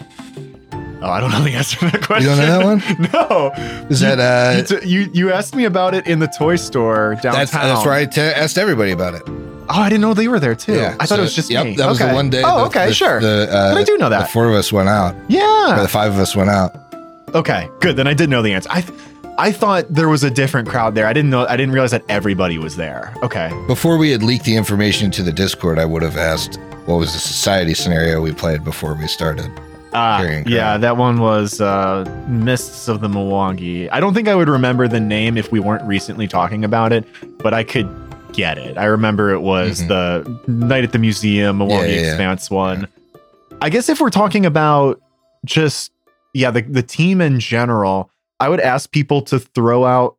Oh, 1.02 1.10
I 1.10 1.20
don't 1.20 1.30
know 1.30 1.42
the 1.42 1.50
answer 1.52 1.76
to 1.80 1.90
that 1.90 2.02
question. 2.02 2.30
You 2.30 2.36
don't 2.36 2.46
know 2.46 2.76
that 2.76 3.10
one? 3.10 3.10
no. 3.30 3.52
Is 3.90 4.00
You- 4.02 4.08
that 4.16 4.70
uh? 4.72 4.80
you, 4.84 5.02
you 5.04 5.10
you 5.12 5.32
asked 5.32 5.54
me 5.54 5.64
about 5.64 5.94
it 5.94 6.06
in 6.06 6.18
the 6.18 6.26
toy 6.28 6.56
store 6.56 7.14
downtown. 7.16 7.32
that's 7.34 7.50
that's 7.52 7.84
where 7.84 7.94
I 7.94 8.06
t- 8.06 8.20
asked 8.20 8.56
everybody 8.58 8.90
about 8.92 9.14
it. 9.14 9.22
Oh, 9.26 9.80
I 9.80 9.88
didn't 9.88 10.02
know 10.02 10.14
they 10.14 10.28
were 10.28 10.40
there 10.40 10.54
too. 10.54 10.78
I 10.80 10.92
thought 10.92 11.08
so- 11.08 11.14
it 11.16 11.20
was 11.20 11.34
just 11.34 11.50
yep. 11.50 11.64
me. 11.66 11.76
That 11.76 11.88
was 11.88 12.00
Okay. 12.00 12.08
the 12.10 12.14
one 12.14 12.30
day. 12.30 12.42
Oh, 12.44 12.58
the- 12.60 12.64
okay, 12.66 12.86
the- 12.88 12.94
sure. 12.94 13.20
The, 13.20 13.48
uh, 13.50 13.72
But 13.74 13.80
I 13.80 13.84
do 13.84 13.96
know 13.98 14.08
that 14.08 14.20
The 14.22 14.26
four 14.28 14.48
of 14.48 14.54
us 14.54 14.72
went 14.72 14.88
out, 14.88 15.14
yeah. 15.28 15.78
the 15.80 15.88
five 15.88 16.12
of 16.12 16.18
us 16.18 16.34
went 16.36 16.48
out. 16.50 16.74
Okay, 17.34 17.68
good. 17.80 17.96
Then 17.96 18.06
I 18.06 18.14
did 18.14 18.30
know 18.30 18.42
the 18.42 18.52
answer. 18.52 18.68
I, 18.70 18.84
I 19.38 19.50
thought 19.52 19.86
there 19.88 20.08
was 20.08 20.22
a 20.22 20.30
different 20.30 20.68
crowd 20.68 20.94
there. 20.94 21.06
I 21.06 21.12
didn't 21.12 21.30
know. 21.30 21.46
I 21.46 21.56
didn't 21.56 21.72
realize 21.72 21.90
that 21.90 22.04
everybody 22.08 22.58
was 22.58 22.76
there. 22.76 23.12
Okay. 23.22 23.50
Before 23.66 23.96
we 23.98 24.10
had 24.10 24.22
leaked 24.22 24.44
the 24.44 24.56
information 24.56 25.10
to 25.12 25.22
the 25.22 25.32
Discord, 25.32 25.78
I 25.78 25.84
would 25.84 26.02
have 26.02 26.16
asked 26.16 26.58
what 26.86 26.96
was 26.96 27.12
the 27.12 27.18
society 27.18 27.74
scenario 27.74 28.20
we 28.20 28.32
played 28.32 28.62
before 28.62 28.94
we 28.94 29.06
started. 29.08 29.50
Ah, 29.96 30.22
yeah, 30.46 30.76
that 30.76 30.96
one 30.96 31.20
was 31.20 31.60
uh, 31.60 32.04
Mists 32.28 32.88
of 32.88 33.00
the 33.00 33.06
Mwangi. 33.08 33.88
I 33.92 34.00
don't 34.00 34.12
think 34.12 34.26
I 34.26 34.34
would 34.34 34.48
remember 34.48 34.88
the 34.88 34.98
name 34.98 35.36
if 35.36 35.52
we 35.52 35.60
weren't 35.60 35.84
recently 35.84 36.26
talking 36.26 36.64
about 36.64 36.92
it, 36.92 37.04
but 37.38 37.54
I 37.54 37.62
could 37.62 37.88
get 38.32 38.58
it. 38.58 38.76
I 38.76 38.86
remember 38.86 39.30
it 39.30 39.40
was 39.40 39.82
Mhm. 39.82 39.88
the 39.88 40.50
Night 40.50 40.82
at 40.82 40.90
the 40.90 40.98
Museum, 40.98 41.58
Mwangi 41.60 41.68
Yeah, 41.70 41.84
yeah, 41.86 42.00
yeah. 42.00 42.08
Expanse 42.08 42.50
one. 42.50 42.88
I 43.62 43.70
guess 43.70 43.88
if 43.88 44.00
we're 44.00 44.10
talking 44.10 44.44
about 44.44 45.00
just 45.44 45.92
yeah, 46.34 46.50
the 46.50 46.62
the 46.62 46.82
team 46.82 47.20
in 47.20 47.40
general, 47.40 48.10
I 48.40 48.48
would 48.48 48.60
ask 48.60 48.90
people 48.90 49.22
to 49.22 49.38
throw 49.38 49.84
out 49.84 50.16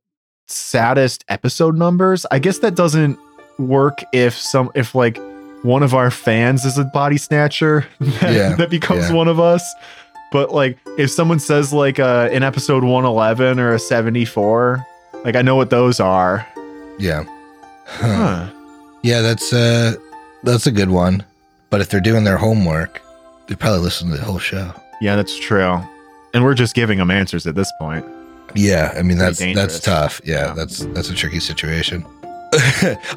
saddest 0.47 1.23
episode 1.27 1.77
numbers. 1.77 2.25
I 2.31 2.39
guess 2.39 2.59
that 2.59 2.75
doesn't 2.75 3.19
work 3.59 4.03
if 4.13 4.33
some 4.37 4.71
if 4.75 4.95
like 4.95 5.19
one 5.63 5.81
of 5.83 5.93
our 5.93 6.11
fans 6.11 6.65
is 6.65 6.77
a 6.77 6.83
body 6.85 7.17
snatcher 7.17 7.87
that, 7.99 8.33
Yeah, 8.33 8.55
that 8.55 8.69
becomes 8.69 9.09
yeah. 9.09 9.15
one 9.15 9.27
of 9.27 9.39
us. 9.39 9.63
But 10.31 10.51
like 10.51 10.77
if 10.97 11.09
someone 11.11 11.39
says 11.39 11.71
like 11.73 11.99
uh 11.99 12.29
in 12.31 12.43
episode 12.43 12.83
111 12.83 13.59
or 13.59 13.73
a 13.73 13.79
74, 13.79 14.85
like 15.23 15.35
I 15.35 15.41
know 15.41 15.55
what 15.55 15.69
those 15.69 15.99
are. 15.99 16.47
Yeah. 16.99 17.23
Huh. 17.85 18.07
Huh. 18.47 18.49
Yeah, 19.03 19.21
that's 19.21 19.51
uh 19.53 19.95
that's 20.43 20.67
a 20.67 20.71
good 20.71 20.89
one. 20.89 21.23
But 21.69 21.81
if 21.81 21.89
they're 21.89 21.99
doing 21.99 22.23
their 22.23 22.37
homework, 22.37 23.01
they 23.47 23.55
probably 23.55 23.79
listen 23.81 24.09
to 24.11 24.17
the 24.17 24.23
whole 24.23 24.39
show. 24.39 24.71
Yeah, 25.01 25.15
that's 25.15 25.37
true. 25.37 25.79
And 26.35 26.43
we're 26.43 26.53
just 26.53 26.75
giving 26.75 26.97
them 26.99 27.09
answers 27.09 27.47
at 27.47 27.55
this 27.55 27.71
point. 27.79 28.05
Yeah, 28.53 28.93
I 28.95 29.01
mean 29.01 29.17
that's 29.17 29.39
that's 29.39 29.79
tough. 29.79 30.21
Yeah, 30.23 30.47
Yeah. 30.47 30.53
that's 30.53 30.85
that's 30.87 31.09
a 31.09 31.15
tricky 31.15 31.39
situation. 31.39 32.05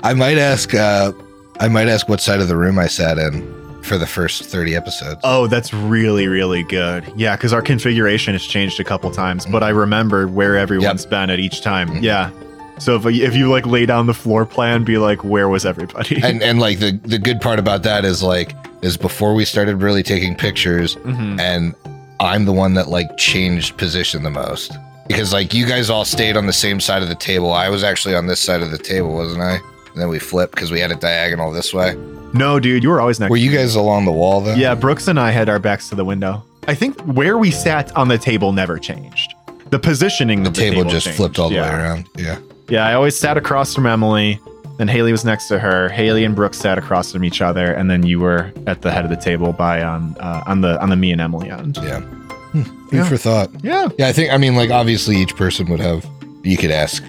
I 0.02 0.14
might 0.16 0.38
ask 0.38 0.74
uh 0.74 1.12
I 1.60 1.68
might 1.68 1.88
ask 1.88 2.08
what 2.08 2.20
side 2.20 2.40
of 2.40 2.48
the 2.48 2.56
room 2.56 2.78
I 2.78 2.86
sat 2.86 3.18
in 3.18 3.42
for 3.82 3.98
the 3.98 4.06
first 4.06 4.44
30 4.44 4.76
episodes. 4.76 5.20
Oh, 5.24 5.46
that's 5.48 5.72
really, 5.74 6.28
really 6.28 6.62
good. 6.64 7.04
Yeah, 7.16 7.36
because 7.36 7.52
our 7.52 7.62
configuration 7.62 8.34
has 8.34 8.44
changed 8.44 8.78
a 8.80 8.84
couple 8.84 9.10
times, 9.10 9.46
but 9.46 9.62
I 9.62 9.70
remember 9.70 10.28
where 10.28 10.56
everyone's 10.56 11.06
been 11.06 11.30
at 11.30 11.38
each 11.40 11.60
time. 11.60 11.88
Mhm. 11.88 12.02
Yeah. 12.02 12.30
So 12.78 12.94
if, 12.96 13.06
if 13.06 13.34
you 13.34 13.50
like 13.50 13.66
lay 13.66 13.86
down 13.86 14.06
the 14.06 14.14
floor 14.14 14.46
plan, 14.46 14.84
be 14.84 14.98
like, 14.98 15.24
where 15.24 15.48
was 15.48 15.66
everybody? 15.66 16.20
And 16.22 16.40
and 16.42 16.60
like 16.60 16.78
the 16.78 16.92
the 17.04 17.18
good 17.18 17.40
part 17.40 17.58
about 17.58 17.82
that 17.82 18.04
is 18.04 18.22
like 18.22 18.54
is 18.82 18.96
before 18.96 19.34
we 19.34 19.44
started 19.44 19.82
really 19.82 20.04
taking 20.04 20.36
pictures 20.36 20.94
Mhm. 20.96 21.40
and 21.40 21.74
I'm 22.20 22.44
the 22.44 22.52
one 22.52 22.74
that 22.74 22.88
like 22.88 23.16
changed 23.16 23.76
position 23.76 24.22
the 24.22 24.30
most. 24.30 24.72
Because 25.06 25.32
like 25.32 25.54
you 25.54 25.66
guys 25.66 25.88
all 25.90 26.04
stayed 26.04 26.36
on 26.36 26.46
the 26.46 26.52
same 26.52 26.80
side 26.80 27.02
of 27.02 27.08
the 27.08 27.14
table. 27.14 27.52
I 27.52 27.68
was 27.68 27.82
actually 27.84 28.14
on 28.14 28.26
this 28.26 28.40
side 28.40 28.60
of 28.60 28.70
the 28.70 28.78
table, 28.78 29.14
wasn't 29.14 29.42
I? 29.42 29.54
And 29.92 29.96
then 30.02 30.08
we 30.08 30.18
flipped 30.18 30.54
because 30.54 30.70
we 30.70 30.80
had 30.80 30.90
a 30.90 30.96
diagonal 30.96 31.50
this 31.52 31.72
way. 31.72 31.94
No, 32.34 32.60
dude, 32.60 32.82
you 32.82 32.90
were 32.90 33.00
always 33.00 33.18
next. 33.18 33.30
Were 33.30 33.36
you 33.38 33.50
guys 33.50 33.74
along 33.74 34.04
the 34.04 34.12
wall 34.12 34.40
then? 34.42 34.58
Yeah, 34.58 34.74
Brooks 34.74 35.08
and 35.08 35.18
I 35.18 35.30
had 35.30 35.48
our 35.48 35.58
backs 35.58 35.88
to 35.88 35.94
the 35.94 36.04
window. 36.04 36.42
I 36.66 36.74
think 36.74 37.00
where 37.00 37.38
we 37.38 37.50
sat 37.50 37.94
on 37.96 38.08
the 38.08 38.18
table 38.18 38.52
never 38.52 38.78
changed. 38.78 39.32
The 39.70 39.78
positioning 39.78 40.42
The 40.42 40.50
of 40.50 40.54
the 40.54 40.60
table, 40.60 40.84
just 40.84 41.06
changed. 41.06 41.16
flipped 41.16 41.38
all 41.38 41.48
the 41.48 41.56
way 41.56 41.68
around. 41.68 42.06
Yeah. 42.16 42.38
Yeah, 42.68 42.86
I 42.86 42.92
always 42.94 43.16
sat 43.18 43.38
across 43.38 43.74
from 43.74 43.86
Emily. 43.86 44.38
Then 44.79 44.89
Haley 44.89 45.12
was 45.12 45.24
next 45.24 45.49
to 45.49 45.59
her. 45.59 45.89
Haley 45.89 46.24
and 46.24 46.35
Brooks 46.35 46.57
sat 46.59 46.79
across 46.79 47.12
from 47.12 47.24
each 47.24 47.41
other, 47.43 47.72
and 47.72 47.91
then 47.91 48.05
you 48.07 48.20
were 48.20 48.53
at 48.66 48.83
the 48.83 48.91
head 48.93 49.05
of 49.05 49.11
the 49.11 49.16
table 49.16 49.53
by 49.53 49.83
on 49.83 50.16
uh, 50.20 50.43
on 50.47 50.61
the 50.61 50.81
on 50.81 50.89
the 50.91 50.97
me 50.97 51.12
and 51.12 51.20
Emily 51.20 51.51
end. 51.51 51.76
Yeah. 51.83 52.01
Hmm, 52.01 52.62
Food 52.62 52.93
Yeah. 52.93 53.05
for 53.05 53.16
thought. 53.16 53.51
Yeah, 53.62 53.89
Yeah, 53.99 54.09
I 54.09 54.12
think 54.12 54.33
I 54.33 54.39
mean 54.39 54.55
like 54.55 54.70
obviously 54.70 55.16
each 55.16 55.35
person 55.37 55.68
would 55.70 55.81
have 55.81 56.07
you 56.45 56.57
could 56.57 56.70
ask 56.70 57.03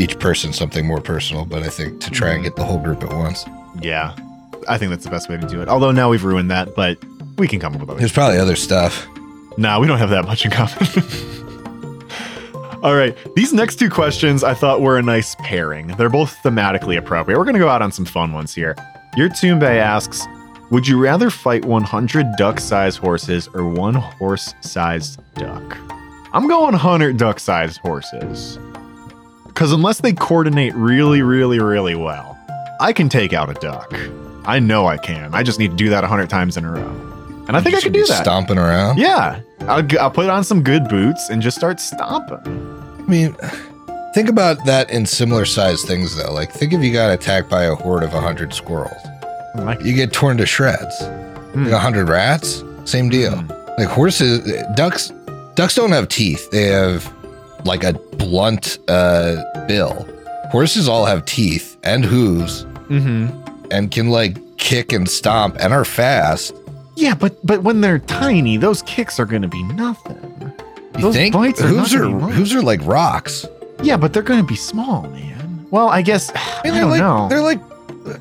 each 0.00 0.18
person 0.18 0.52
something 0.52 0.86
more 0.86 1.00
personal, 1.00 1.44
but 1.44 1.62
I 1.62 1.68
think 1.68 2.00
to 2.00 2.10
try 2.10 2.30
and 2.30 2.40
Mhm. 2.40 2.44
get 2.44 2.56
the 2.56 2.64
whole 2.64 2.78
group 2.78 3.02
at 3.04 3.12
once. 3.12 3.44
yeah. 3.80 4.12
I 4.66 4.78
think 4.78 4.90
that's 4.90 5.04
the 5.04 5.10
best 5.10 5.28
way 5.28 5.36
to 5.36 5.46
do 5.46 5.60
it. 5.60 5.68
Although 5.68 5.92
now 5.92 6.08
we've 6.08 6.24
ruined 6.24 6.50
that, 6.50 6.74
but 6.74 6.96
we 7.36 7.46
can 7.46 7.60
come 7.60 7.74
up 7.74 7.80
with 7.80 7.90
other. 7.90 7.98
There's 7.98 8.12
probably 8.12 8.38
other 8.38 8.56
stuff. 8.56 9.06
No, 9.58 9.78
we 9.78 9.86
don't 9.86 9.98
have 9.98 10.08
that 10.08 10.24
much 10.24 10.44
in 10.46 10.50
common. 10.50 10.74
All 12.84 12.94
right, 12.94 13.16
these 13.34 13.54
next 13.54 13.76
two 13.76 13.88
questions 13.88 14.44
I 14.44 14.52
thought 14.52 14.82
were 14.82 14.98
a 14.98 15.02
nice 15.02 15.34
pairing. 15.36 15.86
They're 15.96 16.10
both 16.10 16.36
thematically 16.42 16.98
appropriate. 16.98 17.38
We're 17.38 17.44
going 17.44 17.54
to 17.54 17.60
go 17.60 17.70
out 17.70 17.80
on 17.80 17.90
some 17.90 18.04
fun 18.04 18.34
ones 18.34 18.54
here. 18.54 18.76
Your 19.16 19.30
Toombe 19.30 19.62
asks 19.62 20.26
Would 20.70 20.86
you 20.86 21.00
rather 21.00 21.30
fight 21.30 21.64
100 21.64 22.26
duck 22.36 22.60
sized 22.60 22.98
horses 22.98 23.48
or 23.54 23.66
one 23.66 23.94
horse 23.94 24.52
sized 24.60 25.18
duck? 25.32 25.78
I'm 26.34 26.46
going 26.46 26.72
100 26.72 27.16
duck 27.16 27.40
sized 27.40 27.78
horses. 27.78 28.58
Because 29.46 29.72
unless 29.72 30.02
they 30.02 30.12
coordinate 30.12 30.74
really, 30.74 31.22
really, 31.22 31.60
really 31.60 31.94
well, 31.94 32.38
I 32.80 32.92
can 32.92 33.08
take 33.08 33.32
out 33.32 33.48
a 33.48 33.54
duck. 33.54 33.98
I 34.44 34.58
know 34.58 34.86
I 34.86 34.98
can. 34.98 35.32
I 35.32 35.42
just 35.42 35.58
need 35.58 35.70
to 35.70 35.76
do 35.76 35.88
that 35.88 36.02
100 36.02 36.28
times 36.28 36.58
in 36.58 36.66
a 36.66 36.72
row. 36.72 37.14
And 37.48 37.56
I 37.56 37.62
think 37.62 37.76
I 37.76 37.80
can 37.80 37.92
do 37.92 38.04
that. 38.04 38.22
Stomping 38.22 38.58
around. 38.58 38.98
Yeah, 38.98 39.40
I'll, 39.60 39.86
I'll 39.98 40.10
put 40.10 40.28
on 40.28 40.44
some 40.44 40.62
good 40.62 40.88
boots 40.88 41.30
and 41.30 41.40
just 41.40 41.56
start 41.56 41.80
stomping. 41.80 42.73
I 43.06 43.10
mean, 43.10 43.36
think 44.14 44.28
about 44.28 44.64
that 44.66 44.90
in 44.90 45.04
similar 45.06 45.44
sized 45.44 45.86
things 45.86 46.16
though. 46.16 46.32
Like 46.32 46.50
think 46.52 46.72
if 46.72 46.82
you 46.82 46.92
got 46.92 47.12
attacked 47.12 47.50
by 47.50 47.64
a 47.64 47.74
horde 47.74 48.02
of 48.02 48.10
hundred 48.10 48.54
squirrels, 48.54 48.96
Like, 49.56 49.82
you 49.82 49.94
get 49.94 50.12
torn 50.12 50.36
to 50.38 50.46
shreds. 50.46 50.96
Hmm. 51.52 51.66
Like 51.66 51.80
hundred 51.80 52.08
rats, 52.08 52.64
same 52.84 53.08
deal. 53.08 53.36
Hmm. 53.36 53.50
Like 53.78 53.88
horses, 53.88 54.40
ducks, 54.76 55.12
ducks 55.54 55.74
don't 55.74 55.92
have 55.92 56.08
teeth. 56.08 56.50
They 56.50 56.64
have 56.68 57.12
like 57.64 57.82
a 57.84 57.92
blunt 57.92 58.78
uh, 58.88 59.42
bill. 59.66 60.08
Horses 60.50 60.88
all 60.88 61.04
have 61.04 61.24
teeth 61.24 61.76
and 61.82 62.04
hooves 62.04 62.62
hmm 62.88 63.28
and 63.70 63.90
can 63.90 64.08
like 64.10 64.36
kick 64.58 64.92
and 64.92 65.08
stomp 65.08 65.56
and 65.58 65.72
are 65.72 65.84
fast. 65.84 66.54
Yeah, 66.96 67.14
but 67.14 67.44
but 67.44 67.62
when 67.64 67.80
they're 67.80 67.98
tiny, 67.98 68.56
those 68.56 68.82
kicks 68.82 69.18
are 69.18 69.24
going 69.24 69.42
to 69.42 69.48
be 69.48 69.62
nothing. 69.64 70.52
You 70.96 71.02
Those 71.02 71.14
think 71.14 71.34
bites 71.34 71.60
are 71.60 71.66
hooves 71.66 71.92
not 71.92 72.02
are 72.02 72.30
hooves 72.30 72.54
are 72.54 72.62
like 72.62 72.80
rocks? 72.84 73.46
Yeah, 73.82 73.96
but 73.96 74.12
they're 74.12 74.22
going 74.22 74.40
to 74.40 74.46
be 74.46 74.56
small, 74.56 75.02
man. 75.08 75.66
Well, 75.70 75.88
I 75.88 76.02
guess 76.02 76.30
I, 76.34 76.60
mean, 76.64 76.72
they're 76.72 76.82
don't 76.82 76.90
like 76.90 77.00
know. 77.00 77.28
they're 77.28 77.42
like. 77.42 77.60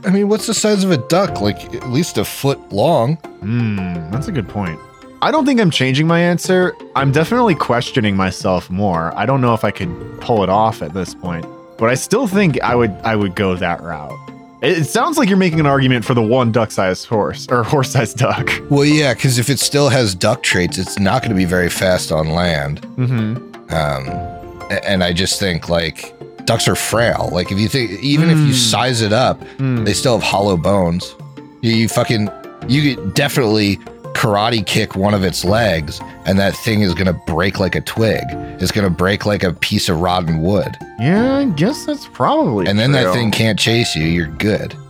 I 0.06 0.12
mean, 0.12 0.30
what's 0.30 0.48
the 0.48 0.54
size 0.54 0.86
of 0.86 0.92
a 0.92 0.98
duck? 1.10 1.42
Like 1.42 1.74
at 1.76 1.90
least 1.90 2.18
a 2.18 2.24
foot 2.24 2.72
long. 2.72 3.16
Hmm, 3.42 3.78
that's 4.12 4.28
a 4.28 4.32
good 4.32 4.48
point. 4.48 4.80
I 5.22 5.32
don't 5.32 5.46
think 5.46 5.60
I'm 5.62 5.72
changing 5.72 6.08
my 6.08 6.20
answer. 6.20 6.76
I'm 6.96 7.12
definitely 7.12 7.56
questioning 7.56 8.16
myself 8.16 8.70
more. 8.70 9.18
I 9.18 9.26
don't 9.26 9.40
know 9.40 9.54
if 9.54 9.64
I 9.64 9.72
could 9.72 9.90
pull 10.20 10.44
it 10.44 10.50
off 10.50 10.82
at 10.82 10.94
this 10.94 11.14
point, 11.14 11.46
but 11.78 11.90
I 11.90 11.96
still 11.96 12.28
think 12.28 12.62
I 12.62 12.76
would 12.76 12.92
I 13.04 13.16
would 13.16 13.36
go 13.36 13.56
that 13.56 13.82
route. 13.82 14.18
It, 14.64 14.86
sounds 14.86 15.18
like 15.18 15.28
you're 15.28 15.38
making 15.38 15.60
an 15.60 15.66
argument 15.66 16.06
for 16.06 16.14
the 16.14 16.22
one 16.22 16.52
duck-sized 16.52 17.06
horse 17.08 17.48
or 17.50 17.64
horse-sized 17.64 18.18
duck. 18.18 18.50
Well, 18.70 18.86
yeah, 18.86 19.14
because 19.14 19.38
if 19.38 19.50
it 19.50 19.60
still 19.60 19.90
has 19.90 20.16
duck 20.16 20.42
traits, 20.42 20.78
it's 20.78 20.98
not 20.98 21.22
going 21.22 21.32
to 21.32 21.36
be 21.36 21.46
very 21.46 21.70
fast 21.70 22.12
on 22.12 22.30
land. 22.30 22.82
Mm-hmm. 22.96 23.74
Um, 23.74 24.70
and 24.86 25.04
I 25.04 25.12
just 25.14 25.40
think 25.40 25.68
like 25.70 26.16
ducks 26.46 26.68
are 26.68 26.76
frail. 26.76 27.30
Like 27.32 27.52
if 27.52 27.60
you 27.60 27.68
think, 27.68 27.92
even 28.02 28.30
if 28.30 28.38
you 28.38 28.54
Mm. 28.54 28.72
size 28.72 29.02
it 29.02 29.12
up, 29.14 29.42
Hmm. 29.58 29.84
they 29.84 29.94
still 29.94 30.18
have 30.18 30.24
hollow 30.24 30.58
bones. 30.58 31.14
You, 31.62 31.72
you 31.74 31.88
fucking, 31.90 32.30
you 32.68 32.96
could 32.96 33.14
definitely 33.14 33.80
karate 34.14 34.66
kick 34.66 34.96
one 34.96 35.14
of 35.14 35.24
its 35.24 35.44
legs, 35.44 36.00
and 36.26 36.40
that 36.40 36.56
thing 36.56 36.82
is 36.82 36.94
going 36.94 37.08
to 37.08 37.14
break 37.26 37.60
like 37.60 37.76
a 37.76 37.82
twig. 37.82 38.24
It's 38.62 38.72
going 38.72 38.86
to 38.88 38.94
break 38.94 39.26
like 39.26 39.44
a 39.44 39.54
piece 39.54 39.90
of 39.90 40.00
rotten 40.00 40.42
wood. 40.42 40.78
Yeah, 41.00 41.38
I 41.38 41.46
guess 41.46 41.86
that's 41.86 42.08
probably. 42.08 42.68
And 42.68 42.80
then 42.80 42.92
that 42.94 43.14
thing 43.14 43.32
can't 43.32 43.60
chase 43.60 43.96
you. 43.96 44.06
You're 44.06 44.28
good. 44.28 44.76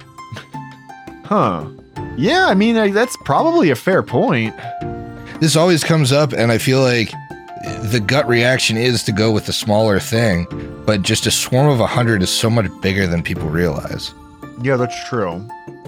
Huh. 1.25 1.65
Yeah, 2.17 2.47
I 2.47 2.53
mean, 2.53 2.75
uh, 2.75 2.87
that's 2.87 3.15
probably 3.23 3.69
a 3.69 3.75
fair 3.75 4.03
point. 4.03 4.53
This 5.39 5.55
always 5.55 5.83
comes 5.83 6.11
up, 6.11 6.33
and 6.33 6.51
I 6.51 6.57
feel 6.57 6.81
like 6.81 7.11
the 7.83 8.01
gut 8.05 8.27
reaction 8.27 8.75
is 8.77 9.03
to 9.03 9.13
go 9.13 9.31
with 9.31 9.45
the 9.45 9.53
smaller 9.53 9.99
thing, 9.99 10.45
but 10.85 11.01
just 11.01 11.25
a 11.25 11.31
swarm 11.31 11.69
of 11.69 11.79
a 11.79 11.87
hundred 11.87 12.21
is 12.21 12.29
so 12.29 12.49
much 12.49 12.67
bigger 12.81 13.07
than 13.07 13.23
people 13.23 13.49
realize. 13.49 14.13
Yeah, 14.61 14.75
that's 14.75 15.09
true. 15.09 15.47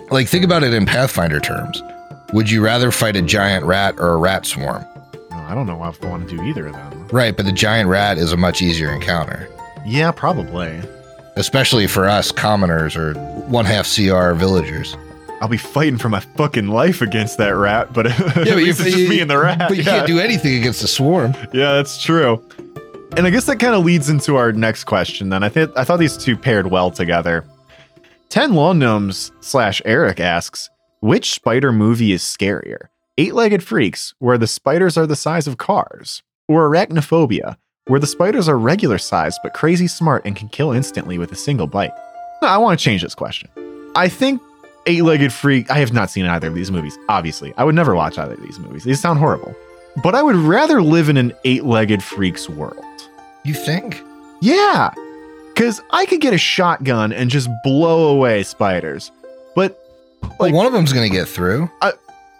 Like, 0.10 0.28
think 0.30 0.46
about 0.46 0.64
it 0.64 0.74
in 0.74 0.86
Pathfinder 0.86 1.40
terms. 1.42 1.82
Would 2.36 2.50
you 2.52 2.62
rather 2.62 2.92
fight 2.92 3.16
a 3.16 3.22
giant 3.22 3.64
rat 3.66 3.96
or 3.98 4.10
a 4.10 4.18
rat 4.18 4.46
swarm? 4.46 4.84
I 5.32 5.56
don't 5.56 5.66
know 5.68 5.82
if 5.86 6.04
I 6.04 6.10
want 6.10 6.28
to 6.28 6.36
do 6.36 6.44
either 6.44 6.68
of 6.68 6.74
them. 6.74 7.08
Right, 7.08 7.34
but 7.36 7.46
the 7.46 7.54
giant 7.54 7.88
rat 7.88 8.18
is 8.18 8.34
a 8.34 8.38
much 8.38 8.62
easier 8.62 8.92
encounter, 8.92 9.48
Yeah, 9.86 10.12
probably. 10.12 10.82
especially 11.38 11.88
for 11.88 12.06
us 12.10 12.34
commoners 12.34 12.98
or 12.98 13.14
one 13.48 13.64
half 13.64 13.86
CR 13.88 14.34
villagers. 14.34 14.98
I'll 15.42 15.48
be 15.48 15.56
fighting 15.56 15.98
for 15.98 16.10
my 16.10 16.20
fucking 16.20 16.68
life 16.68 17.02
against 17.02 17.38
that 17.38 17.52
rat, 17.56 17.94
but 17.94 18.06
yeah, 18.10 18.34
but 18.36 18.48
you- 18.48 18.68
it's 18.68 18.84
just 18.84 18.98
me 18.98 19.22
and 19.22 19.32
the 19.32 19.38
rat. 19.38 19.58
But 19.60 19.78
you 19.78 19.84
yeah. 19.84 19.92
can't 19.98 20.08
do 20.08 20.20
anything 20.20 20.56
against 20.58 20.82
the 20.82 20.90
swarm. 20.90 21.34
yeah, 21.54 21.72
that's 21.74 22.04
true. 22.04 22.44
And 23.16 23.26
I 23.26 23.30
guess 23.30 23.46
that 23.46 23.60
kind 23.62 23.76
of 23.76 23.86
leads 23.86 24.10
into 24.10 24.36
our 24.36 24.52
next 24.52 24.84
question. 24.84 25.30
Then 25.30 25.42
I 25.42 25.48
think 25.48 25.72
I 25.78 25.86
thought 25.86 26.00
these 26.00 26.18
two 26.18 26.36
paired 26.36 26.68
well 26.68 26.92
together. 26.92 27.46
Ten 28.28 28.56
Lawn 28.56 28.78
Gnomes 28.80 29.32
slash 29.40 29.82
Eric 29.86 30.20
asks, 30.20 30.70
which 31.06 31.36
spider 31.36 31.72
movie 31.72 32.14
is 32.14 32.24
scarier? 32.24 32.88
Eight-legged 33.20 33.62
freaks, 33.62 34.16
where 34.18 34.40
the 34.40 34.48
spiders 34.48 34.98
are 34.98 35.06
the 35.06 35.16
size 35.16 35.46
of 35.46 35.60
cars, 35.60 36.24
or 36.48 36.68
arachnophobia, 36.68 37.58
where 37.86 38.00
the 38.00 38.08
spiders 38.08 38.50
are 38.50 38.58
regular 38.58 38.98
sized 38.98 39.40
but 39.44 39.54
crazy 39.54 39.86
smart 39.86 40.26
and 40.26 40.36
can 40.36 40.50
kill 40.50 40.72
instantly 40.72 41.20
with 41.20 41.32
a 41.32 41.36
single 41.36 41.68
bite. 41.68 41.92
No, 42.42 42.48
I 42.48 42.58
want 42.58 42.80
to 42.80 42.84
change 42.84 43.04
this 43.04 43.14
question. 43.14 43.48
I 43.96 44.10
think 44.10 44.42
Eight 44.88 45.04
Legged 45.04 45.32
Freak, 45.32 45.70
I 45.70 45.78
have 45.78 45.94
not 45.94 46.10
seen 46.10 46.26
either 46.26 46.48
of 46.48 46.56
these 46.56 46.72
movies, 46.72 46.98
obviously. 47.08 47.54
I 47.56 47.66
would 47.66 47.76
never 47.76 47.94
watch 47.94 48.18
either 48.18 48.34
of 48.34 48.42
these 48.42 48.58
movies. 48.58 48.84
These 48.84 49.00
sound 49.00 49.20
horrible. 49.20 49.56
But 50.02 50.16
I 50.16 50.24
would 50.24 50.36
rather 50.36 50.82
live 50.82 51.08
in 51.08 51.18
an 51.18 51.34
eight 51.44 51.66
legged 51.66 52.02
freak's 52.02 52.50
world. 52.50 52.84
You 53.44 53.54
think? 53.54 54.02
Yeah, 54.42 54.92
because 55.54 55.84
I 55.92 56.08
could 56.08 56.20
get 56.20 56.34
a 56.34 56.40
shotgun 56.40 57.14
and 57.14 57.30
just 57.30 57.48
blow 57.64 58.08
away 58.08 58.42
spiders. 58.42 59.12
But, 59.56 59.80
Well, 60.22 60.32
like, 60.40 60.54
one 60.54 60.66
of 60.66 60.74
them's 60.74 60.94
going 60.94 61.10
to 61.10 61.16
get 61.16 61.28
through. 61.28 61.70
I 61.82 61.94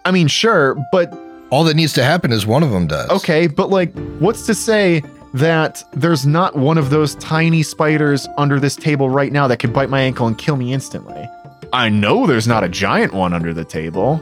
I 0.04 0.10
mean, 0.10 0.28
sure, 0.28 0.76
but 0.92 1.12
All 1.50 1.64
that 1.64 1.74
needs 1.74 1.92
to 1.94 2.04
happen 2.04 2.32
is 2.32 2.46
one 2.46 2.62
of 2.62 2.70
them 2.70 2.86
does. 2.86 3.08
okay, 3.10 3.46
but 3.46 3.70
like, 3.70 3.92
what's 4.18 4.46
to 4.46 4.54
say 4.54 5.02
that 5.34 5.82
there's 5.92 6.26
not 6.26 6.56
one 6.56 6.78
of 6.78 6.90
those 6.90 7.14
tiny 7.16 7.62
spiders 7.62 8.26
under 8.38 8.58
this 8.60 8.76
table 8.76 9.10
right 9.10 9.32
now 9.32 9.46
that 9.48 9.58
could 9.58 9.72
bite 9.72 9.90
my 9.90 10.00
ankle 10.00 10.26
and 10.26 10.38
kill 10.38 10.56
me 10.56 10.72
instantly? 10.72 11.28
I 11.72 11.88
know 11.88 12.26
there's 12.26 12.46
not 12.46 12.62
a 12.64 12.68
giant 12.68 13.12
one 13.12 13.32
under 13.32 13.52
the 13.52 13.64
table. 13.64 14.20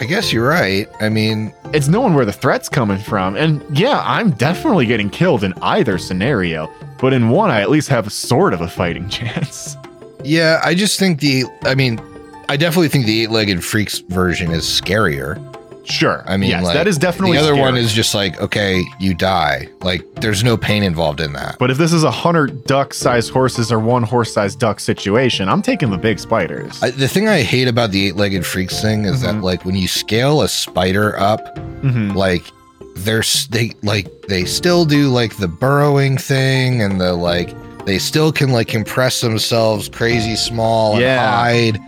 I 0.00 0.04
guess 0.04 0.32
you're 0.32 0.46
right. 0.48 0.88
I 1.00 1.08
mean, 1.08 1.52
It's 1.72 1.88
knowing 1.88 2.14
where 2.14 2.24
the 2.24 2.32
threat's 2.32 2.68
coming 2.68 2.98
from. 2.98 3.36
And 3.36 3.64
yeah, 3.76 4.02
I'm 4.04 4.30
definitely 4.32 4.86
getting 4.86 5.08
killed 5.10 5.44
in 5.44 5.54
either 5.62 5.96
scenario, 5.98 6.68
but 6.98 7.12
in 7.12 7.28
one, 7.30 7.50
I 7.50 7.60
at 7.62 7.70
least 7.70 7.88
have 7.88 8.12
sort 8.12 8.52
of 8.52 8.60
a 8.60 8.68
fighting 8.68 9.08
chance. 9.18 9.76
yeah, 10.24 10.60
I 10.64 10.74
just 10.74 10.98
think 10.98 11.20
the, 11.20 11.44
I 11.64 11.74
mean, 11.74 12.00
I 12.48 12.56
definitely 12.56 12.88
think 12.88 13.06
the 13.06 13.22
eight 13.22 13.30
legged 13.30 13.64
freaks 13.64 13.98
version 14.00 14.50
is 14.50 14.64
scarier. 14.64 15.40
Sure. 15.84 16.22
I 16.28 16.36
mean, 16.36 16.50
yes, 16.50 16.62
like, 16.62 16.74
that 16.74 16.86
is 16.86 16.96
definitely 16.96 17.36
the 17.36 17.42
other 17.42 17.56
one 17.56 17.76
is 17.76 17.92
just 17.92 18.14
like, 18.14 18.40
okay, 18.40 18.84
you 19.00 19.14
die. 19.14 19.68
Like, 19.80 20.02
there's 20.16 20.44
no 20.44 20.56
pain 20.56 20.84
involved 20.84 21.20
in 21.20 21.32
that. 21.32 21.56
But 21.58 21.72
if 21.72 21.76
this 21.78 21.92
is 21.92 22.04
a 22.04 22.10
hundred 22.10 22.64
duck-sized 22.66 23.32
horses 23.32 23.72
or 23.72 23.80
one 23.80 24.04
horse-sized 24.04 24.60
duck 24.60 24.78
situation, 24.78 25.48
I'm 25.48 25.60
taking 25.60 25.90
the 25.90 25.98
big 25.98 26.20
spiders. 26.20 26.80
I, 26.84 26.90
the 26.90 27.08
thing 27.08 27.26
I 27.28 27.42
hate 27.42 27.66
about 27.66 27.90
the 27.90 28.06
eight 28.06 28.14
legged 28.16 28.46
freaks 28.46 28.80
thing 28.80 29.06
is 29.06 29.22
Mhm. 29.22 29.22
that, 29.22 29.42
like, 29.42 29.64
when 29.64 29.74
you 29.74 29.88
scale 29.88 30.42
a 30.42 30.48
spider 30.48 31.18
up, 31.18 31.56
Mhm. 31.82 32.14
like, 32.14 32.44
they're 32.94 33.22
they 33.50 33.72
like 33.82 34.06
they 34.28 34.44
still 34.44 34.84
do 34.84 35.08
like 35.08 35.38
the 35.38 35.48
burrowing 35.48 36.18
thing 36.18 36.82
and 36.82 37.00
the 37.00 37.14
like 37.14 37.48
they 37.86 37.98
still 37.98 38.30
can 38.30 38.50
like 38.52 38.68
compress 38.68 39.22
themselves 39.22 39.88
crazy 39.88 40.36
small 40.36 40.92
and 40.92 41.00
Yeah. 41.00 41.26
hide. 41.26 41.80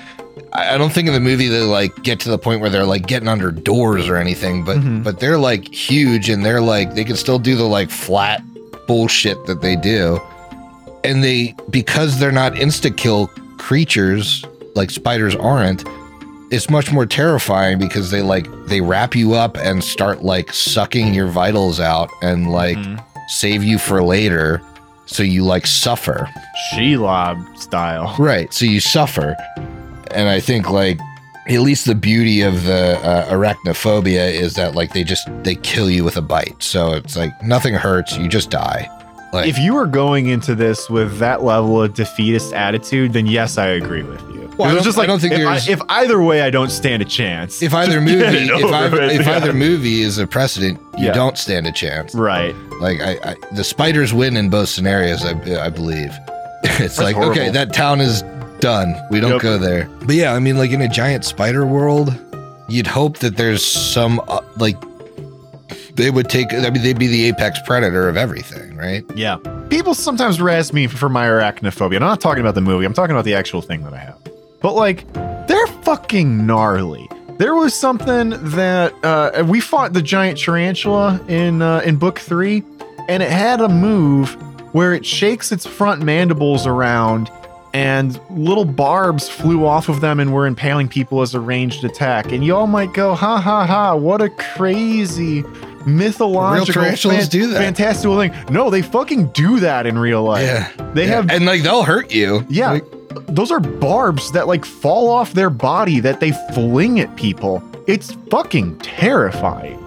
I 0.56 0.78
don't 0.78 0.92
think 0.92 1.08
in 1.08 1.14
the 1.14 1.20
movie 1.20 1.48
they 1.48 1.62
like 1.62 2.02
get 2.04 2.20
to 2.20 2.28
the 2.30 2.38
point 2.38 2.60
where 2.60 2.70
they're 2.70 2.84
like 2.84 3.06
getting 3.08 3.26
under 3.28 3.50
doors 3.50 4.08
or 4.08 4.16
anything, 4.16 4.64
but 4.64 4.76
Mhm. 4.78 5.02
but 5.02 5.18
they're 5.18 5.38
like 5.38 5.66
huge 5.72 6.28
and 6.28 6.44
they're 6.44 6.60
like 6.60 6.94
they 6.94 7.02
can 7.04 7.16
still 7.16 7.40
do 7.40 7.56
the 7.56 7.64
like 7.64 7.90
flat 7.90 8.40
bullshit 8.86 9.44
that 9.46 9.62
they 9.62 9.74
do. 9.74 10.20
And 11.02 11.24
they 11.24 11.54
because 11.70 12.20
they're 12.20 12.30
not 12.32 12.52
insta 12.54 12.96
kill 12.96 13.26
creatures 13.58 14.44
like 14.76 14.90
spiders 14.90 15.34
aren't, 15.34 15.84
it's 16.52 16.70
much 16.70 16.92
more 16.92 17.06
terrifying 17.06 17.78
because 17.78 18.10
they 18.12 18.22
like 18.22 18.46
they 18.66 18.80
wrap 18.80 19.16
you 19.16 19.34
up 19.34 19.56
and 19.56 19.82
start 19.82 20.22
like 20.22 20.52
sucking 20.52 21.14
your 21.14 21.26
vitals 21.26 21.80
out 21.80 22.10
and 22.22 22.52
like 22.52 22.76
Mhm. 22.76 23.02
save 23.28 23.64
you 23.64 23.78
for 23.78 24.02
later. 24.04 24.62
So 25.06 25.22
you 25.24 25.44
like 25.44 25.66
suffer. 25.66 26.28
Shelob 26.72 27.58
style. 27.58 28.14
Right. 28.18 28.52
So 28.54 28.64
you 28.66 28.78
suffer. 28.80 29.36
And 30.14 30.28
I 30.28 30.40
think 30.40 30.70
like 30.70 30.98
at 31.46 31.60
least 31.60 31.86
the 31.86 31.94
beauty 31.94 32.40
of 32.40 32.64
the 32.64 32.98
uh, 33.04 33.30
arachnophobia 33.30 34.30
is 34.32 34.54
that 34.54 34.74
like 34.74 34.92
they 34.92 35.04
just 35.04 35.28
they 35.42 35.54
kill 35.56 35.90
you 35.90 36.04
with 36.04 36.16
a 36.16 36.22
bite. 36.22 36.62
So 36.62 36.92
it's 36.92 37.16
like 37.16 37.42
nothing 37.42 37.74
hurts, 37.74 38.16
you 38.16 38.28
just 38.28 38.50
die. 38.50 38.88
Like 39.32 39.48
If 39.48 39.58
you 39.58 39.76
are 39.76 39.86
going 39.86 40.28
into 40.28 40.54
this 40.54 40.88
with 40.88 41.18
that 41.18 41.42
level 41.42 41.82
of 41.82 41.94
defeatist 41.94 42.52
attitude, 42.52 43.12
then 43.12 43.26
yes, 43.26 43.58
I 43.58 43.66
agree 43.66 44.04
with 44.04 44.20
you. 44.30 44.48
Well, 44.56 44.68
I 44.70 44.74
don't- 44.74 44.84
just 44.84 44.96
I 44.96 45.00
like 45.00 45.08
don't 45.08 45.18
think 45.18 45.32
if, 45.32 45.40
there's- 45.40 45.68
if 45.68 45.80
either 45.88 46.22
way, 46.22 46.42
I 46.42 46.50
don't 46.50 46.70
stand 46.70 47.02
a 47.02 47.04
chance. 47.04 47.60
if 47.60 47.74
either 47.74 48.00
movie 48.12 48.22
if, 48.22 48.50
over 48.64 48.72
either, 48.74 49.02
if 49.02 49.26
yeah. 49.26 49.36
either 49.36 49.52
movie 49.52 50.02
is 50.02 50.18
a 50.18 50.26
precedent, 50.28 50.78
you 50.96 51.06
Yeah. 51.06 51.12
don't 51.12 51.36
stand 51.36 51.66
a 51.66 51.72
chance. 51.72 52.14
right, 52.14 52.54
Like 52.80 53.00
I, 53.00 53.18
I 53.32 53.36
the 53.52 53.64
spiders 53.64 54.14
win 54.14 54.36
in 54.36 54.48
both 54.50 54.68
scenarios. 54.68 55.24
I, 55.24 55.32
I 55.64 55.68
believe. 55.68 56.12
it's 56.62 56.98
like 56.98 57.16
horrible. 57.16 57.32
okay, 57.32 57.50
that 57.50 57.72
town 57.74 58.00
is 58.00 58.22
done. 58.60 58.94
We 59.10 59.20
don't 59.20 59.32
Yep. 59.32 59.40
go 59.42 59.58
there. 59.58 59.88
But 60.04 60.14
yeah, 60.16 60.32
I 60.34 60.38
mean, 60.38 60.56
like 60.58 60.70
in 60.70 60.80
a 60.80 60.88
giant 60.88 61.24
spider 61.24 61.66
world, 61.66 62.14
you'd 62.68 62.86
hope 62.86 63.18
that 63.18 63.36
there's 63.36 63.64
some 63.64 64.20
uh, 64.28 64.40
like 64.56 64.76
they 65.94 66.10
would 66.10 66.28
take. 66.28 66.52
I 66.52 66.70
mean, 66.70 66.82
they'd 66.82 66.98
be 66.98 67.06
the 67.06 67.24
apex 67.26 67.58
predator 67.66 68.08
of 68.08 68.16
everything, 68.16 68.76
right? 68.76 69.04
yeah. 69.14 69.36
People 69.70 69.94
sometimes 69.94 70.40
razz 70.40 70.72
me 70.72 70.86
for 70.86 71.08
my 71.08 71.26
arachnophobia. 71.26 71.96
I'm 71.96 72.02
not 72.02 72.20
talking 72.20 72.40
about 72.40 72.54
the 72.54 72.60
movie. 72.60 72.84
I'm 72.84 72.92
talking 72.92 73.14
about 73.14 73.24
the 73.24 73.34
actual 73.34 73.60
thing 73.62 73.82
that 73.84 73.92
I 73.94 73.98
have. 73.98 74.18
But 74.60 74.74
like, 74.74 75.10
they're 75.46 75.66
fucking 75.82 76.46
gnarly. 76.46 77.08
There 77.38 77.54
was 77.54 77.74
something 77.74 78.30
that 78.50 78.92
uh, 79.02 79.44
we 79.48 79.60
fought 79.60 79.92
the 79.92 80.02
giant 80.02 80.38
tarantula 80.38 81.20
in 81.28 81.62
uh, 81.62 81.80
in 81.84 81.96
book 81.96 82.18
three, 82.20 82.62
and 83.08 83.22
it 83.22 83.30
had 83.30 83.60
a 83.60 83.68
move 83.68 84.36
where 84.72 84.92
it 84.94 85.04
shakes 85.04 85.50
its 85.52 85.66
front 85.66 86.02
mandibles 86.02 86.66
around, 86.66 87.30
and 87.74 88.18
little 88.30 88.64
barbs 88.64 89.28
flew 89.28 89.66
off 89.66 89.88
of 89.90 90.00
them 90.00 90.20
and 90.20 90.32
were 90.32 90.46
impaling 90.46 90.88
people 90.88 91.20
as 91.20 91.34
a 91.34 91.40
ranged 91.40 91.84
attack. 91.84 92.32
And 92.32 92.44
y'all 92.44 92.66
might 92.68 92.94
go, 92.94 93.14
ha 93.14 93.38
ha 93.40 93.66
ha! 93.66 93.94
What 93.96 94.22
a 94.22 94.30
crazy 94.30 95.42
mythological, 95.86 96.82
tarantulas 96.82 97.28
do 97.28 97.48
that. 97.48 97.58
fantastical 97.58 98.18
thing. 98.18 98.32
No, 98.50 98.70
they 98.70 98.80
fucking 98.80 99.26
do 99.32 99.60
that 99.60 99.86
in 99.86 99.98
real 99.98 100.22
life. 100.22 100.42
Yeah, 100.44 100.68
They 100.94 101.02
Yeah. 101.04 101.16
have 101.16 101.30
and 101.30 101.44
like 101.44 101.62
they'll 101.62 101.82
hurt 101.82 102.10
you. 102.10 102.46
yeah, 102.48 102.70
Like, 102.70 102.84
those 103.26 103.50
are 103.50 103.60
barbs 103.60 104.32
that 104.32 104.46
like 104.48 104.64
fall 104.64 105.10
off 105.10 105.34
their 105.34 105.50
body 105.50 106.00
that 106.00 106.20
they 106.20 106.32
fling 106.54 107.00
at 107.00 107.14
people. 107.16 107.62
It's 107.86 108.16
fucking 108.30 108.78
terrifying. 108.78 109.78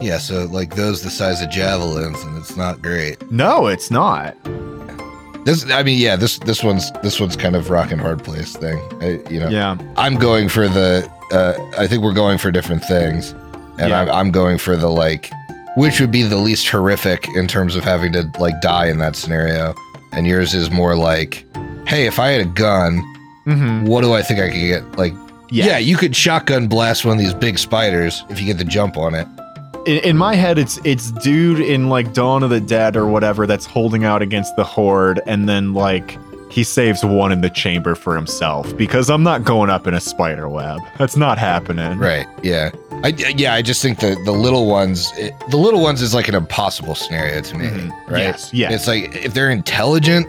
yeah. 0.00 0.18
So 0.18 0.44
like 0.44 0.76
those 0.76 1.02
the 1.02 1.10
size 1.10 1.42
of 1.42 1.50
javelins, 1.50 2.22
and 2.22 2.36
it's 2.38 2.56
not 2.56 2.80
great. 2.82 3.30
No, 3.32 3.66
it's 3.66 3.90
not. 3.90 4.36
This, 5.46 5.64
I 5.70 5.82
mean, 5.82 5.98
yeah. 5.98 6.16
This 6.16 6.38
this 6.40 6.62
one's 6.62 6.90
this 7.02 7.18
one's 7.20 7.36
kind 7.36 7.56
of 7.56 7.70
rock 7.70 7.90
and 7.92 8.00
hard 8.00 8.22
place 8.22 8.54
thing. 8.56 8.78
I, 9.00 9.20
you 9.30 9.40
know, 9.40 9.48
Yeah. 9.48 9.78
I'm 9.96 10.16
going 10.16 10.48
for 10.50 10.68
the. 10.68 11.10
Uh, 11.32 11.54
I 11.78 11.86
think 11.86 12.02
we're 12.02 12.12
going 12.12 12.36
for 12.38 12.50
different 12.50 12.84
things, 12.84 13.30
and 13.78 13.88
Yeah. 13.90 14.02
I'm, 14.02 14.10
I'm 14.10 14.30
going 14.30 14.58
for 14.58 14.76
the 14.76 14.88
like, 14.90 15.30
which 15.76 16.00
would 16.00 16.10
be 16.10 16.22
the 16.22 16.36
least 16.36 16.68
horrific 16.68 17.26
in 17.36 17.46
terms 17.48 17.74
of 17.76 17.84
having 17.84 18.12
to 18.12 18.30
like 18.38 18.60
die 18.60 18.86
in 18.88 18.98
that 18.98 19.16
scenario. 19.16 19.74
And 20.12 20.26
yours 20.26 20.52
is 20.54 20.70
more 20.70 20.94
like, 20.96 21.44
hey, 21.86 22.06
if 22.06 22.18
I 22.18 22.28
had 22.28 22.40
a 22.42 22.50
gun, 22.50 23.02
Mm-hmm. 23.46 23.86
what 23.86 24.00
do 24.00 24.12
I 24.12 24.22
think 24.22 24.40
I 24.40 24.48
could 24.50 24.58
get? 24.58 24.98
Like, 24.98 25.14
yeah. 25.52 25.78
you 25.78 25.96
could 25.96 26.16
shotgun 26.16 26.66
blast 26.66 27.04
one 27.04 27.12
of 27.16 27.20
these 27.22 27.32
big 27.32 27.58
spiders 27.60 28.24
if 28.28 28.40
you 28.40 28.46
get 28.46 28.58
the 28.58 28.64
jump 28.64 28.96
on 28.96 29.14
it. 29.14 29.28
In, 29.86 29.98
in 29.98 30.16
my 30.16 30.34
head, 30.34 30.58
it's 30.58 30.78
it's 30.84 31.10
dude 31.12 31.60
in 31.60 31.88
like 31.88 32.12
Dawn 32.12 32.42
of 32.42 32.50
the 32.50 32.60
Dead 32.60 32.96
or 32.96 33.06
whatever 33.06 33.46
that's 33.46 33.64
holding 33.66 34.04
out 34.04 34.20
against 34.22 34.54
the 34.56 34.64
horde, 34.64 35.20
and 35.26 35.48
then 35.48 35.74
like 35.74 36.18
he 36.50 36.62
saves 36.64 37.04
one 37.04 37.32
in 37.32 37.40
the 37.40 37.50
chamber 37.50 37.94
for 37.94 38.14
himself 38.14 38.74
because 38.76 39.10
I'm 39.10 39.22
not 39.22 39.44
going 39.44 39.68
up 39.68 39.86
in 39.86 39.94
a 39.94 40.00
spider 40.00 40.48
web. 40.48 40.80
That's 40.98 41.16
not 41.16 41.38
happening. 41.38 41.98
Right? 41.98 42.26
Yeah. 42.42 42.70
I 43.04 43.08
yeah. 43.36 43.52
I 43.54 43.62
just 43.62 43.82
think 43.82 44.00
the 44.00 44.16
the 44.24 44.32
little 44.32 44.66
ones, 44.66 45.12
it, 45.16 45.32
the 45.50 45.56
little 45.56 45.82
ones 45.82 46.02
is 46.02 46.14
like 46.14 46.28
an 46.28 46.34
impossible 46.34 46.94
scenario 46.94 47.40
to 47.42 47.58
me. 47.58 47.66
Mhm. 47.66 47.90
Right? 48.08 48.20
Yes, 48.22 48.54
yes. 48.54 48.72
It's 48.72 48.86
like 48.88 49.14
if 49.24 49.34
they're 49.34 49.50
intelligent, 49.50 50.26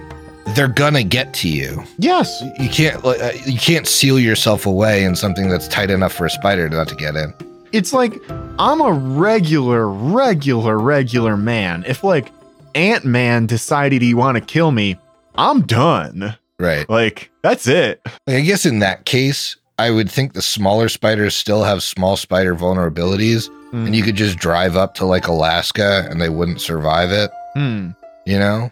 they're 0.56 0.68
gonna 0.68 1.04
get 1.04 1.34
to 1.36 1.50
you. 1.50 1.84
Yes. 1.98 2.44
you 2.60 2.68
can't 2.70 3.04
uh, 3.06 3.32
you 3.46 3.58
can't 3.60 3.88
seal 3.88 4.20
yourself 4.20 4.66
away 4.66 5.04
in 5.04 5.16
something 5.16 5.50
that's 5.50 5.68
tight 5.68 5.90
enough 5.90 6.14
for 6.14 6.26
a 6.26 6.30
spider 6.30 6.68
not 6.70 6.88
to 6.90 6.96
get 6.96 7.16
in. 7.16 7.34
It's 7.78 7.94
like 7.94 8.20
I'm 8.60 8.82
a 8.82 8.92
regular, 8.92 9.88
regular, 9.88 10.80
regular 10.80 11.38
man. 11.38 11.86
If 11.88 12.04
like 12.04 12.32
Ant 12.74 13.06
Man 13.06 13.46
decided 13.46 14.02
he 14.02 14.14
want 14.14 14.36
to 14.36 14.42
kill 14.42 14.72
me, 14.72 14.98
I'm 15.36 15.62
done. 15.62 16.36
Right. 16.60 16.90
Like 16.90 17.30
that's 17.44 17.68
it. 17.68 18.02
Like, 18.26 18.38
I 18.38 18.42
guess 18.42 18.66
in 18.66 18.80
that 18.80 19.06
case, 19.06 19.56
I 19.78 19.92
would 19.92 20.10
think 20.10 20.34
the 20.34 20.42
smaller 20.42 20.90
spiders 20.90 21.36
still 21.36 21.64
have 21.64 21.84
small 21.84 22.18
spider 22.18 22.56
vulnerabilities, 22.56 23.48
and 23.74 23.96
you 23.96 24.02
could 24.02 24.16
just 24.16 24.40
drive 24.40 24.76
up 24.76 24.96
to 24.96 25.06
like 25.06 25.28
Alaska 25.28 26.08
and 26.10 26.20
they 26.20 26.30
wouldn't 26.30 26.62
survive 26.62 27.12
it. 27.12 27.30
Hmm. 27.54 27.92
You 28.26 28.40
know, 28.40 28.72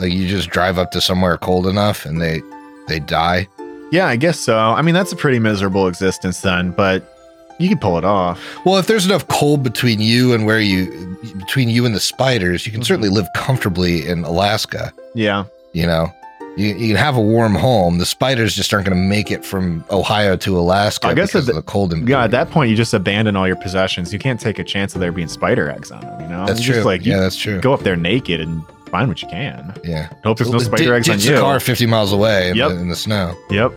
like 0.00 0.12
you 0.12 0.26
just 0.26 0.50
drive 0.50 0.76
up 0.76 0.90
to 0.90 1.00
somewhere 1.00 1.36
cold 1.38 1.68
enough 1.68 2.04
and 2.04 2.20
they 2.20 2.42
they 2.88 2.98
die. 2.98 3.46
Yeah, 3.92 4.08
I 4.08 4.16
guess 4.16 4.40
so. 4.40 4.58
I 4.58 4.82
mean, 4.82 4.94
that's 4.94 5.12
a 5.12 5.16
pretty 5.16 5.38
miserable 5.38 5.86
existence 5.86 6.40
then, 6.40 6.72
but 6.72 7.13
you 7.58 7.68
can 7.68 7.78
pull 7.78 7.98
it 7.98 8.04
off. 8.04 8.40
Well, 8.64 8.76
if 8.78 8.86
there's 8.86 9.06
enough 9.06 9.26
cold 9.28 9.62
between 9.62 10.00
you 10.00 10.32
and 10.34 10.44
where 10.46 10.60
you 10.60 11.16
between 11.38 11.68
you 11.68 11.86
and 11.86 11.94
the 11.94 12.00
spiders, 12.00 12.66
you 12.66 12.72
can 12.72 12.80
Mhm. 12.82 12.86
certainly 12.86 13.08
live 13.08 13.26
comfortably 13.34 14.06
in 14.06 14.24
Alaska. 14.24 14.92
Yeah. 15.14 15.44
You 15.72 15.86
know, 15.86 16.12
you, 16.56 16.74
you 16.74 16.96
have 16.96 17.16
a 17.16 17.20
warm 17.20 17.54
home. 17.54 17.98
The 17.98 18.06
spiders 18.06 18.54
just 18.54 18.72
aren't 18.72 18.86
going 18.86 18.96
to 18.96 19.02
make 19.08 19.30
it 19.30 19.44
from 19.44 19.84
Ohio 19.90 20.36
to 20.36 20.56
Alaska. 20.58 21.08
I 21.08 21.14
guess 21.14 21.30
because 21.32 21.48
of 21.48 21.54
the 21.56 21.62
cold 21.62 21.92
and 21.92 22.08
Yeah, 22.08 22.24
at 22.24 22.30
that 22.32 22.50
point, 22.50 22.70
you 22.70 22.76
just 22.76 22.94
abandon 22.94 23.34
all 23.36 23.46
your 23.46 23.56
possessions. 23.56 24.12
You 24.12 24.18
can't 24.20 24.38
take 24.40 24.58
a 24.58 24.64
chance 24.64 24.94
of 24.94 25.00
there 25.00 25.10
being 25.12 25.26
spider 25.28 25.68
eggs 25.70 25.90
on 25.90 26.00
them. 26.02 26.20
You 26.20 26.28
know, 26.28 26.46
That's 26.46 26.60
true. 26.60 26.74
Just 26.74 26.86
like 26.86 27.04
yeah, 27.04 27.18
that's 27.20 27.36
true. 27.36 27.60
go 27.60 27.72
up 27.74 27.80
there 27.80 27.96
naked 27.96 28.40
and 28.40 28.62
find 28.90 29.08
what 29.08 29.20
you 29.22 29.28
can. 29.28 29.74
yeah. 29.82 30.08
Hope 30.22 30.38
there's 30.38 30.50
no 30.50 30.58
spider 30.58 30.94
eggs 30.94 31.08
on 31.08 31.18
you. 31.18 31.32
the 31.34 31.40
car 31.40 31.58
50 31.58 31.86
miles 31.86 32.12
away 32.12 32.50
in, 32.50 32.56
Yep. 32.56 32.68
the, 32.70 32.76
in 32.76 32.88
the 32.88 32.94
snow. 32.96 33.34
Yep. 33.50 33.72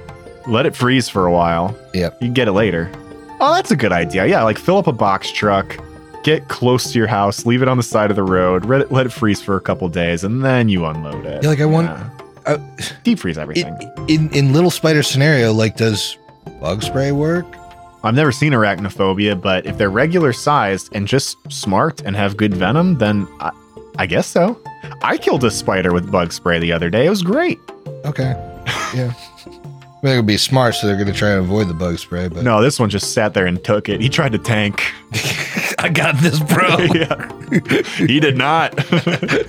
Let 0.47 0.65
it 0.67 0.75
freeze 0.75 1.09
for 1.09 1.25
a 1.25 1.31
while. 1.31 1.75
Yep. 1.95 2.17
You 2.21 2.27
can 2.27 2.33
get 2.33 2.47
it 2.47 2.51
later. 2.53 2.91
Oh, 3.39 3.53
that's 3.55 3.71
a 3.71 3.75
good 3.75 3.91
idea. 3.91 4.25
Yeah, 4.25 4.43
like 4.43 4.57
fill 4.57 4.77
up 4.77 4.87
a 4.87 4.91
box 4.91 5.31
truck, 5.31 5.77
get 6.23 6.47
close 6.47 6.91
to 6.91 6.97
your 6.97 7.07
house, 7.07 7.45
leave 7.45 7.61
it 7.61 7.67
on 7.67 7.77
the 7.77 7.83
side 7.83 8.09
of 8.09 8.15
the 8.15 8.23
road, 8.23 8.65
let 8.65 8.81
it, 8.81 8.91
let 8.91 9.05
it 9.05 9.09
freeze 9.11 9.41
for 9.41 9.55
a 9.57 9.61
couple 9.61 9.87
days, 9.89 10.23
and 10.23 10.43
then 10.43 10.69
you 10.69 10.85
unload 10.85 11.25
it. 11.25 11.43
Yeah, 11.43 11.49
like 11.49 11.61
I 11.61 11.65
want- 11.65 11.89
I- 12.45 12.59
deep 13.03 13.19
freeze 13.19 13.37
everything. 13.37 13.77
In, 14.07 14.29
in 14.29 14.33
in 14.33 14.53
little 14.53 14.71
spider 14.71 15.03
scenario, 15.03 15.51
like 15.51 15.75
does 15.75 16.17
bug 16.61 16.81
spray 16.81 17.11
work? 17.11 17.45
I've 18.03 18.15
never 18.15 18.31
seen 18.31 18.53
arachnophobia, 18.53 19.39
but 19.41 19.65
if 19.65 19.77
they're 19.77 19.89
regular 19.89 20.31
sized 20.31 20.95
and 20.95 21.07
just 21.07 21.35
smart 21.51 22.01
and 22.03 22.15
have 22.15 22.37
good 22.37 22.53
venom, 22.53 22.97
then 22.99 23.27
I, 23.41 23.51
I 23.97 24.05
guess 24.05 24.27
so. 24.27 24.57
I 25.01 25.17
killed 25.17 25.43
a 25.43 25.51
spider 25.51 25.91
with 25.91 26.09
bug 26.09 26.31
spray 26.31 26.57
the 26.59 26.71
other 26.71 26.89
day. 26.89 27.05
It 27.05 27.09
was 27.09 27.21
great. 27.21 27.59
Okay. 28.05 28.33
Yeah. 28.95 29.13
They're 30.03 30.15
gonna 30.15 30.23
be 30.23 30.37
smart, 30.37 30.75
so 30.75 30.87
they're 30.87 30.97
gonna 30.97 31.13
try 31.13 31.31
and 31.31 31.39
avoid 31.39 31.67
the 31.67 31.73
bug 31.73 31.97
spray. 31.97 32.27
But 32.27 32.43
No, 32.43 32.61
this 32.61 32.79
one 32.79 32.89
just 32.89 33.13
sat 33.13 33.33
there 33.33 33.45
and 33.47 33.63
took 33.63 33.89
it. 33.89 33.99
He 33.99 34.09
tried 34.09 34.31
to 34.33 34.37
tank. 34.37 34.91
I 35.79 35.89
got 35.89 36.15
this, 36.17 36.39
bro. 36.39 36.77
yeah. 36.93 37.31
He 37.97 38.19
did 38.19 38.37
not. 38.37 38.73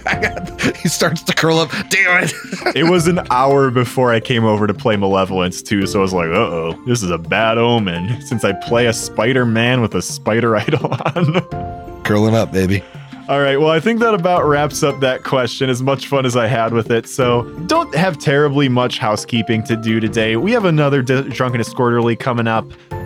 I 0.07 0.20
got. 0.20 0.76
He 0.76 0.88
starts 0.88 1.22
to 1.22 1.34
curl 1.34 1.59
up. 1.59 1.70
Damn 1.88 2.24
it! 2.24 2.32
it 2.76 2.84
was 2.84 3.07
an 3.07 3.20
hour 3.30 3.70
before 3.70 4.12
I 4.12 4.20
came 4.20 4.44
over 4.44 4.66
to 4.66 4.74
play 4.74 4.96
Malevolence 4.96 5.62
too, 5.62 5.86
so 5.86 6.01
I 6.01 6.03
was 6.03 6.12
like, 6.12 6.28
uh 6.28 6.34
oh, 6.34 6.82
this 6.86 7.03
is 7.03 7.11
a 7.11 7.18
bad 7.18 7.59
omen 7.59 8.20
since 8.22 8.44
I 8.44 8.53
play 8.53 8.86
a 8.86 8.92
Spider 8.92 9.46
Man 9.46 9.80
with 9.80 9.94
a 9.94 10.03
spider 10.03 10.57
idol 10.57 10.86
on. 10.86 12.03
Curling 12.05 12.34
up, 12.34 12.53
baby. 12.53 12.82
All 13.29 13.43
right, 13.43 13.61
well, 13.61 13.68
I 13.68 13.79
think 13.79 14.01
that 14.01 14.14
about 14.14 14.47
wraps 14.47 14.83
up 14.83 15.01
that 15.01 15.22
question, 15.22 15.68
as 15.68 15.83
much 15.83 16.07
fun 16.07 16.24
as 16.24 16.35
I 16.35 16.47
had 16.47 16.72
with 16.72 16.91
it. 16.91 17.07
So, 17.07 17.43
don't 17.66 17.95
have 17.95 18.16
terribly 18.18 18.70
much 18.70 18.97
housekeeping 18.97 19.62
to 19.64 19.76
do 19.76 20.01
today. 20.01 20.37
We 20.37 20.53
have 20.53 20.64
another 20.64 21.03
D- 21.03 21.29
Drunkenness 21.29 21.74
Quarterly 21.74 22.16
coming 22.16 22.47
up 22.47 22.64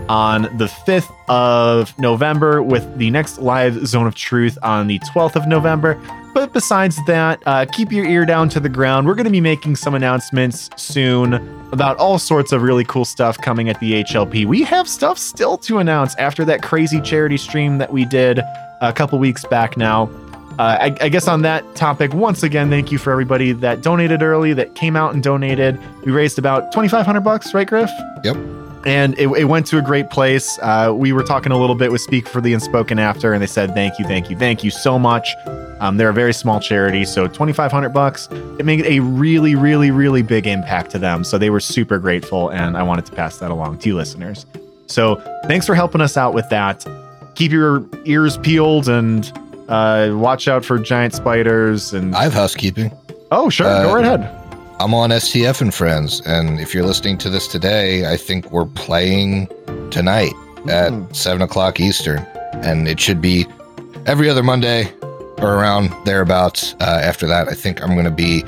on 0.08 0.42
the 0.58 0.66
5th 0.86 1.12
of 1.28 1.98
November, 1.98 2.62
with 2.62 2.98
the 2.98 3.10
next 3.10 3.38
live 3.40 3.84
Zone 3.84 4.06
of 4.06 4.14
Truth 4.14 4.58
on 4.62 4.86
the 4.86 5.00
12th 5.12 5.34
of 5.34 5.48
November. 5.48 6.00
But 6.34 6.52
besides 6.52 6.98
that, 7.06 7.42
uh, 7.44 7.66
keep 7.72 7.92
your 7.92 8.06
ear 8.06 8.24
down 8.24 8.48
to 8.50 8.60
the 8.60 8.68
ground. 8.68 9.06
We're 9.06 9.14
going 9.14 9.26
to 9.26 9.30
be 9.30 9.40
making 9.40 9.76
some 9.76 9.94
announcements 9.94 10.70
soon 10.76 11.34
about 11.72 11.98
all 11.98 12.18
sorts 12.18 12.52
of 12.52 12.62
really 12.62 12.84
cool 12.84 13.04
stuff 13.04 13.38
coming 13.38 13.68
at 13.68 13.78
the 13.80 14.02
HLP. 14.02 14.46
We 14.46 14.62
have 14.62 14.88
stuff 14.88 15.18
still 15.18 15.58
to 15.58 15.78
announce 15.78 16.16
after 16.16 16.44
that 16.46 16.62
crazy 16.62 17.00
charity 17.00 17.36
stream 17.36 17.78
that 17.78 17.92
we 17.92 18.04
did 18.04 18.40
a 18.80 18.92
couple 18.94 19.18
weeks 19.18 19.44
back 19.44 19.76
now. 19.76 20.10
Uh, 20.58 20.76
I, 20.80 20.96
I 21.00 21.08
guess 21.08 21.28
on 21.28 21.42
that 21.42 21.74
topic, 21.74 22.12
once 22.12 22.42
again, 22.42 22.68
thank 22.68 22.92
you 22.92 22.98
for 22.98 23.10
everybody 23.10 23.52
that 23.52 23.80
donated 23.82 24.22
early, 24.22 24.52
that 24.52 24.74
came 24.74 24.96
out 24.96 25.14
and 25.14 25.22
donated. 25.22 25.78
We 26.04 26.12
raised 26.12 26.38
about 26.38 26.72
twenty 26.72 26.88
five 26.88 27.06
hundred 27.06 27.22
bucks, 27.22 27.54
right, 27.54 27.66
Griff? 27.66 27.90
Yep. 28.22 28.36
And 28.84 29.16
it, 29.18 29.28
it 29.28 29.44
went 29.44 29.66
to 29.66 29.78
a 29.78 29.82
great 29.82 30.10
place. 30.10 30.58
Uh, 30.60 30.92
we 30.94 31.12
were 31.12 31.22
talking 31.22 31.52
a 31.52 31.58
little 31.58 31.76
bit 31.76 31.92
with 31.92 32.00
Speak 32.00 32.28
for 32.28 32.40
the 32.40 32.52
Unspoken 32.52 32.98
after, 32.98 33.32
and 33.32 33.40
they 33.40 33.46
said 33.46 33.74
thank 33.74 33.98
you, 33.98 34.04
thank 34.04 34.28
you, 34.28 34.36
thank 34.36 34.64
you 34.64 34.70
so 34.70 34.98
much. 34.98 35.28
Um, 35.80 35.96
they're 35.96 36.10
a 36.10 36.14
very 36.14 36.32
small 36.32 36.60
charity, 36.60 37.04
so 37.04 37.26
twenty 37.28 37.52
five 37.52 37.70
hundred 37.70 37.90
bucks. 37.90 38.28
It 38.58 38.66
made 38.66 38.84
a 38.86 39.00
really, 39.00 39.54
really, 39.54 39.90
really 39.90 40.22
big 40.22 40.46
impact 40.46 40.90
to 40.92 40.98
them. 40.98 41.24
So 41.24 41.38
they 41.38 41.50
were 41.50 41.60
super 41.60 41.98
grateful, 41.98 42.50
and 42.50 42.76
I 42.76 42.82
wanted 42.82 43.06
to 43.06 43.12
pass 43.12 43.38
that 43.38 43.50
along 43.50 43.78
to 43.78 43.88
you, 43.88 43.96
listeners. 43.96 44.46
So 44.86 45.16
thanks 45.46 45.66
for 45.66 45.74
helping 45.74 46.00
us 46.00 46.16
out 46.16 46.34
with 46.34 46.48
that 46.50 46.84
keep 47.34 47.52
your 47.52 47.84
ears 48.04 48.36
peeled 48.38 48.88
and 48.88 49.32
uh, 49.68 50.10
watch 50.12 50.48
out 50.48 50.64
for 50.64 50.78
giant 50.78 51.14
spiders 51.14 51.92
and 51.92 52.14
I 52.14 52.24
have 52.24 52.34
housekeeping. 52.34 52.92
oh 53.30 53.48
sure 53.48 53.66
uh, 53.66 53.84
go 53.84 53.94
right 53.94 54.04
ahead 54.04 54.41
I'm 54.82 54.94
on 54.94 55.10
STF 55.10 55.60
and 55.60 55.72
Friends, 55.72 56.20
and 56.26 56.58
if 56.58 56.74
you're 56.74 56.82
listening 56.84 57.16
to 57.18 57.30
this 57.30 57.46
today, 57.46 58.10
I 58.12 58.16
think 58.16 58.50
we're 58.50 58.66
playing 58.66 59.46
tonight 59.92 60.32
at 60.68 60.90
Mm. 60.92 61.14
seven 61.14 61.40
o'clock 61.40 61.78
Eastern, 61.78 62.26
and 62.64 62.88
it 62.88 62.98
should 62.98 63.20
be 63.20 63.46
every 64.06 64.28
other 64.28 64.42
Monday 64.42 64.90
or 65.38 65.54
around 65.54 65.92
thereabouts. 66.04 66.74
Uh, 66.80 66.98
after 67.00 67.28
that, 67.28 67.48
I 67.48 67.54
think 67.54 67.80
I'm 67.80 67.92
going 67.92 68.06
to 68.06 68.10
be 68.10 68.44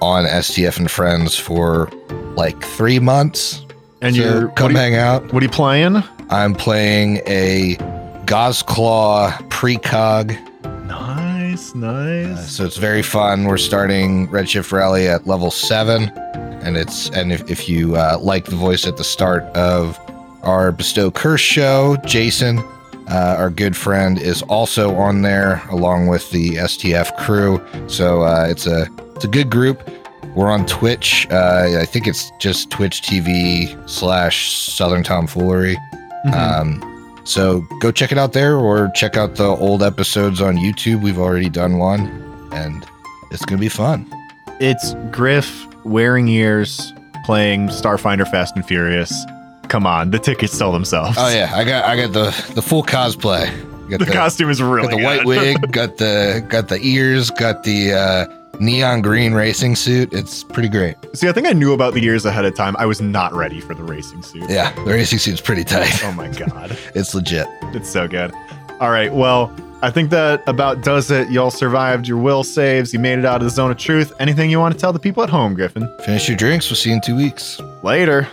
on 0.00 0.24
STF 0.24 0.78
and 0.78 0.90
Friends 0.90 1.36
for 1.36 1.90
like 2.34 2.58
three 2.64 2.98
months. 2.98 3.60
and 4.00 4.16
So 4.16 4.22
you're 4.22 4.48
come 4.52 4.72
are, 4.74 4.78
hang 4.78 4.94
out. 4.96 5.34
what 5.34 5.42
are 5.42 5.46
you 5.46 5.50
playing 5.52 6.02
I'm 6.30 6.54
playing 6.54 7.20
a 7.26 7.76
Gozclaw 8.24 9.32
precog. 9.50 10.34
Nice 11.74 12.26
Uh, 12.26 12.36
so 12.42 12.64
it's 12.64 12.76
very 12.76 13.02
fun. 13.02 13.44
We're 13.44 13.58
starting 13.58 14.28
Redshift 14.28 14.72
Rally 14.72 15.08
at 15.08 15.26
level 15.26 15.50
seven, 15.50 16.10
and 16.64 16.76
it's 16.76 17.10
and 17.10 17.32
if, 17.32 17.48
if 17.50 17.68
you 17.68 17.96
uh, 17.96 18.18
like 18.20 18.46
the 18.46 18.56
voice 18.56 18.86
at 18.86 18.96
the 18.96 19.04
start 19.04 19.42
of 19.56 19.98
our 20.42 20.72
Bestow 20.72 21.10
Curse 21.10 21.40
show, 21.40 21.96
Jason, 22.04 22.58
uh, 23.08 23.36
our 23.38 23.50
good 23.50 23.76
friend, 23.76 24.18
is 24.20 24.42
also 24.42 24.94
on 24.96 25.22
there 25.22 25.62
along 25.70 26.08
with 26.08 26.30
the 26.30 26.56
STF 26.56 27.16
crew. 27.18 27.60
So 27.88 28.22
uh, 28.22 28.46
it's 28.48 28.66
a 28.66 28.86
it's 29.16 29.24
a 29.24 29.28
good 29.28 29.50
group. 29.50 29.88
We're 30.34 30.50
on 30.50 30.66
Twitch. 30.66 31.28
Uh, 31.30 31.78
I 31.80 31.84
think 31.84 32.06
it's 32.08 32.32
just 32.40 32.70
Twitch 32.70 33.02
TV 33.02 33.68
slash 33.88 34.50
Southern 34.50 35.04
Tomfoolery. 35.04 35.76
Mhm. 36.26 36.34
Um, 36.34 36.93
so 37.24 37.60
go 37.80 37.90
check 37.90 38.12
it 38.12 38.18
out 38.18 38.32
there 38.32 38.56
or 38.56 38.90
check 38.94 39.16
out 39.16 39.36
the 39.36 39.44
old 39.46 39.82
episodes 39.82 40.40
on 40.40 40.56
YouTube. 40.56 41.02
We've 41.02 41.18
already 41.18 41.48
done 41.48 41.78
one 41.78 42.00
and 42.52 42.84
it's 43.30 43.44
going 43.44 43.58
to 43.58 43.60
be 43.60 43.68
fun. 43.68 44.06
it's 44.60 44.94
griff 45.10 45.66
wearing 45.84 46.28
ears 46.28 46.92
playing 47.24 47.68
starfinder 47.68 48.28
fast 48.30 48.54
and 48.56 48.64
furious 48.66 49.12
come 49.68 49.86
on 49.86 50.10
the 50.10 50.18
tickets 50.18 50.52
sell 50.52 50.70
themselves 50.72 51.16
Oh 51.18 51.28
yeah, 51.28 51.50
I 51.54 51.64
got 51.64 51.84
I 51.84 51.96
got 51.96 52.12
the 52.12 52.52
the 52.54 52.62
full 52.62 52.82
cosplay. 52.82 53.50
Got 53.90 54.00
the, 54.00 54.06
costume 54.06 54.48
is 54.48 54.62
really 54.62 54.88
got 54.88 54.96
the 54.96 55.04
white 55.04 55.24
wig, 55.26 55.70
got 55.72 55.98
the 55.98 56.44
got 56.48 56.68
the 56.68 56.78
ears, 56.80 57.30
got 57.30 57.64
the 57.64 57.92
uh, 57.92 58.26
neon 58.60 59.02
green 59.02 59.32
racing 59.34 59.76
suit. 59.76 60.12
It's 60.12 60.44
pretty 60.44 60.68
great. 60.68 60.96
see 61.14 61.28
i 61.28 61.32
think 61.32 61.46
i 61.46 61.52
knew 61.52 61.72
about 61.72 61.94
the 61.94 62.02
ears 62.04 62.24
ahead 62.24 62.44
of 62.44 62.54
time 62.54 62.76
i 62.78 62.86
was 62.86 63.00
not 63.00 63.32
ready 63.34 63.60
for 63.60 63.74
the 63.74 63.82
racing 63.82 64.22
suit 64.22 64.48
Yeah, 64.50 64.72
the 64.84 64.92
racing 64.92 65.18
suit's 65.18 65.40
pretty 65.40 65.64
tight. 65.64 66.02
oh 66.04 66.12
my 66.12 66.28
god 66.28 66.76
It's 66.94 67.14
legit. 67.14 67.46
It's 67.74 67.88
so 67.90 68.06
good. 68.08 68.32
All 68.80 68.90
right. 68.90 69.12
Well, 69.12 69.54
I 69.82 69.90
think 69.90 70.10
that 70.10 70.42
about 70.48 70.82
does 70.82 71.10
it. 71.10 71.30
Y'all 71.30 71.50
survived 71.50 72.08
your 72.08 72.18
will 72.18 72.42
saves. 72.42 72.92
You 72.92 72.98
made 72.98 73.18
it 73.18 73.24
out 73.24 73.36
of 73.36 73.44
the 73.44 73.50
zone 73.50 73.70
of 73.70 73.76
truth. 73.76 74.12
Anything 74.18 74.50
you 74.50 74.58
want 74.58 74.74
to 74.74 74.80
tell 74.80 74.92
the 74.92 74.98
people 74.98 75.22
at 75.22 75.30
home, 75.30 75.54
Griffin? 75.54 75.88
Finish 76.04 76.28
your 76.28 76.36
drinks. 76.36 76.68
We'll 76.70 76.76
see 76.76 76.90
you 76.90 76.96
in 76.96 77.00
two 77.02 77.16
weeks. 77.16 77.60
Later. 77.82 78.26